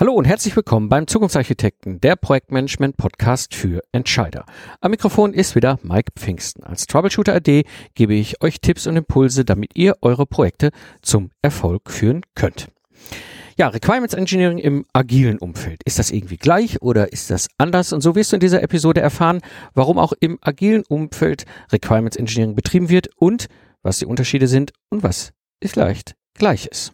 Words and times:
Hallo 0.00 0.12
und 0.12 0.26
herzlich 0.26 0.54
willkommen 0.54 0.88
beim 0.88 1.08
Zukunftsarchitekten, 1.08 2.00
der 2.00 2.14
Projektmanagement-Podcast 2.14 3.52
für 3.52 3.82
Entscheider. 3.90 4.46
Am 4.80 4.92
Mikrofon 4.92 5.34
ist 5.34 5.56
wieder 5.56 5.80
Mike 5.82 6.12
Pfingsten. 6.14 6.62
Als 6.62 6.86
Troubleshooter 6.86 7.34
AD 7.34 7.64
gebe 7.96 8.14
ich 8.14 8.40
euch 8.40 8.60
Tipps 8.60 8.86
und 8.86 8.94
Impulse, 8.94 9.44
damit 9.44 9.72
ihr 9.74 9.96
eure 10.00 10.24
Projekte 10.24 10.70
zum 11.02 11.30
Erfolg 11.42 11.90
führen 11.90 12.20
könnt. 12.36 12.68
Ja, 13.56 13.66
Requirements 13.66 14.14
Engineering 14.14 14.58
im 14.58 14.86
agilen 14.92 15.38
Umfeld. 15.38 15.82
Ist 15.84 15.98
das 15.98 16.12
irgendwie 16.12 16.36
gleich 16.36 16.80
oder 16.80 17.12
ist 17.12 17.28
das 17.32 17.48
anders? 17.58 17.92
Und 17.92 18.00
so 18.00 18.14
wirst 18.14 18.30
du 18.30 18.36
in 18.36 18.40
dieser 18.40 18.62
Episode 18.62 19.00
erfahren, 19.00 19.40
warum 19.74 19.98
auch 19.98 20.12
im 20.20 20.38
agilen 20.42 20.84
Umfeld 20.88 21.44
Requirements 21.72 22.16
Engineering 22.16 22.54
betrieben 22.54 22.88
wird 22.88 23.08
und 23.16 23.48
was 23.82 23.98
die 23.98 24.06
Unterschiede 24.06 24.46
sind 24.46 24.72
und 24.90 25.02
was 25.02 25.32
vielleicht 25.60 26.14
gleich 26.34 26.66
ist. 26.66 26.92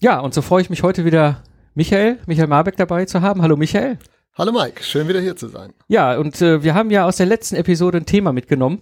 Ja, 0.00 0.20
und 0.20 0.32
so 0.32 0.40
freue 0.40 0.62
ich 0.62 0.70
mich 0.70 0.82
heute 0.82 1.04
wieder 1.04 1.42
Michael, 1.78 2.18
Michael 2.26 2.48
Marbeck 2.48 2.76
dabei 2.76 3.04
zu 3.04 3.22
haben. 3.22 3.40
Hallo 3.40 3.56
Michael. 3.56 3.98
Hallo 4.36 4.50
Mike, 4.50 4.82
schön 4.82 5.06
wieder 5.06 5.20
hier 5.20 5.36
zu 5.36 5.46
sein. 5.46 5.72
Ja, 5.86 6.18
und 6.18 6.42
äh, 6.42 6.64
wir 6.64 6.74
haben 6.74 6.90
ja 6.90 7.06
aus 7.06 7.18
der 7.18 7.26
letzten 7.26 7.54
Episode 7.54 7.98
ein 7.98 8.04
Thema 8.04 8.32
mitgenommen. 8.32 8.80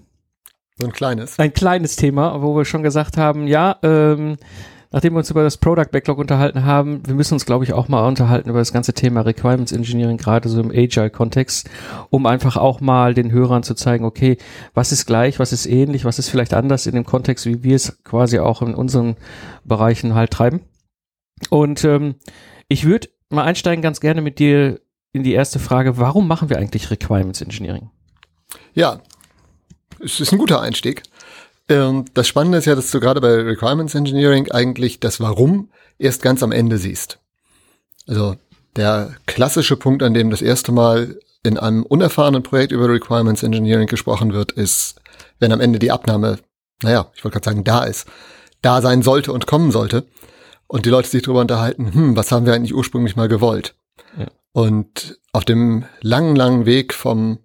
So 0.78 0.86
ein 0.86 0.94
kleines. 0.94 1.38
Ein 1.38 1.52
kleines 1.52 1.96
Thema, 1.96 2.40
wo 2.40 2.56
wir 2.56 2.64
schon 2.64 2.82
gesagt 2.82 3.18
haben, 3.18 3.48
ja, 3.48 3.76
ähm, 3.82 4.38
nachdem 4.92 5.12
wir 5.12 5.18
uns 5.18 5.30
über 5.30 5.42
das 5.42 5.58
Product 5.58 5.90
Backlog 5.92 6.16
unterhalten 6.16 6.64
haben, 6.64 7.06
wir 7.06 7.12
müssen 7.12 7.34
uns, 7.34 7.44
glaube 7.44 7.64
ich, 7.64 7.74
auch 7.74 7.88
mal 7.88 8.08
unterhalten 8.08 8.48
über 8.48 8.60
das 8.60 8.72
ganze 8.72 8.94
Thema 8.94 9.20
Requirements 9.20 9.72
Engineering, 9.72 10.16
gerade 10.16 10.48
so 10.48 10.58
im 10.58 10.70
Agile-Kontext, 10.70 11.68
um 12.08 12.24
einfach 12.24 12.56
auch 12.56 12.80
mal 12.80 13.12
den 13.12 13.30
Hörern 13.30 13.62
zu 13.62 13.74
zeigen, 13.74 14.06
okay, 14.06 14.38
was 14.72 14.90
ist 14.90 15.04
gleich, 15.04 15.38
was 15.38 15.52
ist 15.52 15.66
ähnlich, 15.66 16.06
was 16.06 16.18
ist 16.18 16.30
vielleicht 16.30 16.54
anders 16.54 16.86
in 16.86 16.94
dem 16.94 17.04
Kontext, 17.04 17.44
wie 17.44 17.62
wir 17.62 17.76
es 17.76 18.02
quasi 18.04 18.38
auch 18.38 18.62
in 18.62 18.74
unseren 18.74 19.16
Bereichen 19.64 20.14
halt 20.14 20.30
treiben. 20.30 20.60
Und 21.50 21.84
ähm, 21.84 22.14
ich 22.68 22.84
würde 22.84 23.08
mal 23.28 23.44
einsteigen 23.44 23.82
ganz 23.82 24.00
gerne 24.00 24.22
mit 24.22 24.38
dir 24.38 24.80
in 25.12 25.22
die 25.22 25.32
erste 25.32 25.58
Frage. 25.58 25.98
Warum 25.98 26.28
machen 26.28 26.50
wir 26.50 26.58
eigentlich 26.58 26.90
Requirements 26.90 27.40
Engineering? 27.40 27.90
Ja, 28.74 29.00
es 30.00 30.20
ist 30.20 30.32
ein 30.32 30.38
guter 30.38 30.60
Einstieg. 30.60 31.02
Ähm, 31.68 32.04
das 32.14 32.28
Spannende 32.28 32.58
ist 32.58 32.66
ja, 32.66 32.74
dass 32.74 32.90
du 32.90 33.00
gerade 33.00 33.20
bei 33.20 33.34
Requirements 33.34 33.94
Engineering 33.94 34.50
eigentlich 34.50 35.00
das 35.00 35.20
Warum 35.20 35.70
erst 35.98 36.22
ganz 36.22 36.42
am 36.42 36.52
Ende 36.52 36.78
siehst. 36.78 37.18
Also 38.06 38.36
der 38.76 39.14
klassische 39.26 39.76
Punkt, 39.76 40.02
an 40.02 40.14
dem 40.14 40.30
das 40.30 40.42
erste 40.42 40.70
Mal 40.70 41.18
in 41.42 41.58
einem 41.58 41.82
unerfahrenen 41.82 42.42
Projekt 42.42 42.72
über 42.72 42.88
Requirements 42.88 43.42
Engineering 43.42 43.86
gesprochen 43.86 44.32
wird, 44.32 44.52
ist, 44.52 45.00
wenn 45.38 45.52
am 45.52 45.60
Ende 45.60 45.78
die 45.78 45.90
Abnahme, 45.90 46.38
naja, 46.82 47.10
ich 47.14 47.24
wollte 47.24 47.36
gerade 47.36 47.50
sagen, 47.50 47.64
da 47.64 47.84
ist, 47.84 48.06
da 48.62 48.82
sein 48.82 49.02
sollte 49.02 49.32
und 49.32 49.46
kommen 49.46 49.70
sollte 49.70 50.06
und 50.68 50.86
die 50.86 50.90
Leute 50.90 51.08
sich 51.08 51.22
darüber 51.22 51.40
unterhalten, 51.40 51.92
hm, 51.92 52.16
was 52.16 52.32
haben 52.32 52.46
wir 52.46 52.54
eigentlich 52.54 52.74
ursprünglich 52.74 53.16
mal 53.16 53.28
gewollt? 53.28 53.74
Ja. 54.18 54.26
Und 54.52 55.18
auf 55.32 55.44
dem 55.44 55.84
langen, 56.00 56.34
langen 56.34 56.66
Weg 56.66 56.94
vom 56.94 57.38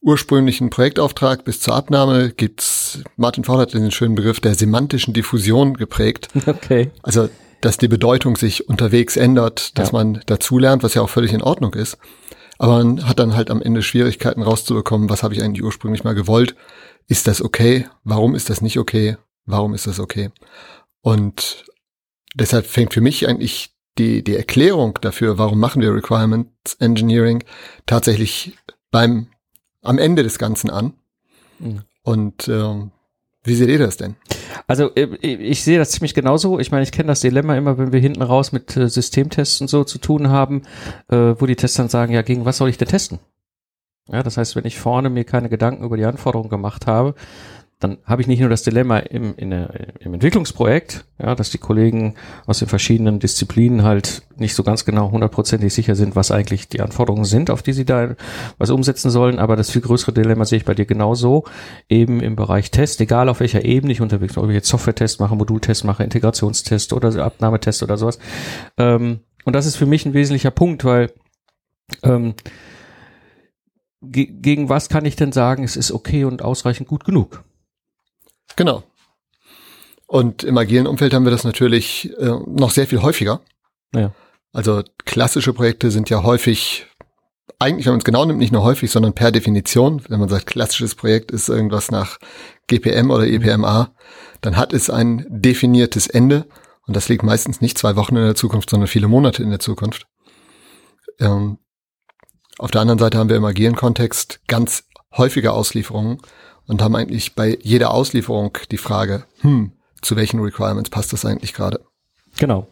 ursprünglichen 0.00 0.70
Projektauftrag 0.70 1.44
bis 1.44 1.60
zur 1.60 1.74
Abnahme 1.74 2.30
gibt's, 2.30 3.00
Martin 3.16 3.44
Ford 3.44 3.58
hat 3.60 3.74
den 3.74 3.90
schönen 3.90 4.14
Begriff 4.14 4.40
der 4.40 4.54
semantischen 4.54 5.14
Diffusion 5.14 5.74
geprägt. 5.74 6.28
Okay. 6.46 6.90
Also, 7.02 7.28
dass 7.62 7.78
die 7.78 7.88
Bedeutung 7.88 8.36
sich 8.36 8.68
unterwegs 8.68 9.16
ändert, 9.16 9.78
dass 9.78 9.92
ja. 9.92 9.98
man 9.98 10.20
dazulernt, 10.26 10.82
was 10.82 10.94
ja 10.94 11.00
auch 11.00 11.08
völlig 11.08 11.32
in 11.32 11.42
Ordnung 11.42 11.72
ist. 11.72 11.96
Aber 12.58 12.84
man 12.84 13.08
hat 13.08 13.18
dann 13.18 13.34
halt 13.34 13.50
am 13.50 13.62
Ende 13.62 13.82
Schwierigkeiten 13.82 14.42
rauszubekommen, 14.42 15.08
was 15.08 15.22
habe 15.22 15.34
ich 15.34 15.42
eigentlich 15.42 15.64
ursprünglich 15.64 16.04
mal 16.04 16.14
gewollt? 16.14 16.54
Ist 17.08 17.26
das 17.26 17.42
okay? 17.42 17.86
Warum 18.04 18.34
ist 18.34 18.50
das 18.50 18.60
nicht 18.60 18.78
okay? 18.78 19.16
Warum 19.46 19.74
ist 19.74 19.86
das 19.86 19.98
okay? 19.98 20.30
Und 21.00 21.64
deshalb 22.34 22.66
fängt 22.66 22.94
für 22.94 23.00
mich 23.00 23.28
eigentlich 23.28 23.74
die, 23.98 24.22
die 24.24 24.36
Erklärung 24.36 24.98
dafür, 25.00 25.38
warum 25.38 25.60
machen 25.60 25.80
wir 25.80 25.94
Requirements 25.94 26.74
Engineering, 26.80 27.44
tatsächlich 27.86 28.56
beim, 28.90 29.28
am 29.82 29.98
Ende 29.98 30.22
des 30.22 30.38
Ganzen 30.38 30.70
an. 30.70 30.94
Mhm. 31.58 31.82
Und 32.02 32.48
ähm, 32.48 32.90
wie 33.44 33.54
seht 33.54 33.68
ihr 33.68 33.78
das 33.78 33.96
denn? 33.96 34.16
Also 34.66 34.94
äh, 34.94 35.14
ich 35.20 35.62
sehe 35.62 35.78
das 35.78 35.90
ziemlich 35.90 36.14
genauso. 36.14 36.58
Ich 36.58 36.70
meine, 36.70 36.82
ich 36.82 36.92
kenne 36.92 37.08
das 37.08 37.20
Dilemma 37.20 37.56
immer, 37.56 37.78
wenn 37.78 37.92
wir 37.92 38.00
hinten 38.00 38.22
raus 38.22 38.52
mit 38.52 38.76
äh, 38.76 38.88
Systemtests 38.88 39.60
und 39.60 39.68
so 39.68 39.84
zu 39.84 39.98
tun 39.98 40.28
haben, 40.28 40.62
äh, 41.08 41.34
wo 41.38 41.46
die 41.46 41.56
Tests 41.56 41.76
dann 41.76 41.88
sagen, 41.88 42.12
ja, 42.12 42.22
gegen 42.22 42.44
was 42.44 42.56
soll 42.56 42.68
ich 42.68 42.78
denn 42.78 42.88
testen? 42.88 43.20
Ja, 44.08 44.22
das 44.22 44.36
heißt, 44.36 44.54
wenn 44.56 44.66
ich 44.66 44.78
vorne 44.78 45.08
mir 45.08 45.24
keine 45.24 45.48
Gedanken 45.48 45.84
über 45.84 45.96
die 45.96 46.04
Anforderungen 46.04 46.50
gemacht 46.50 46.86
habe, 46.86 47.14
dann 47.84 47.98
habe 48.06 48.22
ich 48.22 48.28
nicht 48.28 48.40
nur 48.40 48.48
das 48.48 48.62
Dilemma 48.62 48.98
im, 48.98 49.34
in 49.36 49.52
im 49.52 50.14
Entwicklungsprojekt, 50.14 51.04
ja, 51.18 51.34
dass 51.34 51.50
die 51.50 51.58
Kollegen 51.58 52.14
aus 52.46 52.60
den 52.60 52.68
verschiedenen 52.68 53.18
Disziplinen 53.18 53.82
halt 53.82 54.22
nicht 54.36 54.54
so 54.54 54.62
ganz 54.62 54.86
genau 54.86 55.10
hundertprozentig 55.10 55.72
sicher 55.74 55.94
sind, 55.94 56.16
was 56.16 56.30
eigentlich 56.30 56.68
die 56.68 56.80
Anforderungen 56.80 57.26
sind, 57.26 57.50
auf 57.50 57.62
die 57.62 57.74
sie 57.74 57.84
da 57.84 58.16
was 58.56 58.70
umsetzen 58.70 59.10
sollen. 59.10 59.38
Aber 59.38 59.54
das 59.54 59.70
viel 59.70 59.82
größere 59.82 60.14
Dilemma 60.14 60.46
sehe 60.46 60.56
ich 60.56 60.64
bei 60.64 60.74
dir 60.74 60.86
genauso, 60.86 61.44
eben 61.90 62.20
im 62.20 62.36
Bereich 62.36 62.70
Test, 62.70 63.02
egal 63.02 63.28
auf 63.28 63.40
welcher 63.40 63.66
Ebene 63.66 63.92
ich 63.92 64.00
unterwegs 64.00 64.34
bin, 64.34 64.44
ob 64.44 64.48
ich 64.48 64.54
jetzt 64.54 64.68
Software-Test 64.68 65.20
mache, 65.20 65.36
Modultest 65.36 65.84
mache, 65.84 66.04
Integrationstest 66.04 66.94
oder 66.94 67.14
Abnahmetest 67.22 67.82
oder 67.82 67.98
sowas. 67.98 68.18
Ähm, 68.78 69.20
und 69.44 69.54
das 69.54 69.66
ist 69.66 69.76
für 69.76 69.86
mich 69.86 70.06
ein 70.06 70.14
wesentlicher 70.14 70.50
Punkt, 70.50 70.86
weil 70.86 71.12
ähm, 72.02 72.34
ge 74.00 74.24
gegen 74.24 74.70
was 74.70 74.88
kann 74.88 75.04
ich 75.04 75.16
denn 75.16 75.32
sagen, 75.32 75.64
es 75.64 75.76
ist 75.76 75.92
okay 75.92 76.24
und 76.24 76.40
ausreichend 76.40 76.88
gut 76.88 77.04
genug? 77.04 77.44
Genau. 78.56 78.82
Und 80.06 80.44
im 80.44 80.58
agilen 80.58 80.86
Umfeld 80.86 81.14
haben 81.14 81.24
wir 81.24 81.30
das 81.30 81.44
natürlich 81.44 82.12
äh, 82.18 82.32
noch 82.46 82.70
sehr 82.70 82.86
viel 82.86 83.02
häufiger. 83.02 83.40
Ja. 83.94 84.12
Also 84.52 84.82
klassische 85.04 85.52
Projekte 85.52 85.90
sind 85.90 86.10
ja 86.10 86.22
häufig, 86.22 86.86
eigentlich, 87.58 87.86
wenn 87.86 87.94
man 87.94 87.98
es 87.98 88.04
genau 88.04 88.24
nimmt, 88.24 88.38
nicht 88.38 88.52
nur 88.52 88.62
häufig, 88.62 88.90
sondern 88.90 89.14
per 89.14 89.32
Definition. 89.32 90.02
Wenn 90.08 90.20
man 90.20 90.28
sagt, 90.28 90.46
klassisches 90.46 90.94
Projekt 90.94 91.32
ist 91.32 91.48
irgendwas 91.48 91.90
nach 91.90 92.18
GPM 92.68 93.10
oder 93.10 93.26
EPMA, 93.26 93.92
dann 94.42 94.56
hat 94.56 94.72
es 94.72 94.90
ein 94.90 95.26
definiertes 95.28 96.06
Ende. 96.06 96.46
Und 96.86 96.94
das 96.94 97.08
liegt 97.08 97.22
meistens 97.22 97.60
nicht 97.60 97.78
zwei 97.78 97.96
Wochen 97.96 98.16
in 98.16 98.24
der 98.24 98.34
Zukunft, 98.34 98.70
sondern 98.70 98.88
viele 98.88 99.08
Monate 99.08 99.42
in 99.42 99.50
der 99.50 99.58
Zukunft. 99.58 100.06
Ähm, 101.18 101.58
auf 102.58 102.70
der 102.70 102.82
anderen 102.82 102.98
Seite 102.98 103.18
haben 103.18 103.30
wir 103.30 103.36
im 103.36 103.44
agilen 103.44 103.74
Kontext 103.74 104.40
ganz 104.46 104.84
häufige 105.16 105.52
Auslieferungen 105.52 106.18
und 106.66 106.82
haben 106.82 106.96
eigentlich 106.96 107.34
bei 107.34 107.58
jeder 107.62 107.92
Auslieferung 107.92 108.58
die 108.70 108.78
Frage, 108.78 109.24
hm, 109.40 109.72
zu 110.00 110.16
welchen 110.16 110.40
Requirements 110.40 110.90
passt 110.90 111.12
das 111.12 111.24
eigentlich 111.24 111.54
gerade? 111.54 111.80
Genau. 112.38 112.66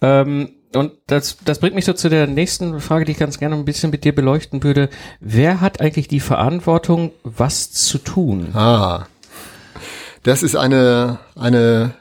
Ähm, 0.00 0.50
und 0.74 0.92
das, 1.06 1.36
das 1.44 1.60
bringt 1.60 1.74
mich 1.74 1.84
so 1.84 1.92
zu 1.92 2.08
der 2.08 2.26
nächsten 2.26 2.80
Frage, 2.80 3.04
die 3.04 3.12
ich 3.12 3.18
ganz 3.18 3.38
gerne 3.38 3.54
ein 3.54 3.64
bisschen 3.64 3.90
mit 3.90 4.04
dir 4.04 4.14
beleuchten 4.14 4.62
würde. 4.62 4.88
Wer 5.20 5.60
hat 5.60 5.80
eigentlich 5.80 6.08
die 6.08 6.20
Verantwortung, 6.20 7.12
was 7.22 7.70
zu 7.70 7.98
tun? 7.98 8.54
Ah, 8.54 9.06
das 10.24 10.42
ist 10.42 10.56
eine, 10.56 11.18
eine, 11.36 11.94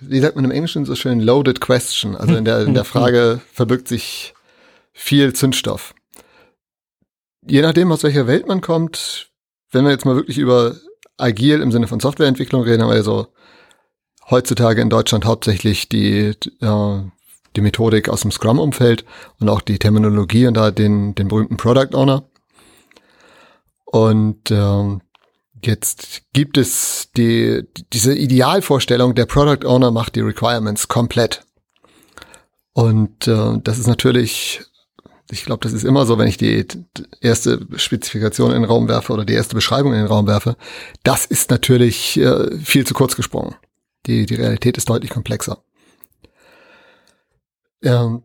wie 0.00 0.20
sagt 0.20 0.36
man 0.36 0.44
im 0.44 0.50
Englischen 0.50 0.84
so 0.84 0.94
schön, 0.94 1.18
loaded 1.18 1.60
question. 1.60 2.14
Also 2.14 2.36
in 2.36 2.44
der, 2.44 2.60
in 2.60 2.74
der 2.74 2.84
Frage 2.84 3.40
verbirgt 3.52 3.88
sich 3.88 4.34
viel 4.92 5.32
Zündstoff. 5.32 5.94
Je 7.46 7.62
nachdem, 7.62 7.90
aus 7.90 8.02
welcher 8.02 8.26
Welt 8.26 8.46
man 8.46 8.60
kommt, 8.60 9.29
wenn 9.70 9.84
wir 9.84 9.92
jetzt 9.92 10.04
mal 10.04 10.16
wirklich 10.16 10.38
über 10.38 10.74
agil 11.16 11.60
im 11.60 11.72
Sinne 11.72 11.86
von 11.86 12.00
Softwareentwicklung 12.00 12.62
reden, 12.62 12.82
haben 12.82 12.90
wir 12.90 13.02
so 13.02 13.28
heutzutage 14.28 14.80
in 14.80 14.90
Deutschland 14.90 15.24
hauptsächlich 15.24 15.88
die, 15.88 16.34
äh, 16.60 17.02
die 17.56 17.60
Methodik 17.60 18.08
aus 18.08 18.22
dem 18.22 18.30
Scrum-Umfeld 18.30 19.04
und 19.38 19.48
auch 19.48 19.60
die 19.60 19.78
Terminologie 19.78 20.46
und 20.46 20.54
da 20.54 20.70
den, 20.70 21.14
den 21.14 21.28
berühmten 21.28 21.56
Product 21.56 21.94
Owner. 21.94 22.28
Und 23.84 24.50
ähm, 24.50 25.02
jetzt 25.64 26.22
gibt 26.32 26.56
es 26.56 27.10
die, 27.16 27.64
diese 27.92 28.14
Idealvorstellung, 28.14 29.14
der 29.14 29.26
Product 29.26 29.66
Owner 29.66 29.90
macht 29.90 30.14
die 30.14 30.20
Requirements 30.20 30.88
komplett. 30.88 31.44
Und 32.72 33.26
äh, 33.26 33.58
das 33.62 33.78
ist 33.78 33.88
natürlich 33.88 34.62
ich 35.30 35.44
glaube, 35.44 35.62
das 35.62 35.72
ist 35.72 35.84
immer 35.84 36.06
so, 36.06 36.18
wenn 36.18 36.28
ich 36.28 36.36
die 36.36 36.66
erste 37.20 37.66
Spezifikation 37.76 38.50
in 38.50 38.62
den 38.62 38.70
Raum 38.70 38.88
werfe 38.88 39.12
oder 39.12 39.24
die 39.24 39.34
erste 39.34 39.54
Beschreibung 39.54 39.92
in 39.92 39.98
den 39.98 40.08
Raum 40.08 40.26
werfe. 40.26 40.56
Das 41.02 41.26
ist 41.26 41.50
natürlich 41.50 42.18
äh, 42.18 42.56
viel 42.58 42.86
zu 42.86 42.94
kurz 42.94 43.16
gesprungen. 43.16 43.54
Die, 44.06 44.26
die 44.26 44.34
Realität 44.34 44.76
ist 44.76 44.88
deutlich 44.88 45.10
komplexer. 45.10 45.62
Ähm, 47.82 48.22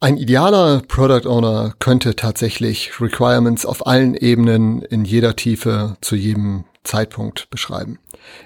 ein 0.00 0.16
idealer 0.16 0.80
Product 0.88 1.28
Owner 1.28 1.74
könnte 1.78 2.16
tatsächlich 2.16 3.00
Requirements 3.00 3.66
auf 3.66 3.86
allen 3.86 4.14
Ebenen 4.14 4.80
in 4.82 5.04
jeder 5.04 5.36
Tiefe 5.36 5.98
zu 6.00 6.16
jedem 6.16 6.64
Zeitpunkt 6.84 7.50
beschreiben. 7.50 7.98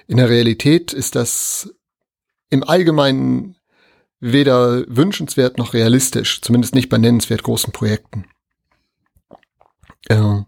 In 0.07 0.17
der 0.17 0.29
Realität 0.29 0.91
ist 0.91 1.15
das 1.15 1.73
im 2.49 2.63
Allgemeinen 2.63 3.54
weder 4.19 4.83
wünschenswert 4.87 5.57
noch 5.57 5.73
realistisch, 5.73 6.41
zumindest 6.41 6.75
nicht 6.75 6.89
bei 6.89 6.97
nennenswert 6.97 7.43
großen 7.43 7.71
Projekten. 7.73 8.25
Ähm, 10.09 10.45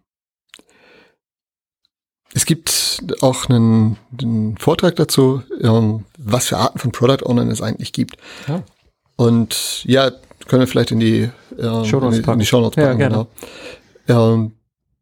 es 2.34 2.46
gibt 2.46 3.04
auch 3.22 3.50
einen, 3.50 3.98
einen 4.22 4.58
Vortrag 4.58 4.96
dazu, 4.96 5.42
ähm, 5.62 6.06
was 6.18 6.48
für 6.48 6.58
Arten 6.58 6.80
von 6.80 6.92
Product 6.92 7.26
Ownern 7.26 7.50
es 7.50 7.62
eigentlich 7.62 7.94
gibt. 7.94 8.18
Ja. 8.48 8.64
Und 9.16 9.84
ja, 9.86 10.12
können 10.48 10.62
wir 10.62 10.68
vielleicht 10.68 10.92
in 10.92 11.00
die, 11.00 11.30
äh, 11.58 11.86
Shownotes 11.86 11.90
in, 11.90 12.12
die- 12.12 12.18
in 12.18 12.24
packen. 12.24 12.40
die 12.40 12.46
Shownotes 12.46 12.76
Ja, 12.78 12.88
packen. 12.88 12.98
gerne. 13.00 13.28
Genau. 14.06 14.32
Ähm, 14.34 14.52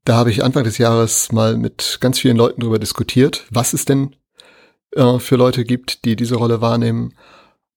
da 0.05 0.15
habe 0.17 0.31
ich 0.31 0.43
Anfang 0.43 0.63
des 0.63 0.77
Jahres 0.77 1.31
mal 1.31 1.57
mit 1.57 1.97
ganz 1.99 2.19
vielen 2.19 2.37
Leuten 2.37 2.61
darüber 2.61 2.79
diskutiert, 2.79 3.45
was 3.49 3.73
es 3.73 3.85
denn 3.85 4.15
äh, 4.95 5.19
für 5.19 5.35
Leute 5.35 5.65
gibt, 5.65 6.05
die 6.05 6.15
diese 6.15 6.35
Rolle 6.35 6.61
wahrnehmen. 6.61 7.13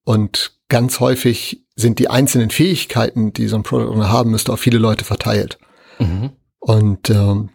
Und 0.05 0.58
ganz 0.69 1.01
häufig 1.01 1.65
sind 1.77 1.99
die 1.99 2.11
einzelnen 2.11 2.51
Fähigkeiten, 2.51 3.33
die 3.33 3.49
so 3.49 3.57
ein 3.57 3.63
Product 3.63 3.91
Owner 3.91 4.11
haben 4.11 4.31
müsste, 4.31 4.53
auf 4.53 4.61
viele 4.61 4.79
Leute 4.79 5.05
verteilt. 5.05 5.59
Mhm. 5.99 6.31
Und 6.59 7.11
ähm, 7.11 7.51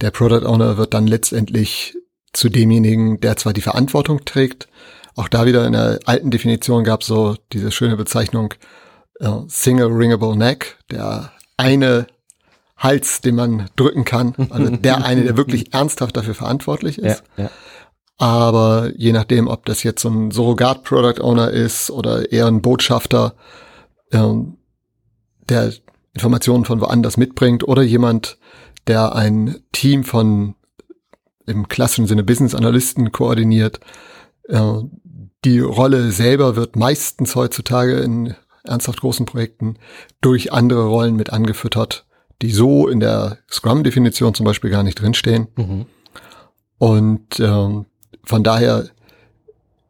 der 0.00 0.10
Product 0.10 0.46
Owner 0.46 0.76
wird 0.76 0.94
dann 0.94 1.06
letztendlich 1.06 1.96
zu 2.32 2.48
demjenigen, 2.48 3.20
der 3.20 3.36
zwar 3.36 3.52
die 3.52 3.60
Verantwortung 3.60 4.24
trägt, 4.24 4.68
auch 5.16 5.28
da 5.28 5.44
wieder 5.46 5.66
in 5.66 5.72
der 5.72 5.98
alten 6.06 6.30
Definition 6.30 6.84
gab 6.84 7.02
es 7.02 7.08
so 7.08 7.36
diese 7.52 7.72
schöne 7.72 7.96
Bezeichnung 7.96 8.54
äh, 9.18 9.28
Single 9.48 9.88
Ringable 9.88 10.36
Neck, 10.36 10.78
der 10.90 11.32
eine 11.56 12.06
Hals, 12.76 13.20
den 13.20 13.34
man 13.34 13.68
drücken 13.76 14.04
kann, 14.04 14.34
also 14.50 14.74
der 14.74 15.04
eine, 15.04 15.24
der 15.24 15.36
wirklich 15.36 15.74
ernsthaft 15.74 16.16
dafür 16.16 16.34
verantwortlich 16.34 16.96
Ja, 16.96 17.12
ist. 17.12 17.24
ja. 17.36 17.50
Aber 18.20 18.92
je 18.98 19.12
nachdem, 19.12 19.48
ob 19.48 19.64
das 19.64 19.82
jetzt 19.82 20.02
so 20.02 20.10
ein 20.10 20.30
Surrogat-Product 20.30 21.22
Owner 21.22 21.52
ist 21.52 21.90
oder 21.90 22.30
eher 22.30 22.48
ein 22.48 22.60
Botschafter, 22.60 23.34
ähm, 24.12 24.58
der 25.48 25.72
Informationen 26.12 26.66
von 26.66 26.82
woanders 26.82 27.16
mitbringt 27.16 27.66
oder 27.66 27.80
jemand, 27.80 28.36
der 28.86 29.14
ein 29.14 29.60
Team 29.72 30.04
von 30.04 30.54
im 31.46 31.68
klassischen 31.68 32.06
Sinne 32.06 32.22
Business 32.22 32.54
Analysten 32.54 33.10
koordiniert. 33.10 33.80
Äh, 34.48 34.82
die 35.46 35.60
Rolle 35.60 36.12
selber 36.12 36.56
wird 36.56 36.76
meistens 36.76 37.34
heutzutage 37.36 38.00
in 38.00 38.34
ernsthaft 38.64 39.00
großen 39.00 39.24
Projekten 39.24 39.78
durch 40.20 40.52
andere 40.52 40.84
Rollen 40.88 41.16
mit 41.16 41.32
angefüttert, 41.32 42.04
die 42.42 42.50
so 42.50 42.86
in 42.86 43.00
der 43.00 43.38
Scrum-Definition 43.50 44.34
zum 44.34 44.44
Beispiel 44.44 44.68
gar 44.68 44.82
nicht 44.82 45.00
drinstehen. 45.00 45.48
Mhm. 45.56 45.86
Und 46.76 47.40
ähm, 47.40 47.86
von 48.24 48.42
daher 48.44 48.88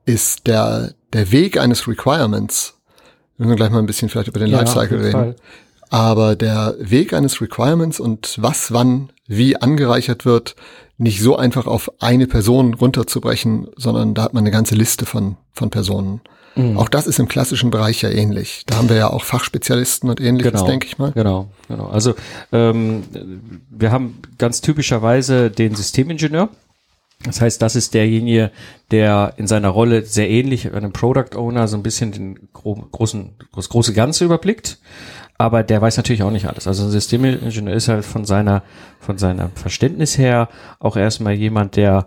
ist 0.04 0.46
der, 0.46 0.94
der 1.12 1.30
Weg 1.32 1.58
eines 1.58 1.86
Requirements, 1.86 2.74
wir 3.36 3.46
müssen 3.46 3.56
gleich 3.56 3.70
mal 3.70 3.78
ein 3.78 3.86
bisschen 3.86 4.08
vielleicht 4.08 4.28
über 4.28 4.40
den 4.40 4.48
Ja, 4.48 4.60
Lifecycle 4.60 4.98
reden, 4.98 5.12
Fall. 5.12 5.36
aber 5.90 6.36
der 6.36 6.74
Weg 6.78 7.12
eines 7.12 7.40
Requirements 7.40 8.00
und 8.00 8.36
was 8.40 8.72
wann 8.72 9.10
wie 9.26 9.56
angereichert 9.56 10.24
wird, 10.24 10.56
nicht 10.98 11.22
so 11.22 11.36
einfach 11.36 11.66
auf 11.66 11.90
eine 12.02 12.26
Person 12.26 12.74
runterzubrechen, 12.74 13.68
sondern 13.76 14.14
da 14.14 14.22
hat 14.24 14.34
man 14.34 14.42
eine 14.42 14.50
ganze 14.50 14.74
Liste 14.74 15.06
von, 15.06 15.36
von 15.52 15.70
Personen. 15.70 16.20
Mhm. 16.56 16.76
Auch 16.76 16.88
das 16.88 17.06
ist 17.06 17.18
im 17.20 17.28
klassischen 17.28 17.70
Bereich 17.70 18.02
ja 18.02 18.10
ähnlich. 18.10 18.64
Da 18.66 18.76
haben 18.76 18.88
wir 18.88 18.96
ja 18.96 19.08
auch 19.08 19.22
Fachspezialisten 19.24 20.10
und 20.10 20.20
ähnliches, 20.20 20.52
Genau. 20.52 20.66
denke 20.66 20.86
ich 20.88 20.98
mal. 20.98 21.12
Genau, 21.12 21.48
genau. 21.68 21.86
Also 21.88 22.14
ähm, 22.52 23.04
wir 23.70 23.92
haben 23.92 24.18
ganz 24.36 24.60
typischerweise 24.60 25.50
den 25.50 25.74
Systemingenieur. 25.76 26.48
Das 27.25 27.40
heißt, 27.40 27.61
das 27.61 27.76
ist 27.76 27.93
derjenige, 27.93 28.50
der 28.90 29.34
in 29.37 29.46
seiner 29.46 29.69
Rolle 29.69 30.02
sehr 30.06 30.31
ähnlich 30.31 30.72
einem 30.72 30.93
Product 30.93 31.37
Owner 31.37 31.69
so 31.69 31.76
ein 31.76 31.82
bisschen 31.82 32.12
den 32.12 32.49
gro 32.52 32.75
großen, 32.75 33.34
das 33.55 33.69
große 33.69 33.93
Ganze 33.93 34.25
überblickt. 34.25 34.78
Aber 35.37 35.62
der 35.62 35.81
weiß 35.81 35.96
natürlich 35.96 36.22
auch 36.22 36.31
nicht 36.31 36.46
alles. 36.46 36.67
Also 36.67 36.84
ein 36.84 36.90
Systemingenieur 36.90 37.75
ist 37.75 37.88
halt 37.88 38.05
von 38.05 38.25
seiner, 38.25 38.62
von 38.99 39.19
seinem 39.19 39.50
Verständnis 39.55 40.19
her 40.19 40.49
auch 40.78 40.96
erstmal 40.96 41.34
jemand, 41.34 41.76
der 41.76 42.06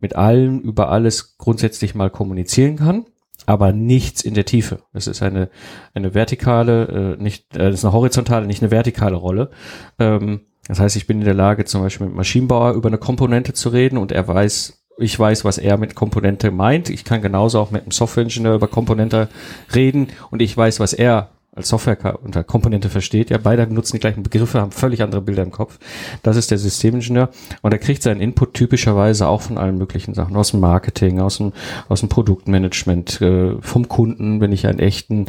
mit 0.00 0.16
allen 0.16 0.60
über 0.60 0.90
alles 0.90 1.38
grundsätzlich 1.38 1.94
mal 1.94 2.10
kommunizieren 2.10 2.76
kann, 2.76 3.06
aber 3.46 3.72
nichts 3.72 4.22
in 4.22 4.34
der 4.34 4.44
Tiefe. 4.44 4.80
Es 4.92 5.06
ist 5.06 5.22
eine, 5.22 5.48
eine 5.94 6.14
vertikale, 6.14 7.16
äh, 7.18 7.22
nicht, 7.22 7.56
äh, 7.56 7.70
das 7.70 7.80
ist 7.80 7.84
eine 7.84 7.94
horizontale, 7.94 8.46
nicht 8.46 8.62
eine 8.62 8.70
vertikale 8.70 9.16
Rolle. 9.16 9.50
Ähm, 9.98 10.42
das 10.68 10.80
heißt, 10.80 10.96
ich 10.96 11.06
bin 11.06 11.18
in 11.18 11.24
der 11.24 11.34
Lage, 11.34 11.64
zum 11.64 11.82
Beispiel 11.82 12.06
mit 12.06 12.16
Maschinenbauer 12.16 12.72
über 12.72 12.88
eine 12.88 12.98
Komponente 12.98 13.52
zu 13.52 13.68
reden 13.68 13.98
und 13.98 14.12
er 14.12 14.26
weiß, 14.26 14.84
ich 14.98 15.18
weiß, 15.18 15.44
was 15.44 15.58
er 15.58 15.76
mit 15.76 15.94
Komponente 15.94 16.50
meint. 16.50 16.88
Ich 16.88 17.04
kann 17.04 17.20
genauso 17.20 17.58
auch 17.58 17.70
mit 17.70 17.82
einem 17.82 17.90
Softwareingenieur 17.90 18.54
über 18.54 18.68
Komponente 18.68 19.28
reden 19.74 20.08
und 20.30 20.40
ich 20.40 20.56
weiß, 20.56 20.80
was 20.80 20.92
er 20.92 21.30
als 21.54 21.68
Software 21.68 22.18
unter 22.22 22.42
Komponente 22.42 22.88
versteht. 22.88 23.30
Ja, 23.30 23.38
beide 23.38 23.66
nutzen 23.72 23.96
die 23.96 24.00
gleichen 24.00 24.22
Begriffe, 24.22 24.60
haben 24.60 24.72
völlig 24.72 25.02
andere 25.02 25.22
Bilder 25.22 25.42
im 25.42 25.52
Kopf. 25.52 25.78
Das 26.22 26.36
ist 26.36 26.50
der 26.50 26.58
Systemingenieur 26.58 27.30
und 27.62 27.72
er 27.72 27.78
kriegt 27.78 28.02
seinen 28.02 28.20
Input 28.20 28.54
typischerweise 28.54 29.28
auch 29.28 29.42
von 29.42 29.58
allen 29.58 29.78
möglichen 29.78 30.14
Sachen, 30.14 30.36
aus 30.36 30.50
dem 30.50 30.60
Marketing, 30.60 31.20
aus 31.20 31.38
dem, 31.38 31.52
aus 31.88 32.00
dem 32.00 32.08
Produktmanagement, 32.08 33.20
äh, 33.20 33.56
vom 33.60 33.88
Kunden, 33.88 34.40
wenn 34.40 34.52
ich 34.52 34.66
einen 34.66 34.80
echten 34.80 35.26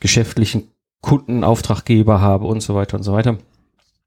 geschäftlichen 0.00 0.68
Kundenauftraggeber 1.02 2.20
habe 2.20 2.46
und 2.46 2.60
so 2.62 2.74
weiter 2.74 2.96
und 2.96 3.02
so 3.02 3.12
weiter. 3.12 3.38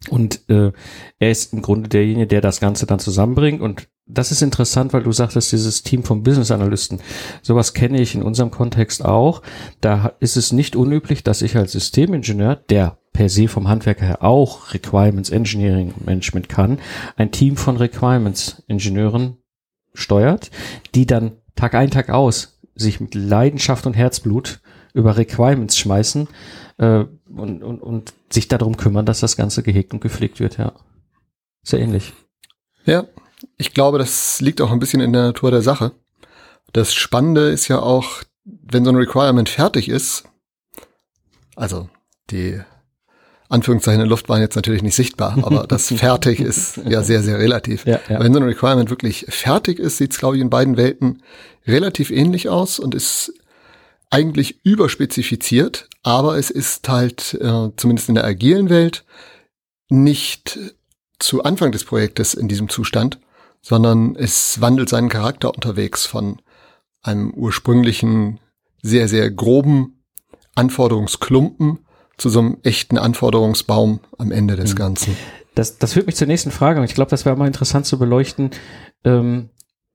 Und 0.09 0.50
äh, 0.50 0.71
er 1.19 1.31
ist 1.31 1.53
im 1.53 1.62
Grunde 1.62 1.88
derjenige, 1.88 2.27
der 2.27 2.42
das 2.42 2.59
Ganze 2.59 2.88
dann 2.88 3.00
zusammenbringt. 3.00 3.62
Und 3.62 3.88
das 4.07 4.31
ist 4.31 4.42
interessant, 4.42 4.94
weil 4.94 5.03
du 5.03 5.12
sagtest, 5.12 5.51
dieses 5.51 5.83
Team 5.83 6.03
von 6.03 6.24
Business 6.24 6.51
Analysten, 6.51 7.00
sowas 7.42 7.74
kenne 7.74 8.01
ich 8.01 8.15
in 8.15 8.24
unserem 8.24 8.50
Kontext 8.50 9.06
auch. 9.06 9.42
Da 9.80 10.13
ist 10.19 10.38
es 10.38 10.51
nicht 10.51 10.75
unüblich, 10.75 11.24
dass 11.24 11.44
ich 11.44 11.56
als 11.56 11.74
Systemingenieur, 11.74 12.56
der 12.56 12.98
per 13.13 13.30
se 13.30 13.48
vom 13.48 13.68
Handwerker 13.68 14.06
her 14.06 14.24
auch 14.24 14.74
Requirements 14.74 15.30
Engineering 15.30 15.94
Management 16.03 16.50
kann, 16.50 16.80
ein 17.15 17.31
Team 17.31 17.57
von 17.57 17.77
Requirements 17.77 18.63
Ingenieuren 18.68 19.38
steuert, 19.94 20.50
die 20.95 21.06
dann 21.06 21.33
Tag 21.56 21.75
ein, 21.75 21.92
Tag 21.92 22.09
aus 22.09 22.59
sich 22.74 23.00
mit 23.00 23.13
Leidenschaft 23.13 23.86
und 23.86 23.94
Herzblut 23.94 24.62
über 24.94 25.18
Requirements 25.18 25.78
schmeißen 25.78 26.28
äh, 26.78 27.06
und, 27.30 27.64
und, 27.64 27.82
und 27.82 28.14
sich 28.30 28.48
darum 28.48 28.78
kümmern, 28.78 29.06
dass 29.06 29.20
das 29.20 29.38
Ganze 29.38 29.64
gehegt 29.64 29.94
und 29.94 30.02
gepflegt 30.02 30.40
wird, 30.40 30.58
ja. 30.58 30.74
Sehr 31.64 31.80
ähnlich. 31.80 32.14
Ja, 32.86 33.06
ich 33.58 33.74
glaube, 33.74 34.00
das 34.00 34.42
liegt 34.42 34.62
auch 34.62 34.72
ein 34.72 34.80
bisschen 34.80 35.02
in 35.02 35.14
der 35.14 35.24
Natur 35.24 35.52
der 35.52 35.62
Sache. 35.62 35.92
Das 36.74 36.94
Spannende 36.94 37.50
ist 37.50 37.68
ja 37.68 37.80
auch, 37.80 38.24
wenn 38.44 38.84
so 38.84 38.92
ein 38.92 38.96
Requirement 38.96 39.50
fertig 39.50 39.90
ist, 39.90 40.24
also 41.56 41.90
die 42.32 42.60
Anführungszeichen 43.50 44.00
in 44.00 44.08
der 44.08 44.10
Luft 44.10 44.30
waren 44.30 44.42
jetzt 44.42 44.56
natürlich 44.56 44.82
nicht 44.82 44.96
sichtbar, 44.96 45.38
aber 45.44 45.68
das 45.68 45.90
fertig 45.90 46.40
ist 46.40 46.78
ja 46.78 47.04
sehr, 47.04 47.22
sehr 47.22 47.38
relativ. 47.38 47.86
Ja, 47.86 48.00
ja. 48.08 48.20
Wenn 48.20 48.34
so 48.34 48.40
ein 48.40 48.46
Requirement 48.46 48.90
wirklich 48.90 49.26
fertig 49.30 49.78
ist, 49.78 49.98
sieht 49.98 50.14
es, 50.14 50.20
glaube 50.20 50.38
ich, 50.38 50.42
in 50.42 50.50
beiden 50.50 50.78
Welten 50.78 51.22
relativ 51.68 52.10
ähnlich 52.12 52.50
aus 52.50 52.80
und 52.80 52.96
ist 52.96 53.34
eigentlich 54.12 54.63
überspezifiziert, 54.63 55.90
aber 56.04 56.38
es 56.38 56.50
ist 56.50 56.88
halt, 56.90 57.34
äh, 57.36 57.69
zumindest 57.78 58.10
in 58.10 58.15
der 58.15 58.25
agilen 58.25 58.70
Welt, 58.70 59.06
nicht 59.89 60.60
zu 61.20 61.44
Anfang 61.44 61.72
des 61.72 61.86
Projektes 61.86 62.34
in 62.34 62.48
diesem 62.48 62.70
Zustand, 62.70 63.20
sondern 63.62 64.15
es 64.15 64.60
wandelt 64.62 64.89
seinen 64.89 65.10
Charakter 65.10 65.53
unterwegs 65.53 66.06
von 66.06 66.41
einem 67.01 67.32
ursprünglichen, 67.32 68.39
sehr, 68.82 69.08
sehr 69.08 69.30
groben 69.32 70.03
Anforderungsklumpen 70.56 71.80
zu 72.18 72.30
so 72.30 72.39
einem 72.39 72.58
echten 72.63 72.98
Anforderungsbaum 72.98 74.00
am 74.18 74.32
Ende 74.32 74.56
des 74.56 74.75
Ganzen. 74.75 75.15
Das, 75.56 75.77
das 75.77 75.94
führt 75.94 76.08
mich 76.08 76.15
zur 76.15 76.27
nächsten 76.27 76.51
Frage 76.51 76.80
und 76.80 76.86
ich 76.86 76.96
glaube, 76.96 77.12
das 77.12 77.25
wäre 77.25 77.36
mal 77.36 77.48
interessant 77.48 77.86
zu 77.86 78.00
beleuchten, 78.00 78.51
ähm, 79.03 79.50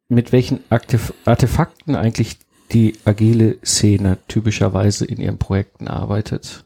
mit 0.09 0.33
welchen 0.33 0.61
Aktif 0.71 1.13
Artefakten 1.25 1.97
eigentlich 1.97 2.39
die 2.73 2.95
agile 3.05 3.59
Szene 3.65 4.19
typischerweise 4.29 5.05
in 5.05 5.21
ihren 5.21 5.39
Projekten 5.39 5.89
arbeitet. 5.89 6.65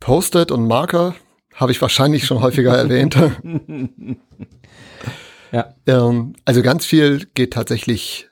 Post-it 0.00 0.50
und 0.50 0.66
Marker 0.66 1.14
habe 1.54 1.72
ich 1.72 1.80
wahrscheinlich 1.80 2.24
schon 2.24 2.40
häufiger 2.40 2.76
erwähnt. 2.76 3.16
Ja. 5.52 5.74
Ähm, 5.86 6.34
also 6.46 6.62
ganz 6.62 6.86
viel 6.86 7.26
geht 7.34 7.52
tatsächlich 7.52 8.30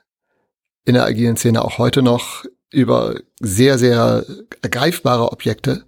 in 0.85 0.95
der 0.95 1.05
agilen 1.05 1.37
Szene 1.37 1.63
auch 1.63 1.77
heute 1.77 2.01
noch 2.01 2.45
über 2.71 3.15
sehr, 3.39 3.77
sehr 3.77 4.25
greifbare 4.63 5.31
Objekte 5.31 5.85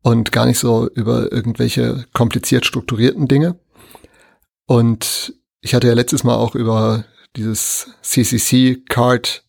und 0.00 0.32
gar 0.32 0.46
nicht 0.46 0.58
so 0.58 0.88
über 0.88 1.30
irgendwelche 1.30 2.06
kompliziert 2.14 2.64
strukturierten 2.64 3.28
Dinge. 3.28 3.58
Und 4.66 5.34
ich 5.60 5.74
hatte 5.74 5.88
ja 5.88 5.94
letztes 5.94 6.24
Mal 6.24 6.36
auch 6.36 6.54
über 6.54 7.04
dieses 7.36 7.90
CCC 8.02 8.84
Card 8.88 9.44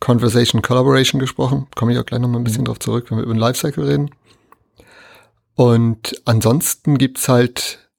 Conversation 0.00 0.62
Collaboration 0.62 1.20
gesprochen. 1.20 1.66
Komme 1.74 1.92
ich 1.92 1.98
auch 1.98 2.06
gleich 2.06 2.20
noch 2.20 2.28
mal 2.28 2.38
ein 2.38 2.44
bisschen 2.44 2.64
drauf 2.64 2.78
zurück, 2.78 3.10
wenn 3.10 3.18
wir 3.18 3.24
über 3.24 3.34
den 3.34 3.40
Lifecycle 3.40 3.84
reden. 3.84 4.10
Und 5.54 6.20
ansonsten 6.26 6.98
gibt's 6.98 7.28
halt 7.28 7.90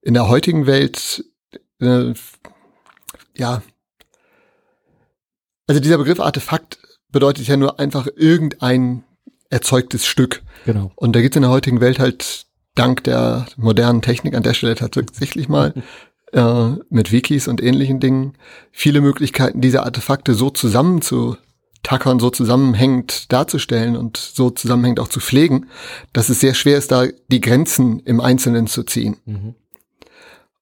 in 0.00 0.14
der 0.14 0.28
heutigen 0.28 0.66
Welt 0.66 1.24
äh, 1.80 2.14
ja, 3.36 3.62
also 5.66 5.80
dieser 5.80 5.98
Begriff 5.98 6.20
Artefakt 6.20 6.78
bedeutet 7.10 7.46
ja 7.48 7.56
nur 7.56 7.78
einfach 7.80 8.06
irgendein 8.16 9.04
erzeugtes 9.50 10.06
Stück. 10.06 10.42
Genau. 10.64 10.92
Und 10.94 11.14
da 11.14 11.20
gibt 11.20 11.34
es 11.34 11.36
in 11.36 11.42
der 11.42 11.50
heutigen 11.50 11.80
Welt 11.80 11.98
halt 11.98 12.46
dank 12.74 13.02
der 13.04 13.46
modernen 13.56 14.02
Technik 14.02 14.34
an 14.34 14.42
der 14.42 14.54
Stelle 14.54 14.74
tatsächlich 14.74 15.48
mal 15.48 15.74
äh, 16.32 16.70
mit 16.88 17.12
Wikis 17.12 17.48
und 17.48 17.62
ähnlichen 17.62 18.00
Dingen 18.00 18.34
viele 18.70 19.00
Möglichkeiten, 19.00 19.60
diese 19.60 19.82
Artefakte 19.82 20.34
so 20.34 20.50
zusammen 20.50 21.02
zu, 21.02 21.36
Tackern 21.82 22.20
so 22.20 22.30
zusammenhängend 22.30 23.32
darzustellen 23.32 23.96
und 23.96 24.16
so 24.18 24.50
zusammenhängend 24.50 25.00
auch 25.00 25.08
zu 25.08 25.20
pflegen, 25.20 25.66
dass 26.12 26.28
es 26.28 26.40
sehr 26.40 26.54
schwer 26.54 26.76
ist, 26.76 26.92
da 26.92 27.06
die 27.28 27.40
Grenzen 27.40 28.00
im 28.00 28.20
Einzelnen 28.20 28.66
zu 28.66 28.82
ziehen. 28.82 29.16
Mhm. 29.24 29.54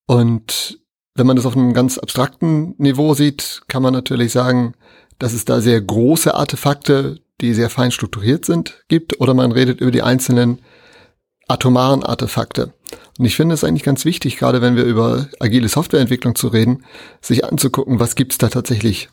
Und 0.06 0.78
wenn 1.14 1.26
man 1.26 1.36
das 1.36 1.46
auf 1.46 1.56
einem 1.56 1.74
ganz 1.74 1.98
abstrakten 1.98 2.74
Niveau 2.78 3.14
sieht, 3.14 3.62
kann 3.66 3.82
man 3.82 3.92
natürlich 3.92 4.30
sagen, 4.32 4.74
dass 5.18 5.32
es 5.32 5.44
da 5.44 5.60
sehr 5.60 5.80
große 5.80 6.34
Artefakte, 6.34 7.20
die 7.40 7.52
sehr 7.52 7.70
fein 7.70 7.90
strukturiert 7.90 8.44
sind, 8.44 8.84
gibt, 8.86 9.20
oder 9.20 9.34
man 9.34 9.50
redet 9.50 9.80
über 9.80 9.90
die 9.90 10.02
einzelnen 10.02 10.60
atomaren 11.48 12.04
Artefakte. 12.04 12.72
Und 13.18 13.24
ich 13.24 13.36
finde 13.36 13.54
es 13.54 13.64
eigentlich 13.64 13.82
ganz 13.82 14.04
wichtig, 14.04 14.36
gerade 14.36 14.62
wenn 14.62 14.76
wir 14.76 14.84
über 14.84 15.28
agile 15.40 15.68
Softwareentwicklung 15.68 16.34
zu 16.34 16.48
reden, 16.48 16.84
sich 17.20 17.44
anzugucken, 17.44 18.00
was 18.00 18.14
gibt 18.14 18.32
es 18.32 18.38
da 18.38 18.48
tatsächlich 18.48 19.08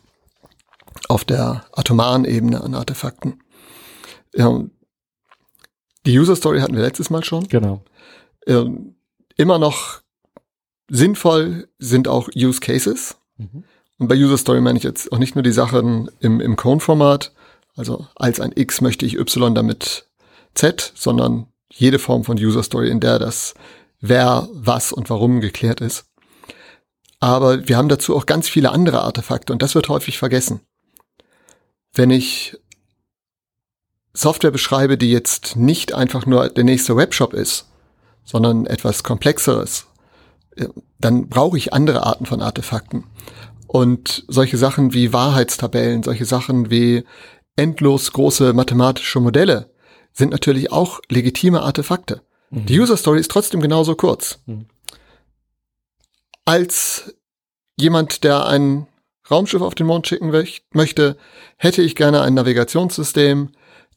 auf 1.10 1.24
der 1.25 1.65
atomaren 1.74 2.25
Ebene 2.25 2.62
an 2.62 2.74
Artefakten. 2.74 3.44
Ja, 4.34 4.63
die 6.05 6.17
User 6.17 6.36
Story 6.36 6.60
hatten 6.60 6.75
wir 6.75 6.84
letztes 6.84 7.10
Mal 7.10 7.24
schon. 7.24 7.48
Genau. 7.48 7.84
Ähm, 8.46 8.96
immer 9.38 9.58
noch 9.58 10.01
sinnvoll 10.88 11.67
sind 11.79 12.08
auch 12.08 12.29
Use 12.36 12.60
Cases. 12.60 13.17
Mhm. 13.38 13.63
Und 13.98 14.08
bei 14.08 14.15
User 14.15 14.38
Story 14.38 14.62
meine 14.62 14.77
ich 14.77 14.84
jetzt 14.84 15.12
auch 15.12 15.17
nicht 15.17 15.36
nur 15.36 15.44
die 15.44 15.51
Sachen 15.51 16.12
im, 16.20 16.39
im 16.41 16.55
Cone-Format, 16.55 17.34
also 17.75 18.08
als 18.15 18.39
ein 18.39 18.53
X 18.55 18.82
möchte 18.82 19.05
ich 19.05 19.17
Y 19.17 19.55
damit 19.55 20.08
Z, 20.53 20.94
sondern 20.96 21.48
jede 21.75 22.00
Form 22.00 22.24
von 22.24 22.38
User 22.38 22.63
Story, 22.63 22.89
in 22.89 23.00
der 23.00 23.20
das 23.20 23.53
wer, 24.00 24.48
was 24.51 24.91
und 24.91 25.10
warum 25.10 25.41
geklärt 25.41 25.82
ist. 25.82 26.05
Aber 27.20 27.67
wir 27.67 27.77
haben 27.77 27.89
dazu 27.89 28.15
auch 28.15 28.25
ganz 28.25 28.48
viele 28.48 28.72
andere 28.72 29.01
Artefakte 29.01 29.51
und 29.51 29.62
das 29.62 29.75
wird 29.75 29.89
häufig 29.89 30.17
vergessen. 30.17 30.62
Wenn 31.94 32.10
ich 32.10 32.58
Software 34.13 34.51
beschreibe, 34.51 34.98
die 34.98 35.12
jetzt 35.12 35.55
nicht 35.55 35.94
einfach 35.94 36.25
nur 36.25 36.50
der 36.50 36.63
nächste 36.63 36.96
Webshop 36.96 37.34
ist, 37.34 37.67
sondern 38.24 38.65
etwas 38.65 39.03
komplexeres, 39.03 39.88
äh, 40.55 40.67
dann 41.00 41.27
brauche 41.27 41.58
ich 41.58 41.74
andere 41.74 42.03
Arten 42.03 42.25
von 42.25 42.41
Artefakten. 42.41 43.05
Und 43.67 44.24
solche 44.27 44.58
Sachen 44.58 44.94
wie 44.94 45.12
Wahrheitstabellen, 45.12 46.03
solche 46.03 46.25
Sachen 46.25 46.70
wie 46.70 47.03
endlos 47.55 48.13
große 48.13 48.53
mathematische 48.53 49.20
Modelle 49.20 49.75
sind 50.15 50.31
natürlich 50.31 50.72
auch 50.72 51.01
legitime 51.10 51.62
Artefakte. 51.62 52.22
Mhm. 52.50 52.65
Die 52.65 52.79
User 52.79 52.98
Story 52.98 53.19
ist 53.19 53.29
trotzdem 53.29 53.62
genauso 53.62 53.95
kurz. 53.95 54.39
Mhm. 54.45 54.65
Als 56.45 57.15
jemand, 57.77 58.24
der 58.24 58.45
ein 58.48 58.88
Raumschiff 59.29 59.62
auf 59.62 59.75
den 59.75 59.88
Mond 59.88 60.07
schicken 60.07 60.31
möchte, 60.72 61.17
hätte 61.57 61.81
ich 61.81 61.95
gerne 61.95 62.22
ein 62.22 62.34
Navigationssystem, 62.36 63.50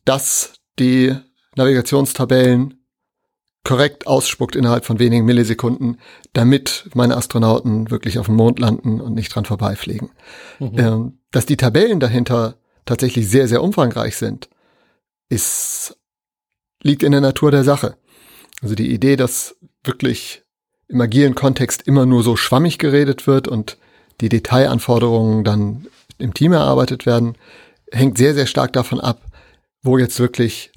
das 0.05 0.55
die 0.79 1.15
Navigationstabellen 1.57 2.75
korrekt 3.65 4.07
ausspuckt 4.07 4.57
innerhalb 4.57 4.87
von 4.87 4.99
wenigen 4.99 5.27
Millisekunden, 5.27 6.01
damit 6.33 6.89
meine 6.95 7.17
Astronauten 7.17 7.91
wirklich 7.91 8.19
auf 8.19 8.27
dem 8.27 8.37
Mond 8.37 8.59
landen 8.59 9.01
und 9.01 9.15
nicht 9.15 9.35
dran 9.35 9.45
vorbeifliegen. 9.45 10.11
Mhm. 10.59 10.79
Ähm, 10.79 11.19
dass 11.33 11.45
die 11.45 11.59
Tabellen 11.59 12.01
dahinter 12.01 12.57
tatsächlich 12.87 13.29
sehr, 13.29 13.47
sehr 13.47 13.63
umfangreich 13.63 14.17
sind, 14.17 14.49
ist, 15.29 15.99
liegt 16.83 17.03
in 17.03 17.13
der 17.13 17.21
Natur 17.21 17.51
der 17.51 17.65
Sache. 17.65 17.97
Also 18.61 18.75
die 18.75 18.93
Idee, 18.93 19.17
dass 19.17 19.57
wirklich 19.85 20.43
im 20.89 21.01
agilen 21.01 21.35
Kontext 21.35 21.83
immer 21.83 22.07
nur 22.07 22.23
so 22.23 22.37
schwammig 22.37 22.79
geredet 22.79 23.27
wird 23.27 23.47
und 23.47 23.77
die 24.21 24.29
Detailanforderungen 24.29 25.45
dann 25.45 25.87
im 26.19 26.35
Team 26.35 26.53
erarbeitet 26.53 27.07
werden, 27.07 27.37
hängt 27.93 28.19
sehr, 28.19 28.35
sehr 28.35 28.47
stark 28.47 28.73
davon 28.73 29.01
ab, 29.01 29.23
wo 29.83 29.99
jetzt 29.99 30.19
wirklich 30.19 30.73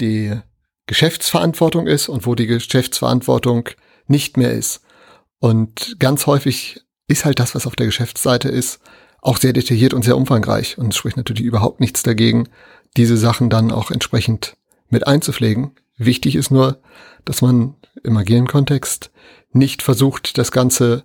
die 0.00 0.38
Geschäftsverantwortung 0.86 1.86
ist 1.86 2.08
und 2.08 2.26
wo 2.26 2.34
die 2.34 2.46
Geschäftsverantwortung 2.46 3.68
nicht 4.06 4.36
mehr 4.36 4.52
ist. 4.52 4.82
Und 5.40 5.96
ganz 5.98 6.26
häufig 6.26 6.80
ist 7.08 7.24
halt 7.24 7.38
das, 7.40 7.54
was 7.54 7.66
auf 7.66 7.76
der 7.76 7.86
Geschäftsseite 7.86 8.48
ist, 8.48 8.80
auch 9.20 9.38
sehr 9.38 9.52
detailliert 9.52 9.94
und 9.94 10.02
sehr 10.02 10.16
umfangreich. 10.16 10.78
Und 10.78 10.92
es 10.92 10.96
spricht 10.96 11.16
natürlich 11.16 11.42
überhaupt 11.42 11.80
nichts 11.80 12.02
dagegen, 12.02 12.48
diese 12.96 13.16
Sachen 13.16 13.50
dann 13.50 13.72
auch 13.72 13.90
entsprechend 13.90 14.56
mit 14.88 15.06
einzupflegen. 15.06 15.72
Wichtig 15.96 16.36
ist 16.36 16.50
nur, 16.50 16.78
dass 17.24 17.42
man 17.42 17.74
im 18.02 18.16
agilen 18.16 18.46
Kontext 18.46 19.10
nicht 19.52 19.82
versucht, 19.82 20.38
das 20.38 20.52
Ganze 20.52 21.04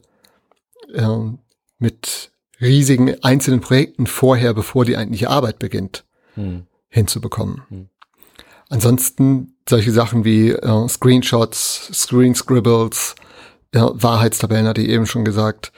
ähm, 0.94 1.40
mit 1.80 2.32
riesigen 2.60 3.24
einzelnen 3.24 3.62
Projekten 3.62 4.08
vorher, 4.08 4.54
bevor 4.54 4.86
die 4.86 4.98
eigentliche 4.98 5.30
Arbeit 5.30 5.60
beginnt, 5.60 6.06
hm. 6.36 6.68
hinzubekommen. 6.90 7.64
Hm. 7.70 7.90
Ansonsten 8.70 9.56
solche 9.68 9.92
Sachen 9.92 10.24
wie 10.24 10.52
äh, 10.52 10.88
Screenshots, 10.88 11.90
Screen 11.94 12.36
Scribbles, 12.36 13.16
ja, 13.74 13.92
Wahrheitstabellen 13.94 14.68
hatte 14.68 14.82
ich 14.82 14.90
eben 14.90 15.06
schon 15.06 15.26
gesagt, 15.26 15.72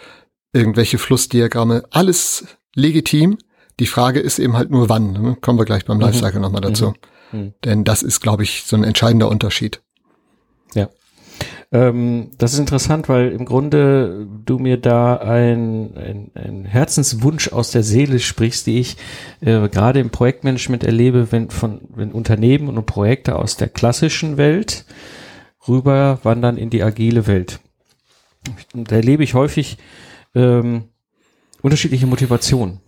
irgendwelche 0.51 0.97
Flussdiagramme, 0.97 1.83
alles 1.89 2.45
legitim. 2.75 3.37
Die 3.79 3.87
Frage 3.87 4.19
ist 4.19 4.39
eben 4.39 4.55
halt 4.55 4.69
nur 4.69 4.89
wann. 4.89 5.13
Ne? 5.13 5.37
Kommen 5.41 5.57
wir 5.57 5.65
gleich 5.65 5.85
beim 5.85 5.97
mhm. 5.97 6.03
Lifecycle 6.03 6.35
mhm. 6.35 6.41
nochmal 6.41 6.61
dazu. 6.61 6.89
Mhm. 6.89 6.95
Mhm. 7.33 7.53
Denn 7.65 7.83
das 7.83 8.03
ist, 8.03 8.21
glaube 8.21 8.43
ich, 8.43 8.63
so 8.65 8.75
ein 8.75 8.83
entscheidender 8.83 9.29
Unterschied. 9.29 9.81
Ja. 10.73 10.89
Ähm, 11.71 12.31
das 12.37 12.53
ist 12.53 12.59
interessant, 12.59 13.09
weil 13.09 13.31
im 13.31 13.45
Grunde 13.45 14.27
du 14.45 14.59
mir 14.59 14.77
da 14.77 15.17
ein, 15.17 15.97
ein, 15.97 16.31
ein 16.35 16.65
Herzenswunsch 16.65 17.49
aus 17.49 17.71
der 17.71 17.83
Seele 17.83 18.19
sprichst, 18.19 18.67
die 18.67 18.79
ich 18.79 18.97
äh, 19.41 19.67
gerade 19.69 19.99
im 19.99 20.11
Projektmanagement 20.11 20.83
erlebe, 20.83 21.31
wenn 21.31 21.49
von 21.49 21.81
wenn 21.95 22.11
Unternehmen 22.11 22.69
und 22.69 22.85
Projekte 22.85 23.35
aus 23.35 23.57
der 23.57 23.69
klassischen 23.69 24.37
Welt 24.37 24.85
rüber 25.67 26.19
wandern 26.23 26.57
in 26.57 26.69
die 26.69 26.83
agile 26.83 27.27
Welt. 27.27 27.59
Da 28.73 28.95
erlebe 28.95 29.23
ich 29.23 29.33
häufig 29.33 29.77
ähm, 30.35 30.89
unterschiedliche 31.61 32.07
Motivationen. 32.07 32.81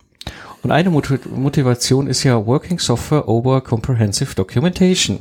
Und 0.66 0.72
eine 0.72 0.90
Motivation 0.90 2.08
ist 2.08 2.24
ja 2.24 2.44
Working 2.44 2.80
Software 2.80 3.28
over 3.28 3.60
Comprehensive 3.60 4.34
Documentation. 4.34 5.20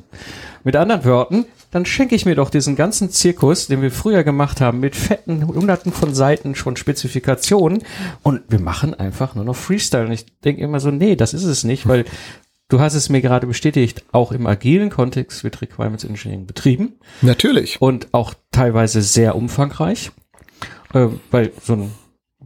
Mit 0.63 0.75
anderen 0.75 1.05
Worten, 1.05 1.45
dann 1.69 1.85
schenke 1.85 2.15
ich 2.15 2.25
mir 2.25 2.33
doch 2.33 2.49
diesen 2.49 2.75
ganzen 2.75 3.11
Zirkus, 3.11 3.67
den 3.67 3.83
wir 3.83 3.91
früher 3.91 4.23
gemacht 4.23 4.59
haben, 4.59 4.79
mit 4.79 4.95
fetten 4.95 5.45
hunderten 5.45 5.91
von 5.91 6.15
Seiten 6.15 6.55
schon 6.55 6.77
Spezifikationen 6.77 7.83
und 8.23 8.41
wir 8.49 8.59
machen 8.59 8.95
einfach 8.95 9.35
nur 9.35 9.45
noch 9.45 9.55
Freestyle. 9.55 10.07
Und 10.07 10.13
ich 10.13 10.25
denke 10.39 10.63
immer 10.63 10.79
so, 10.79 10.89
nee, 10.89 11.15
das 11.15 11.35
ist 11.35 11.43
es 11.43 11.63
nicht, 11.63 11.87
weil 11.87 12.05
du 12.67 12.79
hast 12.79 12.95
es 12.95 13.09
mir 13.09 13.21
gerade 13.21 13.45
bestätigt, 13.45 14.03
auch 14.11 14.31
im 14.31 14.47
agilen 14.47 14.89
Kontext 14.89 15.43
wird 15.43 15.61
Requirements 15.61 16.05
Engineering 16.05 16.47
betrieben. 16.47 16.93
Natürlich. 17.21 17.79
Und 17.79 18.07
auch 18.15 18.33
teilweise 18.49 19.03
sehr 19.03 19.35
umfangreich, 19.35 20.09
äh, 20.95 21.05
weil 21.29 21.51
so 21.61 21.73
ein 21.73 21.91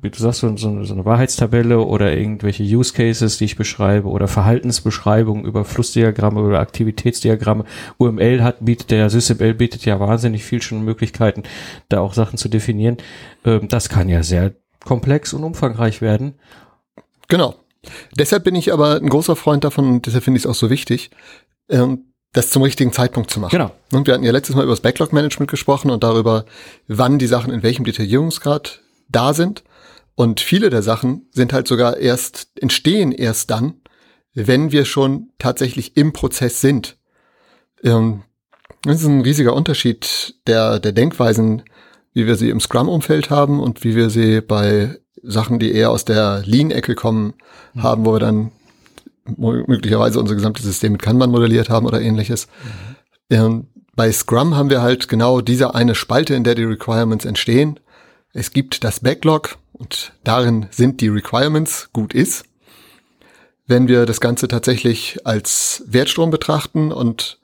wie 0.01 0.10
du 0.10 0.18
sagst, 0.18 0.39
so, 0.39 0.56
so, 0.58 0.84
so 0.84 0.94
eine 0.94 1.06
Wahrheitstabelle 1.06 1.79
oder 1.79 2.15
irgendwelche 2.15 2.63
Use 2.63 2.94
Cases, 2.94 3.38
die 3.38 3.46
ich 3.46 3.56
beschreibe 3.56 4.08
oder 4.08 4.27
Verhaltensbeschreibungen 4.27 5.46
über 5.46 5.65
Flussdiagramme 5.65 6.41
oder 6.41 6.60
Aktivitätsdiagramme. 6.60 7.65
UML 7.98 8.44
hat, 8.44 8.58
bietet 8.60 8.91
der 8.91 9.10
SysML 9.10 9.53
bietet 9.53 9.86
ja 9.86 10.00
wahnsinnig 10.00 10.44
viel 10.44 10.62
schon 10.62 10.84
Möglichkeiten, 10.84 11.44
da 11.89 12.00
auch 12.00 12.13
Sachen 12.13 12.38
zu 12.38 12.50
definieren. 12.50 12.98
Ähm, 13.46 13.68
das 13.68 13.89
kann 13.89 14.10
ja 14.10 14.24
sehr 14.24 14.53
komplex 14.84 15.34
und 15.34 15.44
umfangreich 15.44 16.01
werden. 16.01 16.36
Genau. 17.27 17.56
Deshalb 18.18 18.44
bin 18.44 18.56
ich 18.56 18.74
aber 18.74 18.96
ein 18.96 19.10
großer 19.10 19.36
Freund 19.36 19.63
davon 19.63 19.88
und 19.88 20.06
deshalb 20.06 20.24
finde 20.24 20.38
ich 20.38 20.46
es 20.46 20.50
auch 20.50 20.56
so 20.56 20.70
wichtig, 20.70 21.12
ähm, 21.70 22.06
das 22.34 22.51
zum 22.51 22.62
richtigen 22.62 22.91
Zeitpunkt 22.91 23.32
zu 23.32 23.39
machen. 23.39 23.51
Genau. 23.51 23.72
Und 23.91 24.08
wir 24.08 24.13
hatten 24.13 24.24
ja 24.24 24.32
letztes 24.32 24.56
Mal 24.56 24.63
über 24.63 24.74
das 24.74 24.82
Backlog-Management 24.82 25.50
gesprochen 25.50 25.89
und 25.89 26.03
darüber, 26.03 26.46
wann 26.88 27.20
die 27.20 27.27
Sachen 27.27 27.51
in 27.51 27.63
welchem 27.63 27.86
Detaillierungsgrad 27.86 28.82
da 29.08 29.34
sind. 29.34 29.63
Und 30.19 30.41
viele 30.41 30.69
der 30.69 30.81
Sachen 30.83 31.29
sind 31.31 31.53
halt 31.53 31.65
sogar 31.65 31.95
erst, 31.95 32.49
entstehen 32.59 33.13
erst 33.13 33.51
dann, 33.51 33.75
wenn 34.33 34.73
wir 34.73 34.83
schon 34.83 35.29
tatsächlich 35.38 35.95
im 35.95 36.11
Prozess 36.11 36.59
sind. 36.59 36.97
Ähm, 37.85 38.23
das 38.81 38.99
ist 38.99 39.07
ein 39.07 39.21
riesiger 39.21 39.53
Unterschied 39.53 40.35
der, 40.45 40.81
der 40.81 40.91
Denkweisen, 40.91 41.63
wie 42.11 42.27
wir 42.27 42.35
sie 42.35 42.49
im 42.49 42.59
Scrum-Umfeld 42.59 43.29
haben 43.29 43.61
und 43.61 43.85
wie 43.85 43.95
wir 43.95 44.09
sie 44.09 44.41
bei 44.41 44.97
Sachen, 45.23 45.57
die 45.57 45.71
eher 45.71 45.89
aus 45.89 46.03
der 46.03 46.43
Lean-Ecke 46.45 46.95
kommen, 46.95 47.35
mhm. 47.73 47.83
haben, 47.83 48.05
wo 48.05 48.11
wir 48.11 48.19
dann 48.19 48.51
möglicherweise 49.38 50.19
unser 50.19 50.35
gesamtes 50.35 50.65
System 50.65 50.91
mit 50.91 51.01
Kanban 51.01 51.31
modelliert 51.31 51.69
haben 51.69 51.85
oder 51.85 52.01
ähnliches. 52.01 52.47
Mhm. 53.29 53.35
Ähm, 53.38 53.67
bei 53.95 54.11
Scrum 54.11 54.57
haben 54.57 54.69
wir 54.69 54.81
halt 54.81 55.07
genau 55.07 55.39
diese 55.39 55.75
eine 55.75 55.95
Spalte, 55.95 56.35
in 56.35 56.43
der 56.43 56.55
die 56.55 56.65
Requirements 56.65 57.23
entstehen. 57.23 57.79
Es 58.33 58.51
gibt 58.51 58.83
das 58.83 58.99
Backlog, 58.99 59.57
und 59.79 60.13
darin 60.24 60.67
sind 60.69 61.01
die 61.01 61.07
Requirements 61.07 61.89
gut 61.93 62.13
ist. 62.13 62.43
Wenn 63.65 63.88
wir 63.88 64.05
das 64.05 64.19
Ganze 64.19 64.48
tatsächlich 64.48 65.25
als 65.25 65.83
Wertstrom 65.88 66.29
betrachten 66.29 66.91
und 66.91 67.39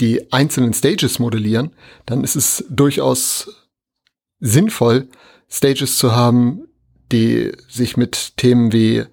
die 0.00 0.32
einzelnen 0.32 0.74
Stages 0.74 1.18
modellieren, 1.18 1.70
dann 2.04 2.24
ist 2.24 2.36
es 2.36 2.64
durchaus 2.68 3.68
sinnvoll, 4.40 5.08
Stages 5.48 5.98
zu 5.98 6.12
haben, 6.12 6.66
die 7.12 7.52
sich 7.68 7.96
mit 7.96 8.36
Themen 8.36 8.72
wie, 8.72 9.04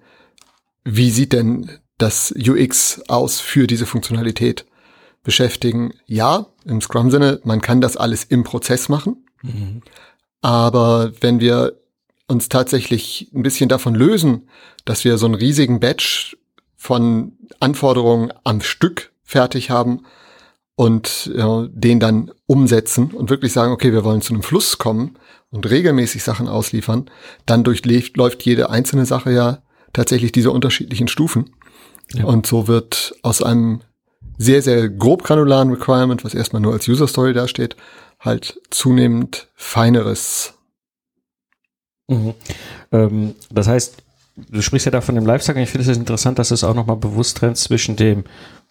wie 0.84 1.10
sieht 1.10 1.32
denn 1.32 1.70
das 1.98 2.34
UX 2.36 3.02
aus 3.08 3.40
für 3.40 3.66
diese 3.66 3.86
Funktionalität 3.86 4.66
beschäftigen. 5.22 5.92
Ja, 6.06 6.46
im 6.64 6.80
Scrum-Sinne, 6.80 7.40
man 7.44 7.60
kann 7.60 7.80
das 7.80 7.96
alles 7.96 8.24
im 8.24 8.42
Prozess 8.42 8.88
machen. 8.88 9.24
Mhm. 9.42 9.82
Aber 10.40 11.12
wenn 11.20 11.40
wir 11.40 11.78
uns 12.30 12.48
tatsächlich 12.48 13.30
ein 13.34 13.42
bisschen 13.42 13.68
davon 13.68 13.94
lösen, 13.94 14.48
dass 14.84 15.04
wir 15.04 15.18
so 15.18 15.26
einen 15.26 15.34
riesigen 15.34 15.80
Batch 15.80 16.36
von 16.76 17.32
Anforderungen 17.58 18.32
am 18.44 18.60
Stück 18.62 19.12
fertig 19.22 19.70
haben 19.70 20.04
und 20.76 21.30
ja, 21.34 21.66
den 21.70 22.00
dann 22.00 22.30
umsetzen 22.46 23.10
und 23.10 23.28
wirklich 23.28 23.52
sagen, 23.52 23.72
okay, 23.72 23.92
wir 23.92 24.04
wollen 24.04 24.22
zu 24.22 24.32
einem 24.32 24.42
Fluss 24.42 24.78
kommen 24.78 25.16
und 25.50 25.68
regelmäßig 25.68 26.22
Sachen 26.22 26.48
ausliefern, 26.48 27.10
dann 27.44 27.64
durchläuft 27.64 28.42
jede 28.42 28.70
einzelne 28.70 29.04
Sache 29.04 29.32
ja 29.32 29.58
tatsächlich 29.92 30.32
diese 30.32 30.52
unterschiedlichen 30.52 31.08
Stufen. 31.08 31.50
Ja. 32.14 32.24
Und 32.24 32.46
so 32.46 32.66
wird 32.68 33.14
aus 33.22 33.42
einem 33.42 33.82
sehr, 34.38 34.62
sehr 34.62 34.88
grob 34.88 35.22
granularen 35.24 35.70
Requirement, 35.70 36.24
was 36.24 36.34
erstmal 36.34 36.62
nur 36.62 36.72
als 36.72 36.88
User 36.88 37.06
Story 37.06 37.34
dasteht, 37.34 37.76
halt 38.20 38.60
zunehmend 38.70 39.48
feineres. 39.54 40.54
Mhm. 42.10 42.34
Ähm, 42.92 43.34
das 43.50 43.68
heißt, 43.68 44.02
du 44.36 44.60
sprichst 44.60 44.86
ja 44.86 44.92
da 44.92 45.00
von 45.00 45.14
dem 45.14 45.24
Lifecycle. 45.24 45.62
Ich 45.62 45.70
finde 45.70 45.90
es 45.90 45.96
interessant, 45.96 46.38
dass 46.38 46.50
es 46.50 46.64
auch 46.64 46.74
nochmal 46.74 46.96
bewusst 46.96 47.38
trennt 47.38 47.56
zwischen 47.56 47.96
dem, 47.96 48.24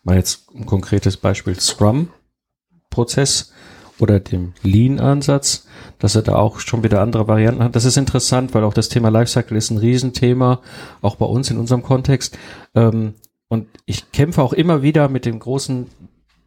mal 0.03 0.17
jetzt 0.17 0.50
ein 0.53 0.65
konkretes 0.65 1.17
Beispiel 1.17 1.60
Scrum-Prozess 1.60 3.53
oder 3.98 4.19
dem 4.19 4.53
Lean-Ansatz, 4.62 5.67
dass 6.00 6.15
er 6.15 6.22
da 6.22 6.36
auch 6.36 6.60
schon 6.60 6.84
wieder 6.84 7.01
andere 7.01 7.27
Varianten 7.27 7.63
hat. 7.63 7.75
Das 7.75 7.86
ist 7.86 7.98
interessant, 7.98 8.53
weil 8.53 8.63
auch 8.63 8.74
das 8.74 8.89
Thema 8.89 9.10
Lifecycle 9.10 9.58
ist 9.58 9.69
ein 9.72 9.77
Riesenthema, 9.77 10.62
auch 11.01 11.15
bei 11.15 11.25
uns 11.25 11.50
in 11.50 11.58
unserem 11.58 11.84
Kontext. 11.84 12.38
Ähm, 12.75 13.15
und 13.48 13.67
ich 13.86 14.12
kämpfe 14.12 14.41
auch 14.41 14.53
immer 14.53 14.81
wieder 14.84 15.10
mit 15.10 15.25
dem 15.25 15.39
großen 15.39 15.88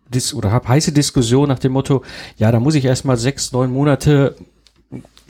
Dis 0.09 0.35
oder 0.35 0.53
habe 0.53 0.69
heiße 0.69 0.93
Diskussion 0.93 1.49
nach 1.49 1.59
dem 1.59 1.73
Motto, 1.73 2.03
ja, 2.37 2.53
da 2.53 2.61
muss 2.61 2.75
ich 2.75 2.85
erstmal 2.85 3.17
sechs, 3.17 3.53
neun 3.53 3.73
Monate 3.73 4.37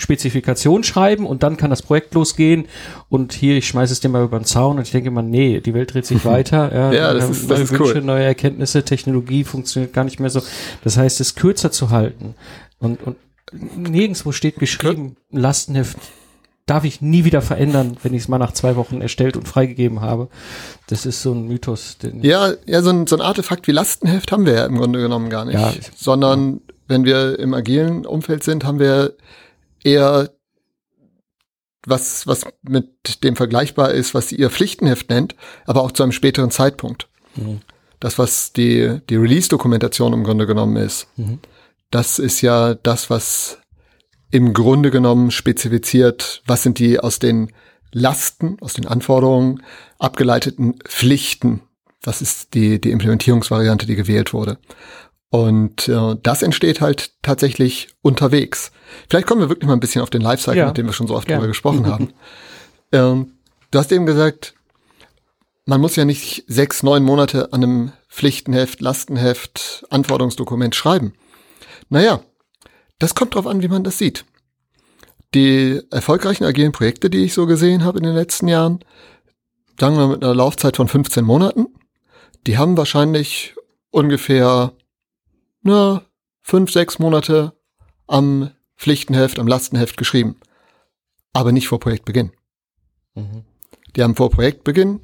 Spezifikation 0.02 0.85
schreiben 0.85 1.26
und 1.26 1.42
dann 1.42 1.56
kann 1.56 1.71
das 1.71 1.82
Projekt 1.82 2.12
losgehen 2.14 2.66
und 3.09 3.32
hier, 3.32 3.56
ich 3.56 3.68
schmeiße 3.68 3.92
es 3.92 4.00
dir 4.00 4.09
mal 4.09 4.25
über 4.25 4.38
den 4.38 4.44
Zaun 4.44 4.76
und 4.76 4.82
ich 4.82 4.90
denke 4.90 5.11
mal, 5.11 5.23
nee, 5.23 5.61
die 5.61 5.73
Welt 5.73 5.94
dreht 5.94 6.06
sich 6.06 6.25
weiter. 6.26 6.75
Ja, 6.75 6.92
ja 6.92 7.14
das 7.14 7.30
ist, 7.30 7.42
das 7.42 7.59
neue 7.59 7.62
ist 7.62 7.71
Wünsche, 7.73 7.94
cool. 7.94 8.02
neue 8.02 8.25
Erkenntnisse, 8.25 8.85
Technologie 8.85 9.44
funktioniert 9.44 9.92
gar 9.92 10.04
nicht 10.04 10.21
mehr 10.21 10.30
so. 10.30 10.42
Das 10.85 10.97
heißt, 10.97 11.21
es 11.21 11.35
kürzer 11.35 11.71
zu 11.71 11.90
halten 11.90 12.35
und, 12.80 13.02
und 13.02 13.16
nirgendwo 13.52 14.32
steht 14.32 14.56
geschrieben, 14.56 15.16
Lastenheft 15.30 15.99
darf 16.66 16.85
ich 16.85 17.00
nie 17.00 17.25
wieder 17.25 17.42
verändern, 17.42 17.97
wenn 18.02 18.14
ich 18.14 18.23
es 18.23 18.28
mal 18.28 18.38
nach 18.38 18.52
zwei 18.52 18.76
Wochen 18.76 19.00
erstellt 19.00 19.37
und 19.37 19.49
freigegeben 19.49 20.00
habe. 20.00 20.28
Das 20.87 21.06
ist 21.06 21.23
so 21.23 21.32
ein 21.32 21.47
Mythos. 21.47 21.97
ja, 22.23 22.52
ja, 22.66 22.82
so 22.82 22.90
ein, 22.90 23.06
so 23.06 23.16
ein 23.16 23.23
Artefakt 23.23 23.66
wie 23.66 23.73
Lastenheft 23.73 24.32
haben 24.32 24.47
wir 24.47 24.54
ja 24.54 24.66
im 24.66 24.76
Grunde 24.76 25.00
genommen 25.00 25.28
gar 25.28 25.44
nicht. 25.44 25.54
Ja, 25.54 25.73
sondern 25.97 26.61
wenn 26.88 27.04
wir 27.04 27.38
im 27.38 27.54
agilen 27.54 28.06
Umfeld 28.06 28.44
sind, 28.44 28.64
haben 28.64 28.78
wir 28.78 29.14
eher 29.85 30.31
was, 31.85 32.27
was 32.27 32.47
mit 32.62 33.25
dem 33.25 33.37
vergleichbar 33.37 33.91
ist, 33.91 34.15
was 34.15 34.33
ihr 34.33 34.51
Pflichtenheft 34.51 35.11
nennt, 35.11 35.35
aber 35.67 35.83
auch 35.83 35.93
zu 35.93 36.03
einem 36.03 36.12
späteren 36.12 36.51
Zeitpunkt. 36.51 37.09
Mhm. 37.35 37.61
Das, 37.99 38.19
was 38.19 38.53
die, 38.53 39.01
die 39.09 39.17
Release-Dokumentation 39.17 40.12
im 40.12 40.25
Grunde 40.25 40.47
genommen 40.47 40.77
ist, 40.77 41.07
mhm. 41.17 41.39
das 41.91 42.19
ist 42.19 42.41
ja 42.41 42.75
das, 42.75 43.11
was 43.11 43.59
im 44.31 44.55
Grunde 44.55 44.91
genommen 44.91 45.31
spezifiziert, 45.31 46.43
was 46.47 46.62
sind 46.62 46.79
die 46.79 46.99
aus 46.99 47.19
den 47.19 47.53
Lasten, 47.93 48.57
aus 48.61 48.73
den 48.73 48.87
Anforderungen 48.87 49.62
abgeleiteten 49.99 50.79
Pflichten. 50.85 51.61
Was 52.03 52.23
ist 52.23 52.55
die, 52.55 52.81
die 52.81 52.91
Implementierungsvariante, 52.91 53.87
die 53.87 53.95
gewählt 53.95 54.33
wurde? 54.33 54.59
Und 55.33 55.89
äh, 55.89 56.15
das 56.23 56.43
entsteht 56.43 56.83
halt 56.83 57.12
tatsächlich 57.23 57.88
unterwegs. 58.03 58.71
Vielleicht 59.09 59.27
kommen 59.27 59.40
wir 59.40 59.49
wirklich 59.49 59.66
mal 59.66 59.73
ein 59.73 59.81
bisschen 59.81 60.03
auf 60.03 60.11
den 60.11 60.21
Lifecycle, 60.21 60.59
ja. 60.59 60.66
mit 60.66 60.77
dem 60.77 60.85
wir 60.85 60.92
schon 60.92 61.07
so 61.07 61.16
oft 61.16 61.27
ja. 61.27 61.37
drüber 61.37 61.49
gesprochen 61.49 61.87
haben. 61.87 62.12
Ähm, 62.95 63.38
du 63.71 63.79
hast 63.79 63.90
eben 63.90 64.05
gesagt, 64.05 64.53
man 65.64 65.81
muss 65.81 65.97
ja 65.97 66.05
nicht 66.05 66.45
sechs, 66.47 66.83
neun 66.83 67.03
Monate 67.05 67.55
an 67.55 67.64
einem 67.64 67.92
Pflichtenheft, 68.11 68.83
Lastenheft, 68.83 69.87
Anforderungsdokument 69.88 70.75
schreiben. 70.75 71.14
Naja, 71.88 72.21
das 72.99 73.14
kommt 73.14 73.35
drauf 73.35 73.47
an, 73.47 73.62
wie 73.62 73.68
man 73.68 73.83
das 73.83 73.97
sieht. 73.97 74.27
Die 75.33 75.81
erfolgreichen 75.90 76.45
agilen 76.45 76.73
Projekte, 76.73 77.09
die 77.09 77.25
ich 77.25 77.33
so 77.33 77.47
gesehen 77.47 77.83
habe 77.83 77.97
in 77.97 78.05
den 78.05 78.14
letzten 78.14 78.47
Jahren, 78.47 78.81
sagen 79.81 79.97
wir 79.97 80.09
mit 80.09 80.23
einer 80.23 80.35
Laufzeit 80.35 80.77
von 80.77 80.88
15 80.88 81.25
Monaten, 81.25 81.68
die 82.47 82.59
haben 82.59 82.77
wahrscheinlich 82.77 83.55
ungefähr 83.90 84.75
na, 85.62 86.03
fünf, 86.42 86.70
sechs 86.70 86.98
Monate 86.98 87.53
am 88.07 88.51
Pflichtenheft, 88.77 89.38
am 89.38 89.46
Lastenheft 89.46 89.96
geschrieben. 89.96 90.37
Aber 91.33 91.53
nicht 91.53 91.68
vor 91.68 91.81
Projektbeginn. 91.81 92.33
Mhm. 93.14 93.44
Die 93.96 94.03
haben 94.03 94.16
vor 94.16 94.31
Projektbeginn 94.31 95.01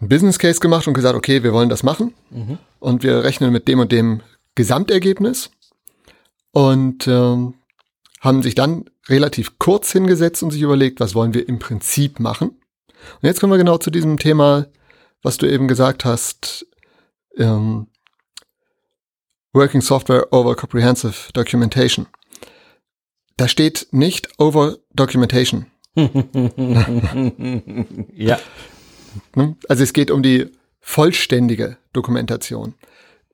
ein 0.00 0.08
Business 0.08 0.38
Case 0.38 0.60
gemacht 0.60 0.88
und 0.88 0.94
gesagt, 0.94 1.14
okay, 1.14 1.42
wir 1.42 1.52
wollen 1.52 1.68
das 1.68 1.82
machen. 1.82 2.14
Mhm. 2.30 2.58
Und 2.78 3.02
wir 3.02 3.22
rechnen 3.22 3.52
mit 3.52 3.68
dem 3.68 3.80
und 3.80 3.92
dem 3.92 4.22
Gesamtergebnis 4.54 5.50
und 6.52 7.06
ähm, 7.06 7.54
haben 8.20 8.42
sich 8.42 8.54
dann 8.54 8.86
relativ 9.08 9.58
kurz 9.58 9.92
hingesetzt 9.92 10.42
und 10.42 10.50
sich 10.50 10.62
überlegt, 10.62 11.00
was 11.00 11.14
wollen 11.14 11.34
wir 11.34 11.48
im 11.48 11.58
Prinzip 11.58 12.20
machen. 12.20 12.48
Und 12.48 13.22
jetzt 13.22 13.40
kommen 13.40 13.52
wir 13.52 13.58
genau 13.58 13.78
zu 13.78 13.90
diesem 13.90 14.18
Thema, 14.18 14.66
was 15.22 15.36
du 15.36 15.46
eben 15.46 15.68
gesagt 15.68 16.04
hast, 16.04 16.66
ähm, 17.36 17.86
Working 19.52 19.80
Software 19.80 20.32
over 20.32 20.54
Comprehensive 20.54 21.32
Documentation. 21.32 22.06
Da 23.36 23.48
steht 23.48 23.88
nicht 23.90 24.28
over 24.38 24.78
Documentation. 24.94 25.66
ja. 28.14 28.38
Ne? 29.34 29.56
Also 29.68 29.82
es 29.82 29.92
geht 29.92 30.10
um 30.10 30.22
die 30.22 30.50
vollständige 30.80 31.78
Dokumentation. 31.92 32.74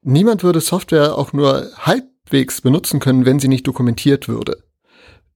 Niemand 0.02 0.42
würde 0.42 0.61
Software 0.61 1.18
auch 1.18 1.33
nur 1.33 1.70
halb 1.76 2.05
halbwegs 2.26 2.61
benutzen 2.61 3.00
können, 3.00 3.24
wenn 3.24 3.40
sie 3.40 3.48
nicht 3.48 3.66
dokumentiert 3.66 4.29
würde. 4.29 4.62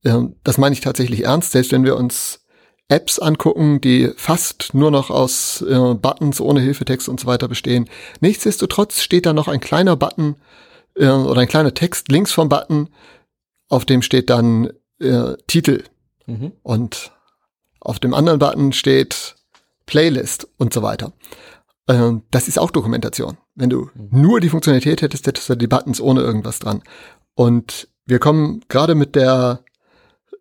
Ähm, 0.04 0.36
das 0.44 0.58
meine 0.58 0.72
ich 0.72 0.80
tatsächlich 0.80 1.24
ernst, 1.24 1.52
selbst 1.52 1.72
wenn 1.72 1.84
wir 1.84 1.96
uns 1.96 2.44
Apps 2.88 3.18
angucken, 3.20 3.80
die 3.80 4.10
fast 4.16 4.74
nur 4.74 4.90
noch 4.90 5.10
aus 5.10 5.62
äh, 5.62 5.94
Buttons 5.94 6.40
ohne 6.40 6.60
Hilfetext 6.60 7.08
und 7.08 7.20
so 7.20 7.26
weiter 7.26 7.46
bestehen. 7.46 7.88
Nichtsdestotrotz 8.20 9.00
steht 9.00 9.26
da 9.26 9.32
noch 9.32 9.46
ein 9.46 9.60
kleiner 9.60 9.94
Button 9.94 10.36
äh, 10.96 11.08
oder 11.08 11.40
ein 11.40 11.48
kleiner 11.48 11.74
Text 11.74 12.10
links 12.10 12.32
vom 12.32 12.48
Button, 12.48 12.88
auf 13.68 13.84
dem 13.84 14.02
steht 14.02 14.30
dann 14.30 14.70
äh, 15.00 15.34
Titel. 15.46 15.84
Mhm. 16.26 16.52
Und 16.62 17.12
auf 17.80 17.98
dem 17.98 18.14
anderen 18.14 18.38
Button 18.38 18.72
steht 18.72 19.36
Playlist 19.86 20.48
und 20.58 20.72
so 20.72 20.82
weiter. 20.82 21.12
Ähm, 21.88 22.22
das 22.30 22.48
ist 22.48 22.58
auch 22.58 22.70
Dokumentation. 22.70 23.38
Wenn 23.54 23.70
du 23.70 23.90
mhm. 23.94 24.22
nur 24.22 24.40
die 24.40 24.48
Funktionalität 24.48 25.02
hättest, 25.02 25.26
hättest 25.26 25.48
du 25.48 25.54
die 25.56 25.66
Buttons 25.66 26.00
ohne 26.00 26.20
irgendwas 26.20 26.58
dran. 26.58 26.82
Und 27.34 27.88
wir 28.06 28.18
kommen 28.18 28.64
gerade 28.68 28.94
mit 28.94 29.14
der 29.14 29.64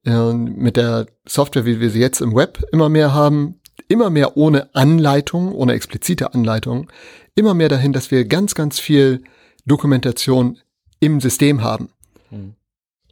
äh, 0.06 0.34
mit 0.34 0.78
der 0.78 1.08
Software, 1.28 1.66
wie 1.66 1.80
wir 1.80 1.90
sie 1.90 2.00
jetzt 2.00 2.22
im 2.22 2.36
Web 2.36 2.64
immer 2.72 2.90
mehr 2.90 3.14
haben, 3.14 3.60
immer 3.88 4.10
mehr 4.10 4.38
ohne 4.38 4.74
Anleitung, 4.76 5.54
ohne 5.54 5.74
explizite 5.74 6.34
Anleitung, 6.34 6.92
immer 7.36 7.54
mehr 7.54 7.70
dahin, 7.70 7.94
dass 7.94 8.12
wir 8.12 8.26
ganz, 8.26 8.56
ganz 8.56 8.80
viel 8.80 9.24
Dokumentation 9.70 10.60
im 11.00 11.22
System 11.22 11.64
haben. 11.64 11.90
Mhm. 12.30 12.56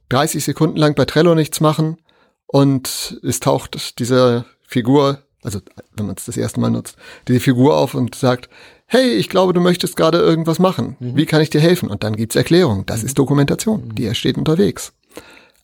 30 0.10 0.44
Sekunden 0.44 0.78
lang 0.78 0.96
bei 0.96 1.06
Trello 1.06 1.36
nichts 1.36 1.60
machen 1.60 1.98
und 2.46 3.20
es 3.24 3.40
taucht 3.40 4.00
diese 4.00 4.46
Figur, 4.62 5.24
also 5.44 5.60
wenn 5.96 6.06
man 6.06 6.16
es 6.18 6.26
das 6.26 6.38
erste 6.38 6.60
Mal 6.60 6.70
nutzt, 6.70 6.98
diese 7.28 7.40
Figur 7.40 7.78
auf 7.78 7.94
und 7.94 8.16
sagt, 8.16 8.50
hey, 8.86 9.14
ich 9.16 9.30
glaube, 9.30 9.54
du 9.54 9.60
möchtest 9.60 9.98
gerade 9.98 10.20
irgendwas 10.20 10.60
machen. 10.60 10.96
Mhm. 11.00 11.16
Wie 11.18 11.26
kann 11.26 11.42
ich 11.42 11.50
dir 11.50 11.62
helfen? 11.62 11.90
Und 11.90 12.04
dann 12.04 12.16
gibt's 12.16 12.36
Erklärung. 12.36 12.86
Das 12.86 13.02
mhm. 13.02 13.08
ist 13.08 13.20
Dokumentation, 13.20 13.94
die 13.96 14.06
entsteht 14.06 14.38
unterwegs. 14.38 14.94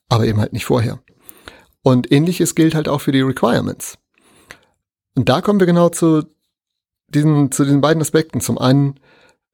Aber 0.10 0.25
eben 0.25 0.39
halt 0.39 0.53
nicht 0.53 0.65
vorher. 0.65 0.99
Und 1.82 2.12
ähnliches 2.12 2.56
gilt 2.56 2.75
halt 2.75 2.89
auch 2.89 2.99
für 2.99 3.12
die 3.12 3.21
Requirements. 3.21 3.97
Und 5.15 5.29
da 5.29 5.41
kommen 5.41 5.60
wir 5.60 5.67
genau 5.67 5.89
zu 5.89 6.23
diesen, 7.08 7.51
zu 7.51 7.63
diesen 7.63 7.82
beiden 7.82 8.01
Aspekten. 8.01 8.41
Zum 8.41 8.58
einen 8.58 8.99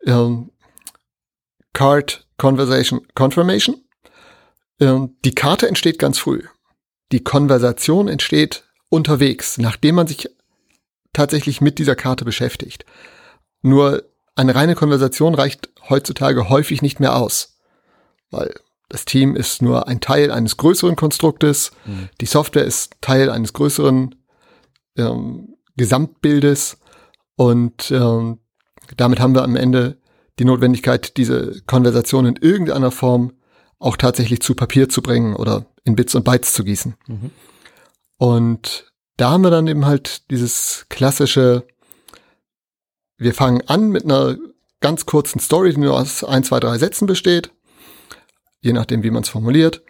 ähm, 0.06 0.50
Card 1.74 2.28
Conversation 2.38 3.02
Confirmation. 3.16 3.84
Ähm, 4.80 5.18
die 5.26 5.36
Karte 5.36 5.68
entsteht 5.68 6.00
ganz 6.00 6.18
früh. 6.18 6.44
Die 7.12 7.24
Konversation 7.24 8.08
entsteht 8.08 8.64
unterwegs, 8.90 9.58
nachdem 9.58 9.96
man 9.96 10.08
sich 10.08 10.30
tatsächlich 11.14 11.62
mit 11.62 11.80
dieser 11.80 11.96
Karte 11.96 12.26
beschäftigt. 12.26 12.86
Nur 13.62 14.04
eine 14.36 14.56
reine 14.56 14.76
Konversation 14.76 15.36
reicht 15.36 15.70
heutzutage 15.90 16.50
häufig 16.50 16.82
nicht 16.82 17.00
mehr 17.00 17.16
aus, 17.16 17.58
weil 18.30 18.54
das 18.90 19.06
Team 19.06 19.36
ist 19.36 19.62
nur 19.62 19.88
ein 19.88 20.02
Teil 20.02 20.32
eines 20.32 20.58
größeren 20.58 20.96
Konstruktes, 20.96 21.72
mhm. 21.86 22.10
die 22.22 22.26
Software 22.26 22.66
ist 22.66 22.96
Teil 23.02 23.30
eines 23.30 23.54
größeren 23.54 24.16
ähm, 24.98 25.56
Gesamtbildes 25.76 26.78
Und 27.36 27.90
ähm, 27.92 28.40
damit 28.98 29.22
haben 29.22 29.34
wir 29.34 29.44
am 29.44 29.56
Ende 29.56 29.98
die 30.40 30.46
Notwendigkeit, 30.46 31.18
diese 31.18 31.62
Konversation 31.68 32.26
in 32.26 32.38
irgendeiner 32.38 32.92
Form 32.92 33.34
auch 33.78 33.98
tatsächlich 33.98 34.42
zu 34.42 34.56
Papier 34.56 34.90
zu 34.90 35.02
bringen 35.02 35.36
oder 35.36 35.66
in 35.84 35.96
Bits 35.96 36.16
und 36.16 36.24
Bytes 36.24 36.54
zu 36.54 36.64
gießen. 36.64 36.96
Mhm. 37.08 37.32
Und 38.18 38.92
da 39.18 39.32
haben 39.32 39.44
wir 39.44 39.52
dann 39.52 39.68
eben 39.68 39.86
halt 39.86 40.30
dieses 40.32 40.86
klassische, 40.90 41.68
wir 43.18 43.34
fangen 43.34 43.62
an 43.68 43.90
mit 43.90 44.06
einer 44.06 44.38
ganz 44.82 45.06
kurzen 45.06 45.40
Story, 45.40 45.74
die 45.74 45.80
nur 45.80 45.98
aus 46.00 46.24
ein, 46.24 46.44
zwei, 46.44 46.60
drei 46.60 46.78
Sätzen 46.78 47.06
besteht, 47.06 47.52
je 48.62 48.74
nachdem, 48.74 49.04
wie 49.04 49.12
man 49.12 49.24
es 49.24 49.30
formuliert. 49.30 49.84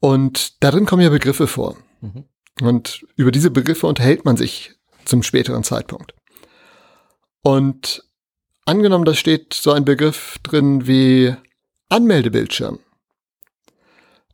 Und 0.00 0.62
darin 0.62 0.84
kommen 0.84 1.02
ja 1.02 1.10
Begriffe 1.10 1.46
vor. 1.46 1.76
Mhm. 2.00 2.24
Und 2.60 3.04
über 3.16 3.32
diese 3.32 3.50
Begriffe 3.50 3.86
unterhält 3.86 4.24
man 4.24 4.36
sich 4.36 4.74
zum 5.04 5.22
späteren 5.22 5.64
Zeitpunkt. 5.64 6.14
Und 7.42 8.04
angenommen, 8.64 9.04
da 9.04 9.14
steht 9.14 9.54
so 9.54 9.72
ein 9.72 9.84
Begriff 9.84 10.38
drin 10.42 10.86
wie 10.86 11.34
Anmeldebildschirm. 11.88 12.78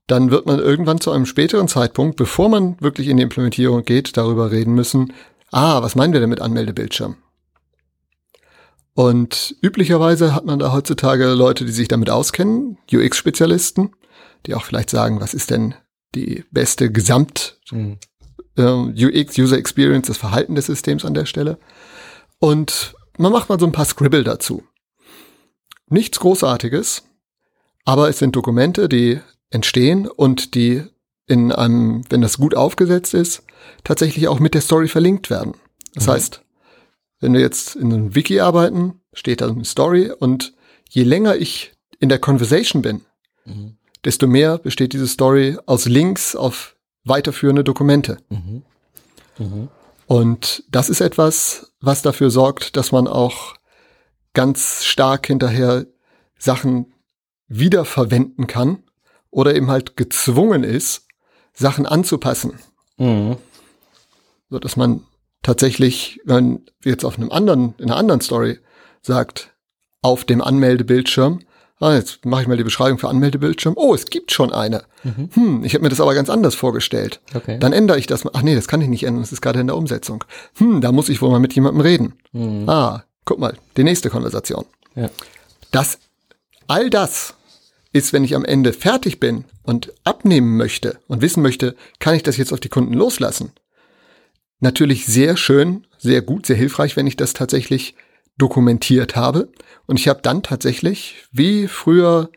Dann 0.07 0.31
wird 0.31 0.47
man 0.47 0.59
irgendwann 0.59 1.01
zu 1.01 1.13
einem 1.13 1.27
späteren 1.27 1.69
Zeitpunkt, 1.69 2.17
bevor 2.17 2.49
man 2.49 2.81
wirklich 2.81 3.09
in 3.09 3.17
die 3.17 3.23
Implementierung 3.23 3.85
geht, 3.85 4.17
darüber 4.17 4.51
reden 4.51 4.75
müssen, 4.75 5.13
ah, 5.53 5.83
was 5.83 5.95
meinen 5.95 6.13
wir 6.13 6.21
denn 6.21 6.31
mit 6.31 6.41
Anmeldebildschirm? 6.41 7.17
Und 8.95 9.55
üblicherweise 9.63 10.35
hat 10.35 10.45
man 10.45 10.59
da 10.59 10.73
heutzutage 10.73 11.29
Leute, 11.33 11.65
die 11.65 11.73
sich 11.73 11.89
damit 11.89 12.11
auskennen, 12.11 12.77
UX-Spezialisten, 12.93 13.95
die 14.47 14.55
auch 14.55 14.65
vielleicht 14.65 14.91
sagen, 14.91 15.21
was 15.21 15.33
ist 15.33 15.51
denn 15.51 15.75
die 16.15 16.45
beste 16.51 16.91
Gesamt 16.91 17.59
mhm. 17.71 17.99
äh, 18.57 18.63
UX, 18.65 19.39
User 19.39 19.59
Experience, 19.59 20.09
das 20.09 20.19
Verhalten 20.19 20.55
des 20.55 20.67
Systems 20.67 21.05
an 21.05 21.15
der 21.15 21.27
Stelle. 21.27 21.59
Und 22.41 22.95
man 23.19 23.33
macht 23.33 23.49
mal 23.49 23.59
so 23.59 23.67
ein 23.67 23.73
paar 23.73 23.85
Scribble 23.85 24.25
dazu. 24.25 24.63
Nichts 25.89 26.21
Großartiges, 26.21 27.03
aber 27.85 28.09
es 28.09 28.19
sind 28.19 28.37
Dokumente, 28.37 28.89
die 28.89 29.21
entstehen 29.51 30.07
und 30.07 30.55
die 30.55 30.85
in 31.27 31.53
einem, 31.53 32.03
wenn 32.11 32.21
das 32.21 32.39
gut 32.39 32.55
aufgesetzt 32.55 33.15
ist, 33.15 33.43
tatsächlich 33.85 34.29
auch 34.29 34.41
mit 34.41 34.55
der 34.55 34.61
Story 34.61 34.89
verlinkt 34.89 35.31
werden. 35.31 35.55
Das 35.95 36.07
mhm. 36.07 36.11
heißt, 36.13 36.43
wenn 37.21 37.35
wir 37.35 37.41
jetzt 37.41 37.77
in 37.77 37.93
einem 37.93 38.15
Wiki 38.15 38.41
arbeiten, 38.41 39.01
steht 39.13 39.41
da 39.41 39.49
eine 39.49 39.65
Story 39.65 40.11
und 40.11 40.55
je 40.89 41.03
länger 41.03 41.37
ich 41.37 41.73
in 41.99 42.09
der 42.09 42.19
Conversation 42.19 42.83
bin, 42.83 43.03
mhm. 43.45 43.77
desto 44.05 44.27
mehr 44.27 44.59
besteht 44.59 44.93
diese 44.93 45.07
Story 45.07 45.57
aus 45.67 45.87
Links 45.87 46.35
auf 46.35 46.77
weiterführende 47.05 47.65
Dokumente. 47.65 48.19
Mhm. 48.29 48.63
mhm. 49.39 49.69
Und 50.07 50.65
das 50.69 50.91
ist 50.91 51.01
etwas, 51.01 51.70
was 51.81 52.03
dafür 52.03 52.31
sorgt, 52.31 52.77
dass 52.77 52.93
man 52.93 53.07
auch 53.07 53.55
ganz 54.35 54.85
stark 54.85 55.27
hinterher 55.27 55.87
Sachen 56.39 56.93
wiederverwenden 57.49 58.47
kann 58.47 58.85
oder 59.31 59.55
eben 59.55 59.71
halt 59.71 59.97
gezwungen 59.97 60.63
ist, 60.63 61.07
Sachen 61.53 61.87
anzupassen. 61.87 62.59
Mhm. 62.97 63.37
So 64.51 64.59
dass 64.59 64.77
man 64.77 65.05
tatsächlich, 65.43 66.21
wenn 66.25 66.35
man 66.35 66.65
jetzt 66.85 67.05
auf 67.05 67.19
einem 67.19 67.31
anderen, 67.31 67.75
in 67.79 67.85
einer 67.85 67.97
anderen 67.97 68.21
Story 68.21 68.59
sagt, 69.03 69.55
auf 70.03 70.25
dem 70.25 70.41
Anmeldebildschirm, 70.41 71.41
ah, 71.81 71.95
jetzt 71.95 72.25
mache 72.25 72.43
ich 72.43 72.49
mal 72.49 72.57
die 72.57 72.65
Beschreibung 72.65 72.99
für 72.99 73.09
Anmeldebildschirm. 73.09 73.75
Oh, 73.77 73.95
es 73.95 74.07
gibt 74.07 74.31
schon 74.33 74.53
eine. 74.53 74.85
Mhm. 75.03 75.31
Hm, 75.33 75.65
ich 75.65 75.75
habe 75.75 75.83
mir 75.83 75.89
das 75.89 76.01
aber 76.01 76.15
ganz 76.15 76.31
anders 76.31 76.55
vorgestellt. 76.55 77.21
Okay. 77.35 77.59
Dann 77.59 77.73
ändere 77.73 77.99
ich 77.99 78.07
das 78.07 78.25
mal. 78.25 78.31
Ach 78.35 78.43
nee, 78.43 78.55
das 78.55 78.69
kann 78.69 78.81
ich 78.81 78.89
nicht 78.89 79.05
ändern, 79.05 79.23
das 79.23 79.33
ist 79.33 79.41
gerade 79.41 79.61
in 79.61 79.67
der 79.67 79.77
Umsetzung. 79.77 80.25
Hm, 80.59 80.81
da 80.81 80.93
muss 80.93 81.09
ich 81.09 81.21
wohl 81.23 81.31
mal 81.31 81.41
mit 81.41 81.55
jemandem 81.55 81.81
reden. 81.81 82.15
Mhm. 82.33 82.69
Ah, 82.69 83.05
guck 83.25 83.39
mal, 83.39 83.57
die 83.77 83.85
nächste 83.85 84.11
Konversation. 84.11 84.65
Ja. 84.95 85.11
Das, 85.71 85.99
all 86.67 86.91
das 86.91 87.35
ist, 87.93 88.13
wenn 88.13 88.25
ich 88.25 88.37
am 88.37 88.45
Ende 88.45 88.73
fertig 88.73 89.19
bin 89.19 89.45
und 89.63 89.93
abnehmen 90.05 90.57
möchte 90.57 90.99
und 91.09 91.23
wissen 91.23 91.43
möchte, 91.43 91.77
kann 91.99 92.15
ich 92.15 92.23
das 92.23 92.37
jetzt 92.37 92.53
auf 92.53 92.61
die 92.61 92.69
Kunden 92.69 92.95
loslassen? 92.95 93.53
Natürlich 94.61 95.07
sehr 95.07 95.37
schön, 95.37 95.87
sehr 95.99 96.23
gut, 96.23 96.47
sehr 96.47 96.57
hilfreich, 96.57 96.97
wenn 96.97 97.07
ich 97.07 97.17
das 97.17 97.33
tatsächlich 97.33 97.95
dokumentiert 98.37 99.17
habe. 99.17 99.49
Und 99.87 99.99
ich 99.99 100.09
habe 100.09 100.21
dann 100.23 100.43
tatsächlich, 100.43 101.27
wie 101.33 101.67
früher 101.69 102.31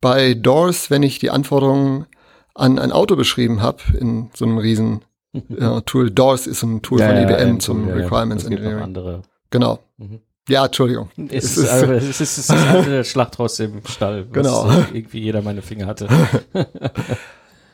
bei 0.00 0.34
Doors, 0.34 0.90
wenn 0.90 1.02
ich 1.02 1.18
die 1.18 1.30
Anforderungen 1.30 2.06
an 2.54 2.78
ein 2.78 2.92
Auto 2.92 3.16
beschrieben 3.16 3.62
habe, 3.62 3.78
in 3.98 4.30
so 4.34 4.44
einem 4.44 4.58
riesen 4.58 5.02
äh, 5.32 5.80
Tool. 5.82 6.10
Doors 6.10 6.46
ist 6.46 6.62
ein 6.62 6.82
Tool 6.82 7.00
ja, 7.00 7.08
von 7.08 7.16
IBM 7.16 7.54
ja, 7.54 7.58
zum 7.58 7.88
ja, 7.88 7.94
Requirements 7.94 8.44
Engineering. 8.44 9.22
Genau. 9.50 9.80
Mhm. 9.96 10.20
Ja, 10.48 10.66
Entschuldigung. 10.66 11.10
Es, 11.30 11.44
es 11.44 11.56
ist, 11.56 11.68
also, 11.70 11.92
es 11.92 12.20
ist, 12.20 12.20
es 12.20 12.38
ist 12.38 12.50
das 12.50 13.08
Schlachtross 13.08 13.60
im 13.60 13.84
Stall, 13.86 14.26
genau. 14.30 14.70
irgendwie 14.92 15.20
jeder 15.20 15.42
meine 15.42 15.62
Finger 15.62 15.86
hatte. 15.86 16.08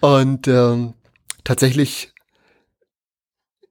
Und 0.01 0.49
ähm, 0.49 0.95
tatsächlich 1.45 2.13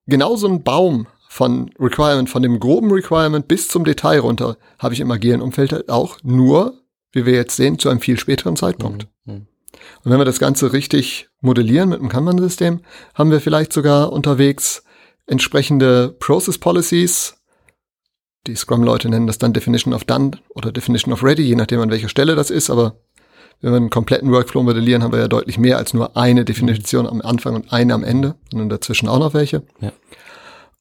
genau 0.05 0.35
so 0.35 0.47
ein 0.47 0.63
Baum 0.63 1.07
von 1.31 1.69
Requirement, 1.79 2.27
von 2.27 2.41
dem 2.41 2.59
groben 2.59 2.91
Requirement 2.91 3.47
bis 3.47 3.67
zum 3.67 3.83
Detail 3.85 4.19
runter, 4.19 4.57
habe 4.79 4.95
ich 4.95 4.99
im 4.99 5.11
agilen 5.11 5.41
Umfeld 5.41 5.87
auch 5.87 6.17
nur, 6.23 6.81
wie 7.11 7.27
wir 7.27 7.33
jetzt 7.33 7.55
sehen, 7.55 7.77
zu 7.77 7.87
einem 7.87 7.99
viel 7.99 8.17
späteren 8.17 8.55
Zeitpunkt. 8.55 9.07
Mhm. 9.25 9.33
mhm. 9.33 9.47
Und 10.03 10.11
wenn 10.11 10.17
wir 10.17 10.25
das 10.25 10.39
Ganze 10.39 10.73
richtig 10.73 11.29
modellieren 11.39 11.89
mit 11.89 11.99
einem 11.99 12.09
Kanban-System, 12.09 12.81
haben 13.13 13.29
wir 13.29 13.39
vielleicht 13.39 13.71
sogar 13.71 14.11
unterwegs 14.11 14.83
entsprechende 15.27 16.09
Process 16.19 16.57
Policies, 16.57 17.35
die 18.47 18.55
Scrum-Leute 18.55 19.07
nennen 19.07 19.27
das 19.27 19.37
dann 19.37 19.53
Definition 19.53 19.93
of 19.93 20.05
Done 20.05 20.31
oder 20.55 20.71
Definition 20.71 21.13
of 21.13 21.23
Ready, 21.23 21.43
je 21.43 21.55
nachdem 21.55 21.79
an 21.79 21.91
welcher 21.91 22.09
Stelle 22.09 22.35
das 22.35 22.49
ist, 22.49 22.71
aber 22.71 22.95
wenn 23.61 23.71
wir 23.71 23.77
einen 23.77 23.91
kompletten 23.91 24.31
Workflow 24.31 24.63
modellieren, 24.63 25.03
haben 25.03 25.11
wir 25.11 25.19
ja 25.19 25.27
deutlich 25.27 25.59
mehr 25.59 25.77
als 25.77 25.93
nur 25.93 26.17
eine 26.17 26.43
Definition 26.43 27.05
am 27.05 27.21
Anfang 27.21 27.53
und 27.53 27.71
eine 27.71 27.93
am 27.93 28.03
Ende, 28.03 28.35
sondern 28.49 28.69
dazwischen 28.69 29.07
auch 29.07 29.19
noch 29.19 29.35
welche. 29.35 29.61
Ja. 29.79 29.91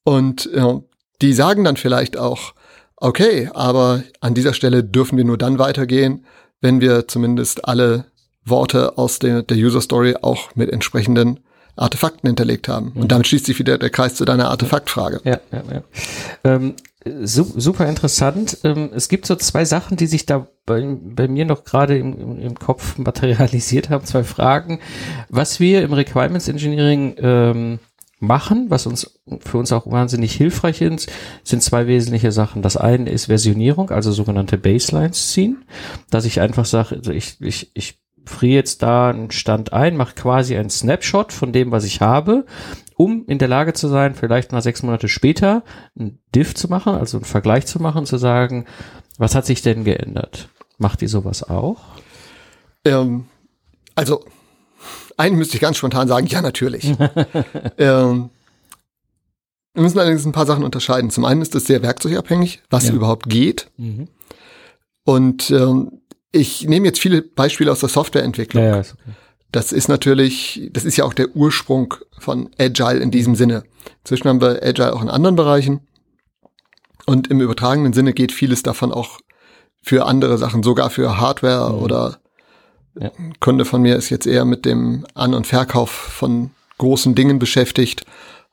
Und 0.04 0.48
ja, 0.54 0.80
die 1.20 1.32
sagen 1.32 1.64
dann 1.64 1.76
vielleicht 1.76 2.16
auch, 2.16 2.54
okay, 2.96 3.50
aber 3.54 4.02
an 4.20 4.34
dieser 4.34 4.54
Stelle 4.54 4.84
dürfen 4.84 5.16
wir 5.16 5.24
nur 5.24 5.38
dann 5.38 5.58
weitergehen, 5.58 6.24
wenn 6.60 6.80
wir 6.80 7.08
zumindest 7.08 7.66
alle 7.66 8.06
Worte 8.44 8.98
aus 8.98 9.18
der, 9.18 9.42
der 9.42 9.56
User 9.56 9.80
Story 9.80 10.16
auch 10.20 10.54
mit 10.54 10.70
entsprechenden 10.70 11.40
Artefakten 11.76 12.28
hinterlegt 12.28 12.68
haben. 12.68 12.92
Und 12.94 13.04
mhm. 13.04 13.08
damit 13.08 13.26
schließt 13.28 13.46
sich 13.46 13.58
wieder 13.58 13.78
der 13.78 13.90
Kreis 13.90 14.14
zu 14.14 14.24
deiner 14.24 14.50
Artefaktfrage. 14.50 15.20
Ja, 15.24 15.40
ja, 15.52 15.62
ja. 15.72 15.82
Ähm, 16.44 16.74
super 17.04 17.86
interessant. 17.88 18.58
Ähm, 18.64 18.90
es 18.94 19.08
gibt 19.08 19.26
so 19.26 19.36
zwei 19.36 19.64
Sachen, 19.64 19.96
die 19.96 20.06
sich 20.06 20.26
da 20.26 20.48
bei, 20.66 20.84
bei 21.00 21.28
mir 21.28 21.44
noch 21.44 21.64
gerade 21.64 21.96
im, 21.96 22.18
im, 22.20 22.40
im, 22.40 22.58
Kopf 22.58 22.98
materialisiert 22.98 23.90
haben. 23.90 24.04
Zwei 24.04 24.24
Fragen. 24.24 24.80
Was 25.28 25.60
wir 25.60 25.82
im 25.82 25.92
Requirements 25.92 26.48
Engineering 26.48 27.14
ähm, 27.18 27.78
machen, 28.20 28.66
was 28.68 28.86
uns 28.86 29.20
für 29.40 29.58
uns 29.58 29.72
auch 29.72 29.90
wahnsinnig 29.90 30.34
hilfreich 30.34 30.80
ist, 30.80 31.10
sind 31.44 31.62
zwei 31.62 31.86
wesentliche 31.86 32.32
Sachen. 32.32 32.62
Das 32.62 32.76
eine 32.76 33.10
ist 33.10 33.26
Versionierung, 33.26 33.90
also 33.90 34.10
sogenannte 34.10 34.58
Baselines 34.58 35.32
ziehen, 35.32 35.64
dass 36.10 36.24
ich 36.24 36.40
einfach 36.40 36.64
sage, 36.64 36.96
also 36.96 37.12
ich, 37.12 37.40
ich, 37.40 37.70
ich 37.74 38.00
friere 38.24 38.54
jetzt 38.54 38.82
da 38.82 39.10
einen 39.10 39.30
Stand 39.30 39.72
ein, 39.72 39.96
mache 39.96 40.14
quasi 40.14 40.56
einen 40.56 40.70
Snapshot 40.70 41.32
von 41.32 41.52
dem, 41.52 41.70
was 41.70 41.84
ich 41.84 42.00
habe, 42.00 42.44
um 42.96 43.24
in 43.26 43.38
der 43.38 43.48
Lage 43.48 43.72
zu 43.72 43.88
sein, 43.88 44.14
vielleicht 44.14 44.52
mal 44.52 44.62
sechs 44.62 44.82
Monate 44.82 45.08
später 45.08 45.62
ein 45.98 46.18
Diff 46.34 46.54
zu 46.54 46.68
machen, 46.68 46.94
also 46.94 47.18
einen 47.18 47.24
Vergleich 47.24 47.66
zu 47.66 47.80
machen, 47.80 48.06
zu 48.06 48.18
sagen, 48.18 48.66
was 49.16 49.34
hat 49.34 49.46
sich 49.46 49.62
denn 49.62 49.84
geändert? 49.84 50.48
Macht 50.78 51.02
ihr 51.02 51.08
sowas 51.08 51.48
auch? 51.48 51.80
Ähm, 52.84 53.26
also, 53.94 54.24
einen 55.18 55.36
müsste 55.36 55.56
ich 55.56 55.60
ganz 55.60 55.76
spontan 55.76 56.08
sagen, 56.08 56.26
ja, 56.26 56.40
natürlich. 56.40 56.84
ähm, 57.78 58.30
wir 59.74 59.82
müssen 59.82 59.98
allerdings 59.98 60.24
ein 60.24 60.32
paar 60.32 60.46
Sachen 60.46 60.64
unterscheiden. 60.64 61.10
Zum 61.10 61.24
einen 61.24 61.42
ist 61.42 61.54
es 61.54 61.66
sehr 61.66 61.82
werkzeugabhängig, 61.82 62.62
was 62.70 62.88
ja. 62.88 62.94
überhaupt 62.94 63.28
geht. 63.28 63.70
Mhm. 63.76 64.08
Und 65.04 65.50
ähm, 65.50 66.00
ich 66.32 66.66
nehme 66.66 66.86
jetzt 66.86 67.00
viele 67.00 67.22
Beispiele 67.22 67.70
aus 67.70 67.80
der 67.80 67.88
Softwareentwicklung. 67.88 68.62
Ja, 68.62 68.70
ja, 68.70 68.80
ist 68.80 68.94
okay. 68.94 69.12
Das 69.50 69.72
ist 69.72 69.88
natürlich, 69.88 70.68
das 70.72 70.84
ist 70.84 70.96
ja 70.96 71.04
auch 71.04 71.14
der 71.14 71.34
Ursprung 71.34 71.94
von 72.18 72.50
Agile 72.58 72.98
in 72.98 73.10
diesem 73.10 73.34
Sinne. 73.34 73.64
Inzwischen 74.00 74.28
haben 74.28 74.40
wir 74.40 74.62
Agile 74.62 74.94
auch 74.94 75.02
in 75.02 75.08
anderen 75.08 75.36
Bereichen. 75.36 75.80
Und 77.06 77.28
im 77.28 77.40
übertragenen 77.40 77.94
Sinne 77.94 78.12
geht 78.12 78.32
vieles 78.32 78.62
davon 78.62 78.92
auch 78.92 79.20
für 79.82 80.04
andere 80.04 80.36
Sachen, 80.36 80.62
sogar 80.62 80.90
für 80.90 81.18
Hardware 81.18 81.72
mhm. 81.72 81.82
oder 81.82 82.18
ja. 82.98 83.12
ein 83.18 83.34
Kunde 83.40 83.64
von 83.64 83.82
mir 83.82 83.96
ist 83.96 84.10
jetzt 84.10 84.26
eher 84.26 84.44
mit 84.44 84.64
dem 84.64 85.06
An- 85.14 85.34
und 85.34 85.46
Verkauf 85.46 85.90
von 85.90 86.50
großen 86.78 87.14
Dingen 87.14 87.38
beschäftigt. 87.38 88.04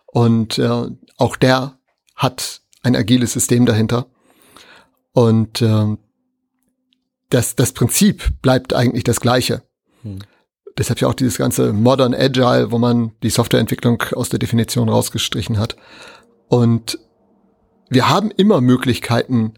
Und 0.05 0.57
äh, 0.57 0.89
auch 1.17 1.35
der 1.35 1.77
hat 2.15 2.61
ein 2.83 2.95
agiles 2.95 3.33
System 3.33 3.65
dahinter. 3.65 4.07
Und 5.11 5.61
äh, 5.61 5.95
das, 7.29 7.55
das 7.55 7.73
Prinzip 7.73 8.41
bleibt 8.41 8.73
eigentlich 8.73 9.03
das 9.03 9.19
gleiche. 9.19 9.63
Hm. 10.03 10.19
Deshalb 10.77 10.99
ja 10.99 11.07
auch 11.07 11.13
dieses 11.13 11.37
ganze 11.37 11.71
Modern 11.71 12.13
Agile, 12.13 12.71
wo 12.71 12.77
man 12.77 13.13
die 13.23 13.29
Softwareentwicklung 13.29 14.01
aus 14.13 14.29
der 14.29 14.39
Definition 14.39 14.89
rausgestrichen 14.89 15.57
hat. 15.57 15.77
Und 16.47 16.99
wir 17.89 18.09
haben 18.09 18.31
immer 18.31 18.61
Möglichkeiten, 18.61 19.53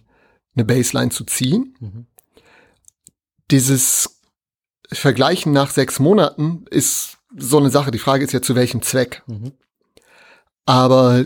eine 0.56 0.66
Baseline 0.66 1.10
zu 1.10 1.24
ziehen. 1.24 1.76
Mhm. 1.80 2.06
Dieses 3.52 4.17
Vergleichen 4.92 5.52
nach 5.52 5.72
sechs 5.72 6.00
Monaten 6.00 6.66
ist 6.70 7.18
so 7.36 7.58
eine 7.58 7.70
Sache. 7.70 7.92
Die 7.92 8.00
Frage 8.00 8.24
ist 8.24 8.34
ja, 8.34 8.42
zu 8.42 8.56
welchem 8.56 8.82
Zweck. 8.82 9.24
Mhm. 9.28 9.52
Aber 10.66 11.26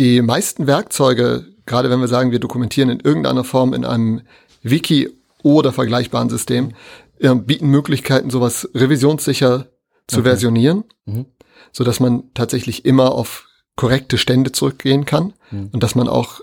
die 0.00 0.22
meisten 0.22 0.66
Werkzeuge, 0.66 1.46
gerade 1.66 1.90
wenn 1.90 2.00
wir 2.00 2.08
sagen, 2.08 2.30
wir 2.30 2.38
dokumentieren 2.38 2.90
in 2.90 3.00
irgendeiner 3.00 3.44
Form 3.44 3.72
in 3.74 3.84
einem 3.84 4.22
Wiki 4.62 5.10
oder 5.42 5.72
vergleichbaren 5.72 6.30
System, 6.30 6.74
äh, 7.18 7.34
bieten 7.34 7.68
Möglichkeiten, 7.68 8.30
sowas 8.30 8.68
revisionssicher 8.74 9.68
zu 10.06 10.20
okay. 10.20 10.28
versionieren, 10.30 10.84
mhm. 11.04 11.26
so 11.72 11.84
dass 11.84 12.00
man 12.00 12.24
tatsächlich 12.34 12.84
immer 12.84 13.12
auf 13.12 13.46
korrekte 13.76 14.18
Stände 14.18 14.52
zurückgehen 14.52 15.04
kann 15.04 15.34
mhm. 15.50 15.70
und 15.72 15.82
dass 15.82 15.94
man 15.94 16.08
auch 16.08 16.40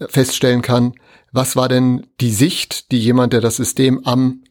feststellen 0.00 0.62
kann, 0.62 0.94
was 1.32 1.56
war 1.56 1.68
denn 1.68 2.06
die 2.20 2.32
Sicht, 2.32 2.90
die 2.90 2.98
jemand, 2.98 3.32
der 3.32 3.40
das 3.40 3.56
System 3.56 4.04
am 4.04 4.42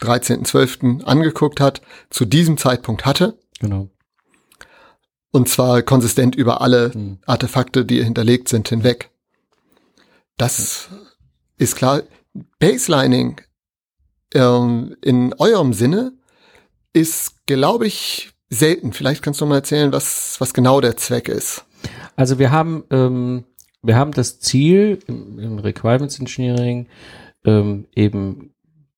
13.12. 0.00 1.04
angeguckt 1.04 1.60
hat, 1.60 1.80
zu 2.10 2.24
diesem 2.24 2.58
Zeitpunkt 2.58 3.06
hatte. 3.06 3.38
Genau. 3.60 3.88
Und 5.30 5.48
zwar 5.48 5.82
konsistent 5.82 6.34
über 6.34 6.60
alle 6.60 6.92
mhm. 6.94 7.18
Artefakte, 7.26 7.84
die 7.84 8.02
hinterlegt 8.02 8.48
sind, 8.48 8.68
hinweg. 8.68 9.10
Das 10.36 10.88
ja. 10.90 10.98
ist 11.58 11.76
klar. 11.76 12.02
Baselining 12.58 13.40
ähm, 14.34 14.96
in 15.02 15.34
eurem 15.34 15.72
Sinne 15.72 16.12
ist, 16.92 17.46
glaube 17.46 17.86
ich, 17.86 18.32
selten. 18.48 18.92
Vielleicht 18.92 19.22
kannst 19.22 19.40
du 19.40 19.46
mal 19.46 19.56
erzählen, 19.56 19.92
was, 19.92 20.36
was 20.40 20.54
genau 20.54 20.80
der 20.80 20.96
Zweck 20.96 21.28
ist. 21.28 21.64
Also 22.16 22.38
wir 22.38 22.50
haben, 22.50 22.84
ähm, 22.90 23.44
wir 23.82 23.96
haben 23.96 24.12
das 24.12 24.40
Ziel 24.40 24.98
im, 25.06 25.38
im 25.38 25.58
Requirements 25.58 26.18
Engineering 26.18 26.88
ähm, 27.44 27.86
eben 27.94 28.54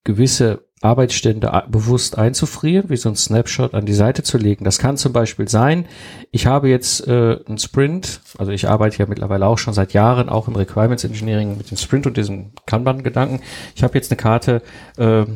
gewisse 0.09 0.65
Arbeitsstände 0.81 1.65
bewusst 1.69 2.17
einzufrieren, 2.17 2.89
wie 2.89 2.97
so 2.97 3.11
ein 3.11 3.15
Snapshot 3.15 3.75
an 3.75 3.85
die 3.85 3.93
Seite 3.93 4.23
zu 4.23 4.39
legen. 4.39 4.65
Das 4.65 4.79
kann 4.79 4.97
zum 4.97 5.13
Beispiel 5.13 5.49
sein, 5.49 5.85
ich 6.31 6.47
habe 6.47 6.71
jetzt 6.71 7.07
äh, 7.07 7.37
einen 7.47 7.59
Sprint, 7.59 8.23
also 8.39 8.51
ich 8.53 8.71
arbeite 8.71 8.97
ja 8.97 9.07
mittlerweile 9.07 9.47
auch 9.47 9.59
schon 9.59 9.75
seit 9.75 9.93
Jahren 9.93 10.31
auch 10.31 10.49
im 10.49 10.57
Requirements 10.57 11.05
Engineering 11.05 11.59
mit 11.59 11.71
dem 11.71 11.77
Sprint 11.77 12.07
und 12.07 12.17
diesem 12.17 12.53
Kanban-Gedanken. 12.65 13.41
Ich 13.77 13.83
habe 13.83 13.99
jetzt 13.99 14.11
eine 14.11 14.17
Karte 14.17 14.63
äh, 14.97 15.27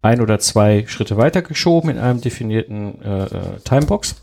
ein 0.00 0.20
oder 0.20 0.38
zwei 0.38 0.84
Schritte 0.86 1.16
weitergeschoben 1.16 1.90
in 1.90 1.98
einem 1.98 2.20
definierten 2.20 3.02
äh, 3.02 3.24
äh 3.24 3.30
Timebox 3.64 4.14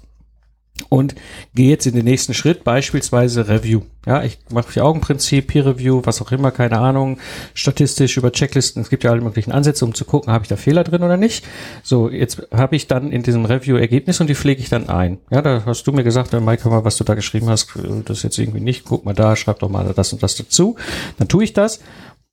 und 0.90 1.16
gehe 1.54 1.70
jetzt 1.70 1.86
in 1.86 1.96
den 1.96 2.06
nächsten 2.06 2.34
Schritt, 2.34 2.64
beispielsweise 2.64 3.48
Review. 3.48 3.82
Ja, 4.06 4.24
ich 4.24 4.40
mache 4.50 4.72
die 4.74 4.82
Augenprinzip, 4.82 5.48
Peer 5.48 5.66
Review, 5.66 6.02
was 6.06 6.22
auch 6.22 6.32
immer, 6.32 6.52
keine 6.52 6.80
Ahnung, 6.80 7.20
statistisch 7.54 8.16
über 8.16 8.32
Checklisten. 8.32 8.82
Es 8.82 8.90
gibt 8.90 9.04
ja 9.04 9.12
alle 9.12 9.22
möglichen 9.22 9.52
Ansätze, 9.52 9.84
um 9.84 9.94
zu 9.94 10.06
gucken, 10.06 10.32
habe 10.32 10.46
ich 10.46 10.50
da 10.50 10.56
Fehler 10.56 10.86
drin 10.86 11.04
oder 11.04 11.18
nicht. 11.18 11.46
So, 11.84 12.10
jetzt 12.10 12.48
habe 12.54 12.78
ich 12.78 12.88
dann 12.88 13.12
in 13.12 13.24
diesem 13.24 13.44
Review 13.44 13.76
Ergebnis 13.76 14.22
und 14.22 14.28
die 14.28 14.36
pflege 14.36 14.62
ich 14.62 14.70
dann 14.70 14.88
ein. 14.88 15.18
Ja, 15.30 15.42
da 15.42 15.64
hast 15.66 15.84
du 15.84 15.92
mir 15.92 16.06
gesagt, 16.06 16.32
Mike, 16.32 16.70
mal, 16.70 16.86
was 16.86 16.98
du 16.98 17.04
da 17.04 17.16
geschrieben 17.16 17.50
hast, 17.50 17.70
das 18.06 18.18
ist 18.20 18.24
jetzt 18.24 18.38
irgendwie 18.38 18.62
nicht, 18.62 18.86
guck 18.86 19.04
mal 19.04 19.14
da, 19.14 19.36
schreib 19.36 19.60
doch 19.60 19.70
mal 19.70 19.94
das 19.94 20.14
und 20.14 20.24
das 20.24 20.36
dazu. 20.36 20.78
Dann 21.18 21.28
tue 21.28 21.44
ich 21.44 21.54
das 21.54 21.82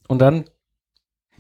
und 0.07 0.21
dann 0.21 0.45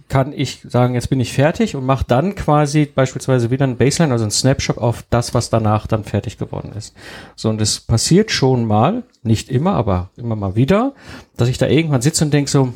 kann 0.08 0.32
ich 0.32 0.60
sagen, 0.68 0.94
jetzt 0.94 1.08
bin 1.08 1.20
ich 1.20 1.32
fertig 1.32 1.76
und 1.76 1.86
mache 1.86 2.04
dann 2.06 2.34
quasi 2.34 2.84
beispielsweise 2.84 3.50
wieder 3.50 3.66
ein 3.66 3.76
Baseline, 3.76 4.12
also 4.12 4.24
ein 4.24 4.30
Snapshot 4.30 4.78
auf 4.78 5.04
das, 5.10 5.34
was 5.34 5.50
danach 5.50 5.86
dann 5.86 6.04
fertig 6.04 6.38
geworden 6.38 6.72
ist. 6.76 6.94
So, 7.36 7.48
und 7.48 7.60
es 7.60 7.80
passiert 7.80 8.30
schon 8.30 8.66
mal, 8.66 9.02
nicht 9.22 9.48
immer, 9.48 9.72
aber 9.72 10.10
immer 10.16 10.36
mal 10.36 10.56
wieder, 10.56 10.92
dass 11.36 11.48
ich 11.48 11.58
da 11.58 11.66
irgendwann 11.66 12.02
sitze 12.02 12.24
und 12.24 12.34
denke 12.34 12.50
so, 12.50 12.72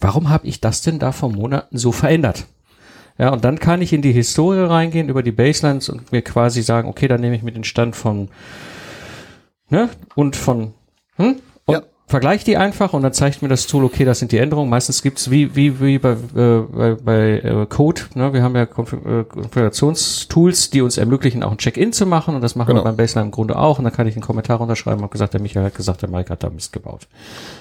warum 0.00 0.28
habe 0.28 0.46
ich 0.46 0.60
das 0.60 0.82
denn 0.82 0.98
da 0.98 1.12
vor 1.12 1.30
Monaten 1.30 1.78
so 1.78 1.90
verändert? 1.90 2.46
Ja, 3.18 3.30
und 3.30 3.44
dann 3.44 3.58
kann 3.58 3.82
ich 3.82 3.92
in 3.92 4.02
die 4.02 4.12
Historie 4.12 4.66
reingehen 4.66 5.08
über 5.08 5.22
die 5.22 5.32
Baselines 5.32 5.88
und 5.88 6.12
mir 6.12 6.22
quasi 6.22 6.62
sagen, 6.62 6.88
okay, 6.88 7.08
dann 7.08 7.20
nehme 7.20 7.36
ich 7.36 7.42
mir 7.42 7.52
den 7.52 7.64
Stand 7.64 7.94
von, 7.96 8.28
ne, 9.68 9.88
und 10.14 10.36
von, 10.36 10.74
hm, 11.16 11.36
vergleicht 12.12 12.46
die 12.46 12.56
einfach 12.58 12.92
und 12.92 13.02
dann 13.02 13.14
zeigt 13.14 13.40
mir 13.40 13.48
das 13.48 13.66
Tool, 13.66 13.84
okay, 13.84 14.04
das 14.04 14.18
sind 14.18 14.32
die 14.32 14.38
Änderungen. 14.38 14.68
Meistens 14.68 15.00
gibt's 15.02 15.30
wie, 15.30 15.56
wie, 15.56 15.80
wie 15.80 15.98
bei, 15.98 16.10
äh, 16.10 16.60
bei, 16.60 16.94
bei 16.94 17.38
äh, 17.38 17.66
Code, 17.66 18.02
ne? 18.14 18.34
wir 18.34 18.42
haben 18.42 18.54
ja 18.54 18.64
äh, 18.64 18.66
Konfigurationstools, 18.66 20.68
die 20.68 20.82
uns 20.82 20.98
ermöglichen, 20.98 21.42
auch 21.42 21.52
ein 21.52 21.56
Check-in 21.56 21.94
zu 21.94 22.04
machen 22.04 22.34
und 22.34 22.42
das 22.42 22.54
machen 22.54 22.68
genau. 22.68 22.80
wir 22.80 22.84
beim 22.84 22.98
Baseline 22.98 23.28
im 23.28 23.32
Grunde 23.32 23.56
auch 23.56 23.78
und 23.78 23.84
dann 23.84 23.94
kann 23.94 24.06
ich 24.06 24.14
einen 24.14 24.22
Kommentar 24.22 24.60
unterschreiben 24.60 25.02
und 25.02 25.10
gesagt, 25.10 25.32
der 25.32 25.40
Michael 25.40 25.64
hat 25.64 25.74
gesagt, 25.74 26.02
der 26.02 26.10
Mike 26.10 26.28
hat 26.28 26.44
da 26.44 26.50
Mist 26.50 26.74
gebaut. 26.74 27.08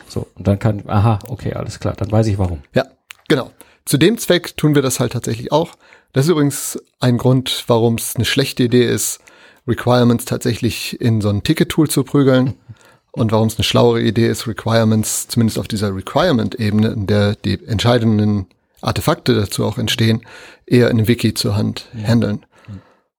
So, 0.09 0.27
und 0.35 0.45
dann 0.45 0.59
kann, 0.59 0.83
aha, 0.85 1.19
okay, 1.29 1.53
alles 1.53 1.79
klar, 1.79 1.93
dann 1.95 2.11
weiß 2.11 2.27
ich 2.27 2.37
warum. 2.37 2.59
Ja, 2.75 2.83
genau. 3.29 3.51
Zu 3.85 3.97
dem 3.97 4.17
Zweck 4.17 4.57
tun 4.57 4.75
wir 4.75 4.81
das 4.81 4.99
halt 4.99 5.13
tatsächlich 5.13 5.53
auch. 5.53 5.69
Das 6.11 6.25
ist 6.25 6.31
übrigens 6.31 6.77
ein 6.99 7.17
Grund, 7.17 7.63
warum 7.67 7.95
es 7.95 8.17
eine 8.17 8.25
schlechte 8.25 8.63
Idee 8.63 8.85
ist, 8.85 9.21
Requirements 9.65 10.25
tatsächlich 10.25 10.99
in 10.99 11.21
so 11.21 11.29
ein 11.29 11.41
Ticket-Tool 11.41 11.89
zu 11.89 12.03
prügeln 12.03 12.55
und 13.11 13.31
warum 13.31 13.47
es 13.47 13.57
eine 13.57 13.63
schlauere 13.63 14.01
Idee 14.01 14.27
ist, 14.27 14.47
Requirements, 14.47 15.27
zumindest 15.27 15.59
auf 15.59 15.67
dieser 15.67 15.93
Requirement-Ebene, 15.95 16.89
in 16.89 17.07
der 17.07 17.35
die 17.35 17.63
entscheidenden 17.65 18.47
Artefakte 18.81 19.35
dazu 19.35 19.65
auch 19.65 19.77
entstehen, 19.77 20.21
eher 20.65 20.89
in 20.89 20.97
einem 20.97 21.07
Wiki 21.07 21.33
zur 21.33 21.55
Hand 21.55 21.89
ja. 21.93 22.07
handeln. 22.07 22.45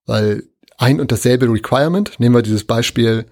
Weil 0.07 0.45
ein 0.79 1.01
und 1.01 1.13
dasselbe 1.13 1.47
Requirement, 1.47 2.19
nehmen 2.19 2.35
wir 2.35 2.43
dieses 2.43 2.65
Beispiel, 2.65 3.27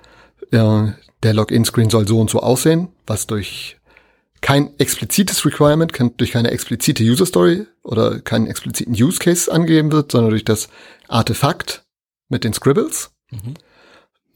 äh, 0.53 0.83
der 1.23 1.35
Login-Screen 1.35 1.91
soll 1.91 2.07
so 2.07 2.21
und 2.21 2.31
so 2.31 2.41
aussehen, 2.41 2.89
was 3.07 3.27
durch 3.27 3.77
kein 4.41 4.71
explizites 4.79 5.45
Requirement, 5.45 5.93
kann 5.93 6.17
durch 6.17 6.31
keine 6.31 6.51
explizite 6.51 7.03
User 7.03 7.27
Story 7.27 7.67
oder 7.83 8.21
keinen 8.21 8.47
expliziten 8.47 8.95
Use 8.95 9.19
Case 9.19 9.53
angegeben 9.53 9.93
wird, 9.93 10.13
sondern 10.13 10.31
durch 10.31 10.45
das 10.45 10.69
Artefakt 11.09 11.85
mit 12.29 12.45
den 12.45 12.55
Scribbles. 12.55 13.11
Mhm. 13.31 13.55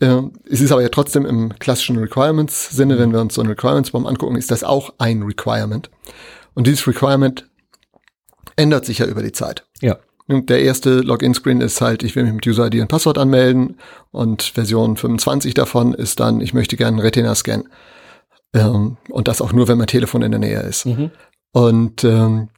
Ähm, 0.05 0.33
es 0.45 0.61
ist 0.61 0.71
aber 0.71 0.83
ja 0.83 0.91
trotzdem 0.91 1.25
im 1.25 1.59
klassischen 1.59 1.97
Requirements-Sinne, 1.97 2.99
wenn 2.99 3.13
wir 3.13 3.23
uns 3.23 3.35
so 3.35 3.41
ein 3.41 3.47
Requirements-Baum 3.47 4.07
angucken, 4.07 4.37
ist 4.37 4.51
das 4.51 4.63
auch 4.63 4.93
ein 4.99 5.23
Requirement. 5.23 5.91
Und 6.53 6.67
dieses 6.67 6.87
Requirement 6.87 7.49
ändert 8.57 8.85
sich 8.85 8.99
ja 8.99 9.07
über 9.07 9.23
die 9.23 9.33
Zeit. 9.33 9.65
Ja. 9.81 9.97
Und 10.27 10.51
der 10.51 10.61
erste 10.61 11.01
Login-Screen 11.01 11.63
ist 11.63 11.81
halt, 11.81 12.03
ich 12.03 12.17
will 12.17 12.25
mich 12.25 12.35
mit 12.35 12.47
User-ID 12.47 12.83
und 12.83 12.89
Passwort 12.89 13.17
anmelden 13.17 13.79
und 14.11 14.43
Version 14.43 14.99
25 14.99 15.55
davon 15.55 15.95
ist 15.95 16.21
dann, 16.21 16.43
ich 16.43 16.53
möchte 16.53 16.77
gerne 16.77 16.97
einen 16.97 17.07
Retina-Scan. 17.07 17.65
Ähm, 18.53 18.99
und 19.09 19.29
das 19.29 19.41
auch 19.41 19.55
nur, 19.55 19.69
wenn 19.69 19.79
mein 19.79 19.87
Telefon 19.87 20.21
in 20.21 20.33
der 20.33 20.41
Nähe 20.41 20.61
ist. 20.61 20.85
Mhm. 20.85 21.13
Und 21.53 22.05
ähm, 22.05 22.51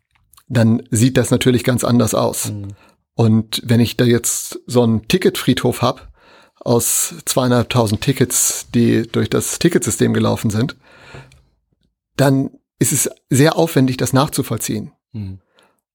dann 0.49 0.83
sieht 0.91 1.17
das 1.17 1.31
natürlich 1.31 1.63
ganz 1.63 1.85
anders 1.85 2.15
aus. 2.15 2.51
Mhm. 2.51 2.69
Und 3.15 3.63
wenn 3.65 3.79
ich 3.79 3.97
da 3.97 4.05
jetzt 4.05 4.59
so 4.67 4.83
einen 4.83 5.07
Ticketfriedhof 5.07 5.83
hab 5.83 6.13
aus 6.67 7.15
zweieinhalbtausend 7.25 8.01
Tickets, 8.01 8.67
die 8.75 9.03
durch 9.03 9.31
das 9.31 9.59
Ticketsystem 9.59 10.13
gelaufen 10.13 10.51
sind, 10.51 10.77
dann 12.17 12.51
ist 12.79 12.93
es 12.93 13.09
sehr 13.31 13.57
aufwendig, 13.57 13.97
das 13.97 14.13
nachzuvollziehen. 14.13 14.93
Mhm. 15.13 15.39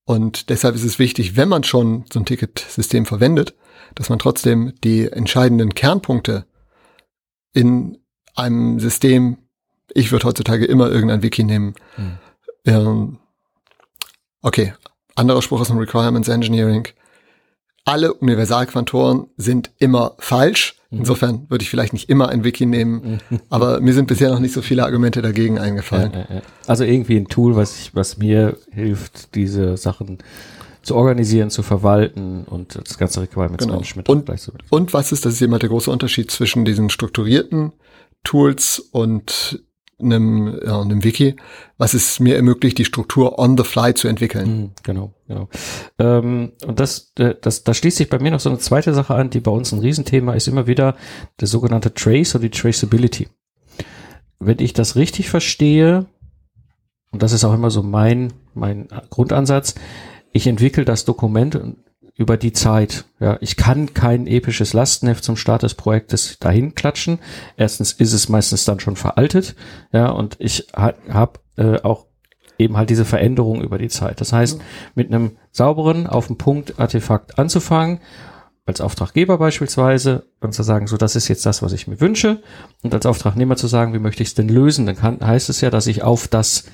Und 0.06 0.50
deshalb 0.50 0.76
ist 0.76 0.84
es 0.84 0.98
wichtig, 0.98 1.36
wenn 1.36 1.50
man 1.50 1.64
schon 1.64 2.06
so 2.12 2.20
ein 2.20 2.26
Ticketsystem 2.26 3.06
verwendet, 3.06 3.54
dass 3.96 4.10
man 4.10 4.20
trotzdem 4.20 4.74
die 4.84 5.12
entscheidenden 5.12 5.76
Kernpunkte 5.76 6.46
in 7.54 7.98
einem 8.36 8.80
System, 8.80 9.38
ich 9.94 10.12
würde 10.12 10.26
heutzutage 10.26 10.66
immer 10.66 10.90
irgendein 10.90 11.22
Wiki 11.22 11.44
nehmen. 11.44 11.76
Mhm. 11.98 12.18
Ähm, 12.66 13.20
okay, 14.42 14.74
anderer 15.16 15.42
Spruch 15.42 15.62
aus 15.62 15.68
dem 15.68 15.78
Requirements 15.78 16.30
Engineering 16.30 16.88
alle 17.86 18.14
Universalquantoren 18.14 19.28
sind 19.38 19.72
immer 19.78 20.16
falsch. 20.20 20.76
Mhm. 20.90 21.00
Insofern 21.00 21.46
würde 21.50 21.64
ich 21.64 21.70
vielleicht 21.70 21.94
nicht 21.94 22.10
immer 22.10 22.30
ein 22.30 22.44
Wiki 22.44 22.66
nehmen, 22.66 23.20
aber 23.50 23.80
mir 23.82 23.94
sind 23.94 24.08
bisher 24.08 24.30
noch 24.30 24.40
nicht 24.40 24.54
so 24.54 24.62
viele 24.62 24.84
Argumente 24.84 25.22
dagegen 25.22 25.60
eingefallen. 25.60 26.42
Also 26.68 26.84
irgendwie 26.84 27.18
ein 27.18 27.28
Tool, 27.28 27.56
was, 27.56 27.80
ich, 27.80 27.96
was 27.96 28.18
mir 28.18 28.58
hilft, 28.72 29.36
diese 29.36 29.78
Sachen 29.78 30.20
zu 30.84 30.96
organisieren, 30.96 31.50
zu 31.50 31.62
verwalten 31.64 32.44
und 32.46 32.76
das 32.76 32.98
ganze 32.98 33.22
Requirements 33.22 33.64
genau. 33.64 33.76
Management 33.76 34.10
und, 34.10 34.26
gleich 34.26 34.42
zu 34.42 34.52
Und 34.70 34.94
was 34.94 35.12
ist, 35.12 35.26
das 35.26 35.34
ist 35.34 35.42
immer 35.42 35.60
der 35.60 35.70
große 35.70 35.92
Unterschied 35.92 36.32
zwischen 36.32 36.66
diesen 36.66 36.90
strukturierten 36.90 37.74
Tools 38.24 38.80
und 38.92 39.64
einem, 40.02 40.60
ja, 40.66 40.82
einem 40.82 41.04
Wiki, 41.04 41.36
was 41.78 41.94
es 41.94 42.20
mir 42.20 42.36
ermöglicht, 42.36 42.78
die 42.78 42.86
Struktur 42.86 43.40
on 43.40 43.58
the 43.58 43.64
fly 43.64 43.94
zu 43.94 44.08
entwickeln. 44.08 44.50
Mhm, 44.50 44.72
genau, 44.84 45.14
genau. 45.28 45.50
Ähm, 46.00 46.54
und 46.66 46.80
das, 46.80 47.14
äh, 47.18 47.36
das, 47.40 47.64
da 47.64 47.74
schließt 47.74 47.98
sich 47.98 48.10
bei 48.10 48.20
mir 48.20 48.32
noch 48.32 48.40
so 48.40 48.50
eine 48.50 48.60
zweite 48.60 48.94
Sache 48.94 49.16
an, 49.16 49.30
die 49.30 49.40
bei 49.40 49.52
uns 49.52 49.72
ein 49.72 49.80
Riesenthema 49.80 50.34
ist, 50.34 50.48
immer 50.48 50.68
wieder 50.68 50.96
der 51.40 51.48
sogenannte 51.48 51.94
Trace 51.94 52.36
oder 52.36 52.44
die 52.44 52.52
Traceability. 52.52 53.30
Wenn 54.40 54.60
ich 54.60 54.74
das 54.74 54.96
richtig 54.96 55.30
verstehe, 55.30 56.06
und 57.12 57.22
das 57.22 57.32
ist 57.32 57.44
auch 57.44 57.54
immer 57.54 57.70
so 57.70 57.84
mein, 57.84 58.34
mein 58.54 58.88
Grundansatz, 59.10 59.76
ich 60.34 60.48
entwickle 60.48 60.86
das 60.86 61.06
Dokument 61.06 61.60
über 62.22 62.38
die 62.38 62.54
Zeit. 62.54 63.06
Ja, 63.20 63.38
ich 63.42 63.58
kann 63.58 63.96
kein 63.96 64.28
episches 64.28 64.74
Lastenheft 64.74 65.24
zum 65.24 65.36
Start 65.36 65.64
des 65.64 65.74
Projektes 65.74 66.38
dahin 66.40 66.76
klatschen. 66.76 67.18
Erstens 67.58 67.94
ist 67.94 68.14
es 68.14 68.30
meistens 68.30 68.64
dann 68.64 68.80
schon 68.80 68.96
veraltet. 68.96 69.56
Ja, 69.92 70.12
und 70.12 70.36
ich 70.40 70.68
ha 70.76 70.94
habe 71.10 71.40
äh, 71.58 71.82
auch 71.82 72.06
eben 72.60 72.78
halt 72.78 72.92
diese 72.92 73.06
Veränderung 73.06 73.64
über 73.64 73.80
die 73.80 73.90
Zeit. 73.90 74.22
Das 74.22 74.34
heißt, 74.34 74.62
mit 74.94 75.08
einem 75.08 75.38
sauberen, 75.52 76.06
auf 76.06 76.28
den 76.28 76.38
Punkt 76.38 76.80
Artefakt 76.80 77.40
anzufangen, 77.40 78.00
als 78.68 78.82
Auftraggeber 78.82 79.40
beispielsweise, 79.40 80.28
und 80.42 80.54
zu 80.54 80.62
sagen, 80.62 80.86
so, 80.86 80.96
das 80.96 81.16
ist 81.16 81.28
jetzt 81.28 81.48
das, 81.48 81.64
was 81.64 81.74
ich 81.74 81.88
mir 81.88 82.00
wünsche, 82.00 82.44
und 82.84 82.94
als 82.94 83.08
Auftragnehmer 83.08 83.56
zu 83.56 83.66
sagen, 83.66 83.96
wie 83.96 84.00
möchte 84.00 84.22
ich 84.22 84.30
es 84.30 84.36
denn 84.36 84.48
lösen, 84.48 84.86
dann 84.86 84.96
kann, 84.96 85.26
heißt 85.26 85.50
es 85.50 85.62
ja, 85.62 85.72
dass 85.72 85.88
ich 85.88 86.04
auf 86.04 86.28
das, 86.28 86.66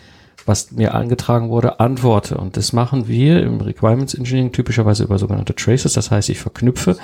was 0.46 0.72
mir 0.72 0.94
angetragen 0.94 1.50
wurde, 1.50 1.80
antworte. 1.80 2.38
Und 2.38 2.58
das 2.58 2.74
machen 2.74 3.08
wir 3.08 3.44
im 3.44 3.60
Requirements 3.60 4.14
Engineering 4.14 4.52
typischerweise 4.52 5.04
über 5.04 5.18
sogenannte 5.18 5.56
Traces. 5.56 5.94
Das 5.94 6.12
heißt, 6.12 6.30
ich 6.30 6.40
verknüpfe 6.40 6.98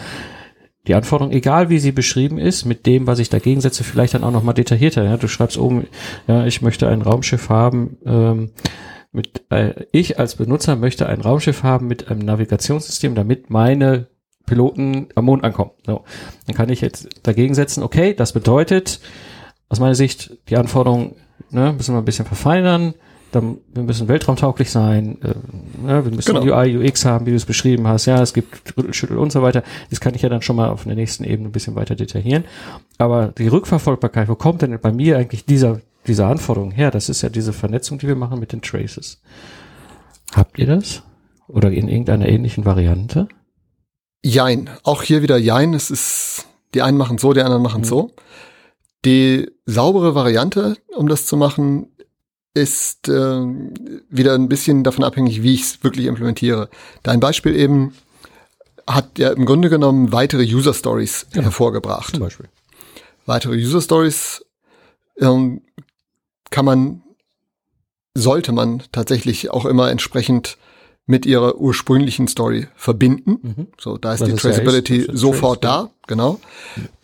die 0.88 0.96
Anforderung, 0.96 1.32
egal 1.32 1.70
wie 1.70 1.80
sie 1.80 1.94
beschrieben 1.94 2.38
ist, 2.38 2.66
mit 2.66 2.86
dem, 2.86 3.08
was 3.08 3.20
ich 3.20 3.30
dagegen 3.30 3.62
setze, 3.62 3.84
vielleicht 3.84 4.14
dann 4.14 4.24
auch 4.24 4.32
noch 4.32 4.44
mal 4.44 4.54
detaillierter. 4.54 5.04
Ja, 5.04 5.18
du 5.18 5.28
schreibst 5.28 5.58
oben, 5.58 5.88
ja, 6.28 6.46
ich 6.46 6.62
möchte 6.62 6.90
ein 6.90 7.02
Raumschiff 7.02 7.50
haben. 7.50 7.98
Ähm, 8.06 8.52
mit, 9.14 9.44
äh, 9.50 9.86
ich 9.92 10.20
als 10.20 10.36
Benutzer 10.36 10.76
möchte 10.76 11.08
ein 11.08 11.22
Raumschiff 11.22 11.64
haben 11.64 11.88
mit 11.88 12.10
einem 12.10 12.20
Navigationssystem, 12.20 13.16
damit 13.16 13.50
meine 13.50 14.08
Piloten 14.46 15.08
am 15.16 15.26
Mond 15.26 15.44
ankommen. 15.46 15.72
So. 15.86 16.04
Dann 16.48 16.56
kann 16.56 16.70
ich 16.70 16.82
jetzt 16.82 17.08
dagegen 17.24 17.54
setzen, 17.54 17.82
okay, 17.82 18.14
das 18.14 18.34
bedeutet 18.34 19.00
aus 19.70 19.80
meiner 19.80 19.96
Sicht 19.96 20.38
die 20.50 20.58
Anforderung, 20.58 21.16
ne, 21.50 21.72
müssen 21.72 21.96
wir 21.96 22.00
ein 22.00 22.06
bisschen 22.06 22.26
verfeinern 22.26 22.94
dann, 23.36 23.58
wir 23.74 23.84
müssen 23.84 24.08
weltraumtauglich 24.08 24.70
sein, 24.72 25.18
äh, 25.22 25.34
ne, 25.86 26.06
wir 26.06 26.12
müssen 26.12 26.36
Genau. 26.36 26.56
UI, 26.58 26.78
UX 26.78 27.06
haben, 27.06 27.26
wie 27.26 27.32
du 27.32 27.36
es 27.36 27.46
beschrieben 27.46 27.88
hast, 27.88 28.06
ja, 28.06 28.22
es 28.22 28.34
gibt 28.34 28.78
Rüttelschüttel 28.78 29.18
und 29.18 29.32
so 29.32 29.42
weiter. 29.42 29.64
Das 29.90 30.00
kann 30.00 30.16
ich 30.16 30.22
ja 30.22 30.30
dann 30.30 30.42
schon 30.42 30.56
mal 30.56 30.70
auf 30.70 30.84
der 30.84 30.96
nächsten 30.96 31.24
Ebene 31.24 31.50
ein 31.50 31.52
bisschen 31.52 31.76
weiter 31.76 31.96
detaillieren. 31.96 32.44
Aber 32.98 33.28
die 33.38 33.48
Rückverfolgbarkeit, 33.48 34.28
wo 34.30 34.36
kommt 34.36 34.62
denn 34.62 34.80
bei 34.80 34.92
mir 34.92 35.18
eigentlich 35.18 35.46
dieser, 35.46 35.82
diese 36.08 36.26
Anforderung 36.26 36.72
her? 36.72 36.92
Das 36.92 37.10
ist 37.10 37.22
ja 37.22 37.30
diese 37.30 37.54
Vernetzung, 37.54 37.98
die 38.00 38.08
wir 38.08 38.16
machen 38.16 38.40
mit 38.40 38.52
den 38.54 38.62
Traces. 38.62 39.22
Habt 40.34 40.58
ihr 40.60 40.68
das? 40.68 41.04
Oder 41.48 41.72
in 41.72 41.88
irgendeiner 41.88 42.28
ähnlichen 42.28 42.66
Variante? 42.66 43.28
Jein. 44.24 44.70
Auch 44.84 45.04
hier 45.04 45.22
wieder 45.22 45.38
Jein. 45.38 45.74
Es 45.74 45.92
ist, 45.92 46.48
die 46.74 46.82
einen 46.82 46.98
machen 46.98 47.18
so, 47.18 47.34
die 47.34 47.42
anderen 47.42 47.62
machen 47.64 47.82
Mhm. 47.82 47.86
so. 47.86 48.12
Die 49.06 49.52
saubere 49.66 50.16
Variante, 50.16 50.78
um 50.96 51.08
das 51.10 51.26
zu 51.26 51.36
machen, 51.36 51.88
ist 52.54 53.08
äh, 53.10 53.42
wieder 54.10 54.36
ein 54.36 54.48
bisschen 54.50 54.84
davon 54.84 55.04
abhängig, 55.04 55.42
wie 55.44 55.54
ich 55.56 55.62
es 55.62 55.84
wirklich 55.84 56.06
implementiere. 56.06 56.70
Dein 57.02 57.20
Beispiel 57.20 57.56
eben 57.56 57.94
hat 58.86 59.18
ja 59.18 59.32
im 59.32 59.46
Grunde 59.46 59.70
genommen 59.70 60.12
weitere 60.12 60.44
User 60.44 60.74
Stories 60.74 61.26
Genau. 61.32 61.46
hervorgebracht. 61.46 62.20
Beispiel. 62.20 62.48
Weitere 63.26 63.56
User 63.56 63.82
Stories 63.82 64.46
ähm, 65.20 65.62
kann 66.52 66.66
man, 66.66 67.02
sollte 68.14 68.52
man 68.52 68.84
tatsächlich 68.92 69.50
auch 69.50 69.66
immer 69.66 69.90
entsprechend 69.90 70.58
mit 71.06 71.26
ihrer 71.26 71.58
ursprünglichen 71.58 72.28
Story 72.28 72.68
verbinden. 72.76 73.40
Mhm. 73.42 73.68
So, 73.80 73.98
da 73.98 74.14
ist 74.14 74.22
Was 74.22 74.28
die 74.28 74.36
ja 74.36 74.38
Traceability 74.38 75.06
das 75.06 75.16
ist 75.16 75.22
sofort 75.22 75.64
da, 75.64 75.90
genau. 76.08 76.40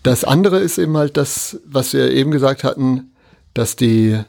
Das 0.03 0.23
andere 0.23 0.59
ist 0.59 0.77
eben 0.77 0.95
halt 0.95 1.17
das, 1.17 1.59
was 1.65 1.93
wir 1.93 2.11
eben 2.11 2.31
gesagt 2.31 2.63
hatten, 2.63 3.13
dass 3.53 3.75
die 3.75 4.19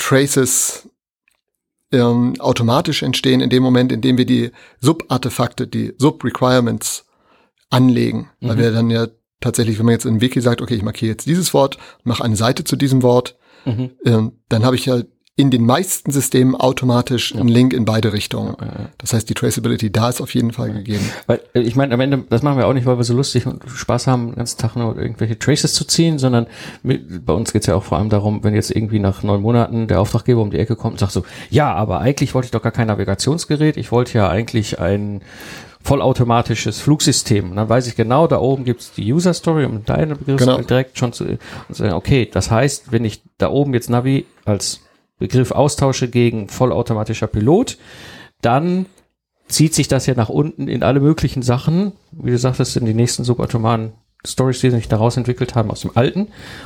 Traces 0.00 0.88
ähm, 1.92 2.34
automatisch 2.40 3.02
entstehen 3.02 3.40
in 3.40 3.50
dem 3.50 3.62
Moment, 3.62 3.92
in 3.92 4.00
dem 4.00 4.16
wir 4.18 4.26
die 4.26 4.50
Subartefakte, 4.80 5.66
die 5.66 5.92
Sub-Requirements 5.98 7.06
anlegen. 7.68 8.30
Weil 8.40 8.56
Mhm. 8.56 8.60
wir 8.60 8.72
dann 8.72 8.90
ja 8.90 9.08
tatsächlich, 9.40 9.78
wenn 9.78 9.86
man 9.86 9.92
jetzt 9.94 10.04
in 10.06 10.20
Wiki 10.20 10.40
sagt, 10.40 10.60
okay, 10.62 10.74
ich 10.74 10.82
markiere 10.82 11.10
jetzt 11.12 11.26
dieses 11.26 11.52
Wort, 11.54 11.78
mache 12.04 12.24
eine 12.24 12.36
Seite 12.36 12.64
zu 12.64 12.76
diesem 12.76 13.02
Wort, 13.02 13.36
Mhm. 13.64 13.90
ähm, 14.04 14.32
dann 14.48 14.64
habe 14.64 14.76
ich 14.76 14.86
ja 14.86 15.02
in 15.40 15.50
den 15.50 15.64
meisten 15.64 16.10
Systemen 16.10 16.54
automatisch 16.54 17.34
einen 17.34 17.48
Link 17.48 17.72
in 17.72 17.86
beide 17.86 18.12
Richtungen. 18.12 18.56
Ja, 18.60 18.66
ja. 18.66 18.88
Das 18.98 19.14
heißt, 19.14 19.26
die 19.28 19.32
Traceability 19.34 19.90
da 19.90 20.10
ist 20.10 20.20
auf 20.20 20.34
jeden 20.34 20.52
Fall 20.52 20.70
gegeben. 20.72 21.10
Weil, 21.26 21.40
äh, 21.54 21.60
ich 21.60 21.76
meine, 21.76 21.94
am 21.94 22.00
Ende, 22.00 22.24
das 22.28 22.42
machen 22.42 22.58
wir 22.58 22.66
auch 22.66 22.74
nicht, 22.74 22.84
weil 22.84 22.98
wir 22.98 23.04
so 23.04 23.14
lustig 23.14 23.46
und 23.46 23.62
Spaß 23.66 24.06
haben, 24.06 24.26
den 24.26 24.36
ganzen 24.36 24.58
Tag 24.58 24.76
nur 24.76 24.98
irgendwelche 24.98 25.38
Traces 25.38 25.72
zu 25.72 25.86
ziehen, 25.86 26.18
sondern 26.18 26.46
mit, 26.82 27.24
bei 27.24 27.32
uns 27.32 27.52
geht's 27.54 27.66
ja 27.66 27.74
auch 27.74 27.84
vor 27.84 27.96
allem 27.96 28.10
darum, 28.10 28.44
wenn 28.44 28.54
jetzt 28.54 28.70
irgendwie 28.70 28.98
nach 28.98 29.22
neun 29.22 29.40
Monaten 29.40 29.86
der 29.88 30.00
Auftraggeber 30.00 30.42
um 30.42 30.50
die 30.50 30.58
Ecke 30.58 30.76
kommt 30.76 30.92
und 30.92 30.98
sagt 30.98 31.12
so, 31.12 31.24
ja, 31.48 31.72
aber 31.72 32.00
eigentlich 32.00 32.34
wollte 32.34 32.46
ich 32.46 32.52
doch 32.52 32.62
gar 32.62 32.72
kein 32.72 32.88
Navigationsgerät, 32.88 33.78
ich 33.78 33.90
wollte 33.92 34.18
ja 34.18 34.28
eigentlich 34.28 34.78
ein 34.78 35.22
vollautomatisches 35.82 36.78
Flugsystem. 36.80 37.50
Und 37.50 37.56
dann 37.56 37.68
weiß 37.68 37.86
ich 37.86 37.96
genau, 37.96 38.26
da 38.26 38.38
oben 38.38 38.64
gibt's 38.64 38.92
die 38.92 39.10
User 39.10 39.32
Story, 39.32 39.64
um 39.64 39.84
deine 39.86 40.14
Begriffe 40.16 40.44
Genau. 40.44 40.60
direkt 40.60 40.98
schon 40.98 41.14
zu 41.14 41.38
okay, 41.92 42.28
das 42.30 42.50
heißt, 42.50 42.92
wenn 42.92 43.06
ich 43.06 43.22
da 43.38 43.48
oben 43.48 43.72
jetzt 43.72 43.88
Navi 43.88 44.26
als 44.44 44.80
Begriff 45.20 45.52
austausche 45.52 46.08
gegen 46.08 46.48
vollautomatischer 46.48 47.28
Pilot, 47.28 47.78
dann 48.42 48.86
zieht 49.48 49.74
sich 49.74 49.86
das 49.88 50.06
ja 50.06 50.14
nach 50.14 50.28
unten 50.28 50.66
in 50.68 50.82
alle 50.82 50.98
möglichen 51.00 51.42
Sachen, 51.42 51.92
wie 52.12 52.30
du 52.30 52.38
sagtest, 52.38 52.76
in 52.76 52.86
die 52.86 52.94
nächsten 52.94 53.22
subatomaren 53.24 53.92
Stories, 54.26 54.60
die 54.60 54.70
sich 54.70 54.88
daraus 54.88 55.16
entwickelt 55.16 55.54
haben 55.54 55.70
aus 55.70 55.80
dem 55.82 55.92
alten. 55.96 56.22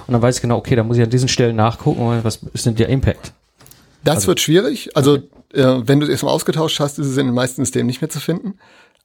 Und 0.07 0.13
dann 0.13 0.23
weiß 0.23 0.37
ich 0.37 0.43
genau, 0.43 0.57
okay, 0.57 0.75
da 0.77 0.83
muss 0.85 0.97
ich 0.97 1.03
an 1.03 1.11
diesen 1.11 1.29
Stellen 1.29 1.57
nachgucken, 1.57 2.21
was 2.23 2.41
ist 2.53 2.67
denn 2.67 2.75
der 2.75 2.89
Impact? 2.89 3.33
Das 4.03 4.27
wird 4.27 4.41
schwierig. 4.41 4.97
Also, 4.97 5.17
äh, 5.17 5.23
wenn 5.87 6.01
du 6.01 6.05
es 6.07 6.11
erstmal 6.11 6.35
ausgetauscht 6.35 6.79
hast, 6.81 6.99
ist 6.99 7.07
es 7.07 7.17
in 7.17 7.27
den 7.27 7.35
meisten 7.35 7.63
Systemen 7.65 7.87
nicht 7.87 8.03
mehr 8.03 8.11
zu 8.11 8.21
finden. 8.21 8.59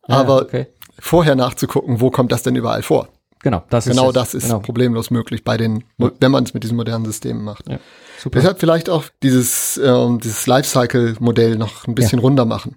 Aber 0.04 0.38
Ja, 0.38 0.42
okay. 0.42 0.68
vorher 1.00 1.36
nachzugucken, 1.36 2.02
wo 2.02 2.10
kommt 2.12 2.32
das 2.32 2.44
denn 2.44 2.56
überall 2.56 2.82
vor? 2.84 3.08
Genau, 3.42 3.64
das 3.70 3.88
ist 3.88 3.92
Genau 3.94 4.08
jetzt- 4.08 4.16
das 4.18 4.34
ist 4.34 4.44
genau. 4.48 4.60
problemlos 4.60 5.10
möglich 5.12 5.46
bei 5.46 5.56
den, 5.56 5.86
wenn 5.98 6.32
man 6.32 6.44
es 6.44 6.54
mit 6.54 6.64
diesen 6.64 6.76
modernen 6.76 7.06
Systemen 7.06 7.44
macht. 7.44 7.70
Ja, 7.70 7.80
super. 8.20 8.40
Deshalb 8.40 8.60
vielleicht 8.60 8.90
auch 8.90 9.06
dieses, 9.24 9.78
ähm, 9.78 10.20
dieses 10.20 10.46
Lifecycle-Modell 10.48 11.58
noch 11.58 11.88
ein 11.88 11.96
bisschen 11.96 12.20
runder 12.20 12.46
machen. 12.46 12.76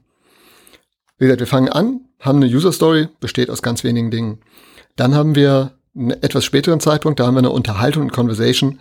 Wie 1.18 1.26
gesagt, 1.26 1.40
wir 1.40 1.46
fangen 1.46 1.68
an, 1.68 2.00
haben 2.20 2.42
eine 2.42 2.52
User 2.52 2.72
Story, 2.72 3.08
besteht 3.20 3.50
aus 3.50 3.62
ganz 3.62 3.84
wenigen 3.84 4.10
Dingen. 4.10 4.40
Dann 4.96 5.14
haben 5.14 5.34
wir 5.34 5.72
einen 5.94 6.10
etwas 6.10 6.44
späteren 6.44 6.80
Zeitpunkt, 6.80 7.20
da 7.20 7.26
haben 7.26 7.34
wir 7.34 7.40
eine 7.40 7.50
Unterhaltung 7.50 8.04
und 8.04 8.12
Conversation, 8.12 8.80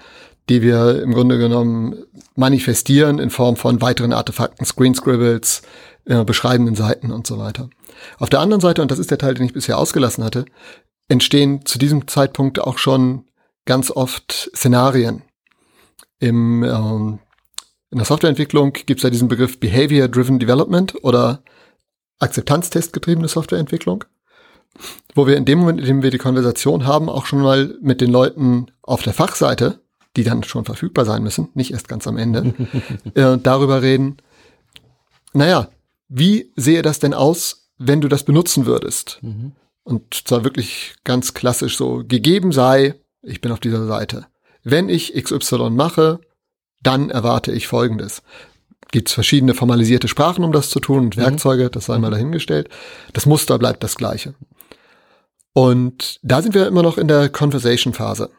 die 0.50 0.62
wir 0.62 1.02
im 1.02 1.13
Grunde 1.13 1.38
genommen 1.38 2.04
manifestieren 2.36 3.19
in 3.19 3.30
Form 3.30 3.58
von 3.58 3.82
weiteren 3.82 4.13
Artefakten, 4.13 4.65
Screen 4.65 4.95
Scribbles, 4.95 5.62
äh, 6.06 6.24
beschreibenden 6.24 6.76
Seiten 6.76 7.12
und 7.12 7.28
so 7.28 7.38
weiter. 7.38 7.69
Auf 8.17 8.30
der 8.30 8.39
anderen 8.39 8.62
Seite, 8.62 8.82
und 8.82 8.89
das 8.89 9.00
ist 9.00 9.12
der 9.12 9.17
Teil, 9.17 9.34
den 9.34 9.45
ich 9.45 9.54
bisher 9.54 9.78
ausgelassen 9.78 10.24
hatte, 10.24 10.45
entstehen 11.10 11.65
zu 11.65 11.78
diesem 11.78 12.08
Zeitpunkt 12.08 12.60
auch 12.60 12.78
schon 12.78 13.26
ganz 13.65 13.91
oft 13.91 14.50
Szenarien. 14.56 15.24
Im, 16.22 16.64
ähm, 16.64 17.20
in 17.90 17.98
der 17.98 18.06
Softwareentwicklung 18.06 18.74
gibt 18.74 19.00
es 19.00 19.04
ja 19.04 19.10
diesen 19.10 19.28
Begriff 19.28 19.60
Behavior-Driven 19.60 20.40
Development 20.40 21.04
oder 21.04 21.44
Akzeptanztestgetriebene 22.20 23.28
Softwareentwicklung, 23.28 24.06
wo 25.16 25.26
wir 25.26 25.36
in 25.36 25.46
dem 25.46 25.60
Moment, 25.60 25.82
in 25.82 25.88
dem 25.88 26.04
wir 26.04 26.12
die 26.12 26.20
Konversation 26.20 26.86
haben, 26.86 27.10
auch 27.10 27.26
schon 27.26 27.42
mal 27.42 27.76
mit 27.82 28.02
den 28.02 28.12
Leuten 28.12 28.68
auf 28.84 29.02
der 29.02 29.14
Fachseite, 29.14 29.82
die 30.16 30.24
dann 30.24 30.44
schon 30.44 30.64
verfügbar 30.64 31.06
sein 31.06 31.24
müssen, 31.24 31.50
nicht 31.56 31.72
erst 31.72 31.88
ganz 31.88 32.06
am 32.06 32.18
Ende, 32.18 32.54
äh, 33.16 33.40
darüber 33.40 33.82
reden, 33.82 34.18
naja, 35.34 35.70
wie 36.08 36.52
sehe 36.56 36.84
das 36.84 37.00
denn 37.00 37.16
aus, 37.16 37.72
wenn 37.80 38.00
du 38.00 38.08
das 38.08 38.24
benutzen 38.24 38.68
würdest? 38.68 39.18
Mhm. 39.22 39.54
Und 39.84 40.14
zwar 40.28 40.44
wirklich 40.44 40.94
ganz 41.04 41.34
klassisch 41.34 41.78
so, 41.78 42.04
gegeben 42.08 42.52
sei, 42.52 42.94
ich 43.24 43.42
bin 43.42 43.52
auf 43.52 43.60
dieser 43.60 43.88
Seite. 43.88 44.28
Wenn 44.63 44.89
ich 44.89 45.13
XY 45.13 45.71
mache, 45.71 46.19
dann 46.82 47.10
erwarte 47.10 47.52
ich 47.52 47.67
Folgendes. 47.67 48.21
Gibt 48.91 49.10
es 49.10 49.13
verschiedene 49.13 49.54
formalisierte 49.54 50.08
Sprachen, 50.08 50.43
um 50.43 50.52
das 50.52 50.69
zu 50.69 50.80
tun 50.80 51.06
und 51.06 51.17
Werkzeuge, 51.17 51.69
das 51.69 51.86
sei 51.86 51.97
mal 51.97 52.12
dahingestellt. 52.12 52.69
Das 53.13 53.26
Muster 53.26 53.58
bleibt 53.58 53.84
das 53.84 53.95
gleiche. 53.95 54.34
Und 55.54 56.19
da 56.24 56.41
sind 56.41 56.56
wir 56.56 56.67
immer 56.67 56.84
noch 56.84 56.97
in 56.97 57.08
der 57.08 57.30
Conversation-Phase. 57.30 58.30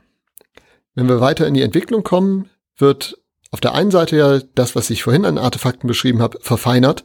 Wenn 0.94 1.08
wir 1.08 1.20
weiter 1.20 1.46
in 1.46 1.54
die 1.54 1.62
Entwicklung 1.62 2.02
kommen, 2.02 2.50
wird 2.76 3.18
auf 3.50 3.60
der 3.60 3.74
einen 3.74 3.90
Seite 3.90 4.16
ja 4.16 4.40
das, 4.54 4.74
was 4.74 4.90
ich 4.90 5.02
vorhin 5.02 5.24
an 5.24 5.38
Artefakten 5.38 5.86
beschrieben 5.86 6.22
habe, 6.22 6.38
verfeinert. 6.40 7.04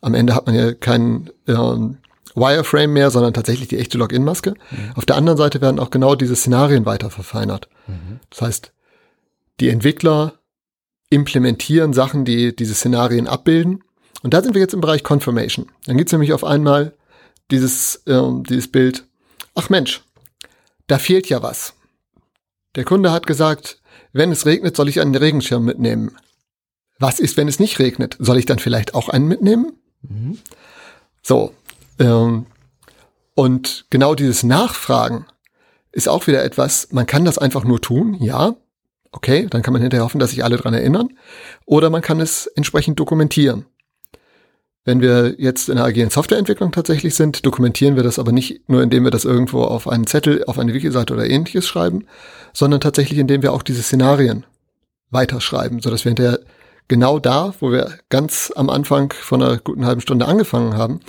Am 0.00 0.14
Ende 0.14 0.34
hat 0.34 0.46
man 0.46 0.54
ja 0.54 0.72
keinen 0.72 1.30
ähm, 1.46 1.98
Wireframe 2.34 2.92
mehr, 2.92 3.10
sondern 3.10 3.34
tatsächlich 3.34 3.68
die 3.68 3.78
echte 3.78 3.98
Login-Maske. 3.98 4.54
Auf 4.94 5.06
der 5.06 5.16
anderen 5.16 5.38
Seite 5.38 5.60
werden 5.60 5.78
auch 5.78 5.90
genau 5.90 6.14
diese 6.14 6.36
Szenarien 6.36 6.86
weiter 6.86 7.10
verfeinert. 7.10 7.68
Das 8.30 8.42
heißt, 8.42 8.72
die 9.60 9.68
Entwickler 9.68 10.40
implementieren 11.10 11.92
Sachen, 11.92 12.24
die 12.24 12.56
diese 12.56 12.74
Szenarien 12.74 13.26
abbilden. 13.26 13.84
Und 14.22 14.32
da 14.34 14.42
sind 14.42 14.54
wir 14.54 14.62
jetzt 14.62 14.72
im 14.74 14.80
Bereich 14.80 15.02
Confirmation. 15.02 15.66
Dann 15.86 15.98
gibt's 15.98 16.12
nämlich 16.12 16.32
auf 16.32 16.44
einmal 16.44 16.94
dieses, 17.50 18.02
ähm, 18.06 18.44
dieses 18.44 18.70
Bild, 18.70 19.04
ach 19.54 19.68
Mensch, 19.68 20.02
da 20.86 20.98
fehlt 20.98 21.28
ja 21.28 21.42
was. 21.42 21.74
Der 22.76 22.84
Kunde 22.84 23.12
hat 23.12 23.26
gesagt, 23.26 23.82
wenn 24.12 24.32
es 24.32 24.46
regnet, 24.46 24.76
soll 24.76 24.88
ich 24.88 25.00
einen 25.00 25.14
Regenschirm 25.14 25.64
mitnehmen. 25.64 26.16
Was 26.98 27.20
ist, 27.20 27.36
wenn 27.36 27.48
es 27.48 27.58
nicht 27.58 27.78
regnet? 27.78 28.16
Soll 28.18 28.38
ich 28.38 28.46
dann 28.46 28.58
vielleicht 28.58 28.94
auch 28.94 29.08
einen 29.08 29.26
mitnehmen? 29.26 29.72
Mhm. 30.02 30.38
So. 31.22 31.52
Ähm, 32.02 32.46
Und 33.34 33.86
genau 33.88 34.14
dieses 34.14 34.42
Nachfragen 34.42 35.24
ist 35.90 36.08
auch 36.08 36.26
wieder 36.26 36.44
etwas, 36.44 36.88
man 36.90 37.06
kann 37.06 37.24
das 37.24 37.38
einfach 37.38 37.64
nur 37.64 37.80
tun, 37.80 38.14
ja, 38.20 38.54
okay, 39.10 39.46
dann 39.48 39.62
kann 39.62 39.72
man 39.72 39.82
hinterher 39.82 40.04
hoffen, 40.04 40.18
dass 40.18 40.30
sich 40.30 40.44
alle 40.44 40.56
dran 40.56 40.74
erinnern, 40.74 41.08
oder 41.64 41.88
man 41.88 42.02
kann 42.02 42.20
es 42.20 42.46
entsprechend 42.46 42.98
dokumentieren. 42.98 43.64
Wenn 44.84 45.00
wir 45.00 45.36
jetzt 45.38 45.68
in 45.68 45.76
der 45.76 45.84
agilen 45.84 46.10
Softwareentwicklung 46.10 46.72
tatsächlich 46.72 47.14
sind, 47.14 47.46
dokumentieren 47.46 47.94
wir 47.94 48.02
das 48.02 48.18
aber 48.18 48.32
nicht 48.32 48.68
nur, 48.68 48.82
indem 48.82 49.04
wir 49.04 49.10
das 49.10 49.24
irgendwo 49.24 49.62
auf 49.62 49.86
einen 49.86 50.06
Zettel, 50.06 50.44
auf 50.46 50.58
eine 50.58 50.74
Wiki-Seite 50.74 51.14
oder 51.14 51.28
ähnliches 51.28 51.66
schreiben, 51.66 52.06
sondern 52.52 52.80
tatsächlich, 52.80 53.18
indem 53.18 53.42
wir 53.42 53.52
auch 53.52 53.62
diese 53.62 53.82
Szenarien 53.82 54.44
weiterschreiben, 55.10 55.80
sodass 55.80 56.04
wir 56.04 56.10
hinterher 56.10 56.40
genau 56.88 57.18
da, 57.18 57.54
wo 57.60 57.70
wir 57.70 57.98
ganz 58.08 58.52
am 58.56 58.70
Anfang 58.70 59.12
von 59.12 59.42
einer 59.42 59.58
guten 59.58 59.86
halben 59.86 60.00
Stunde 60.00 60.26
angefangen 60.26 60.76
haben, 60.76 61.00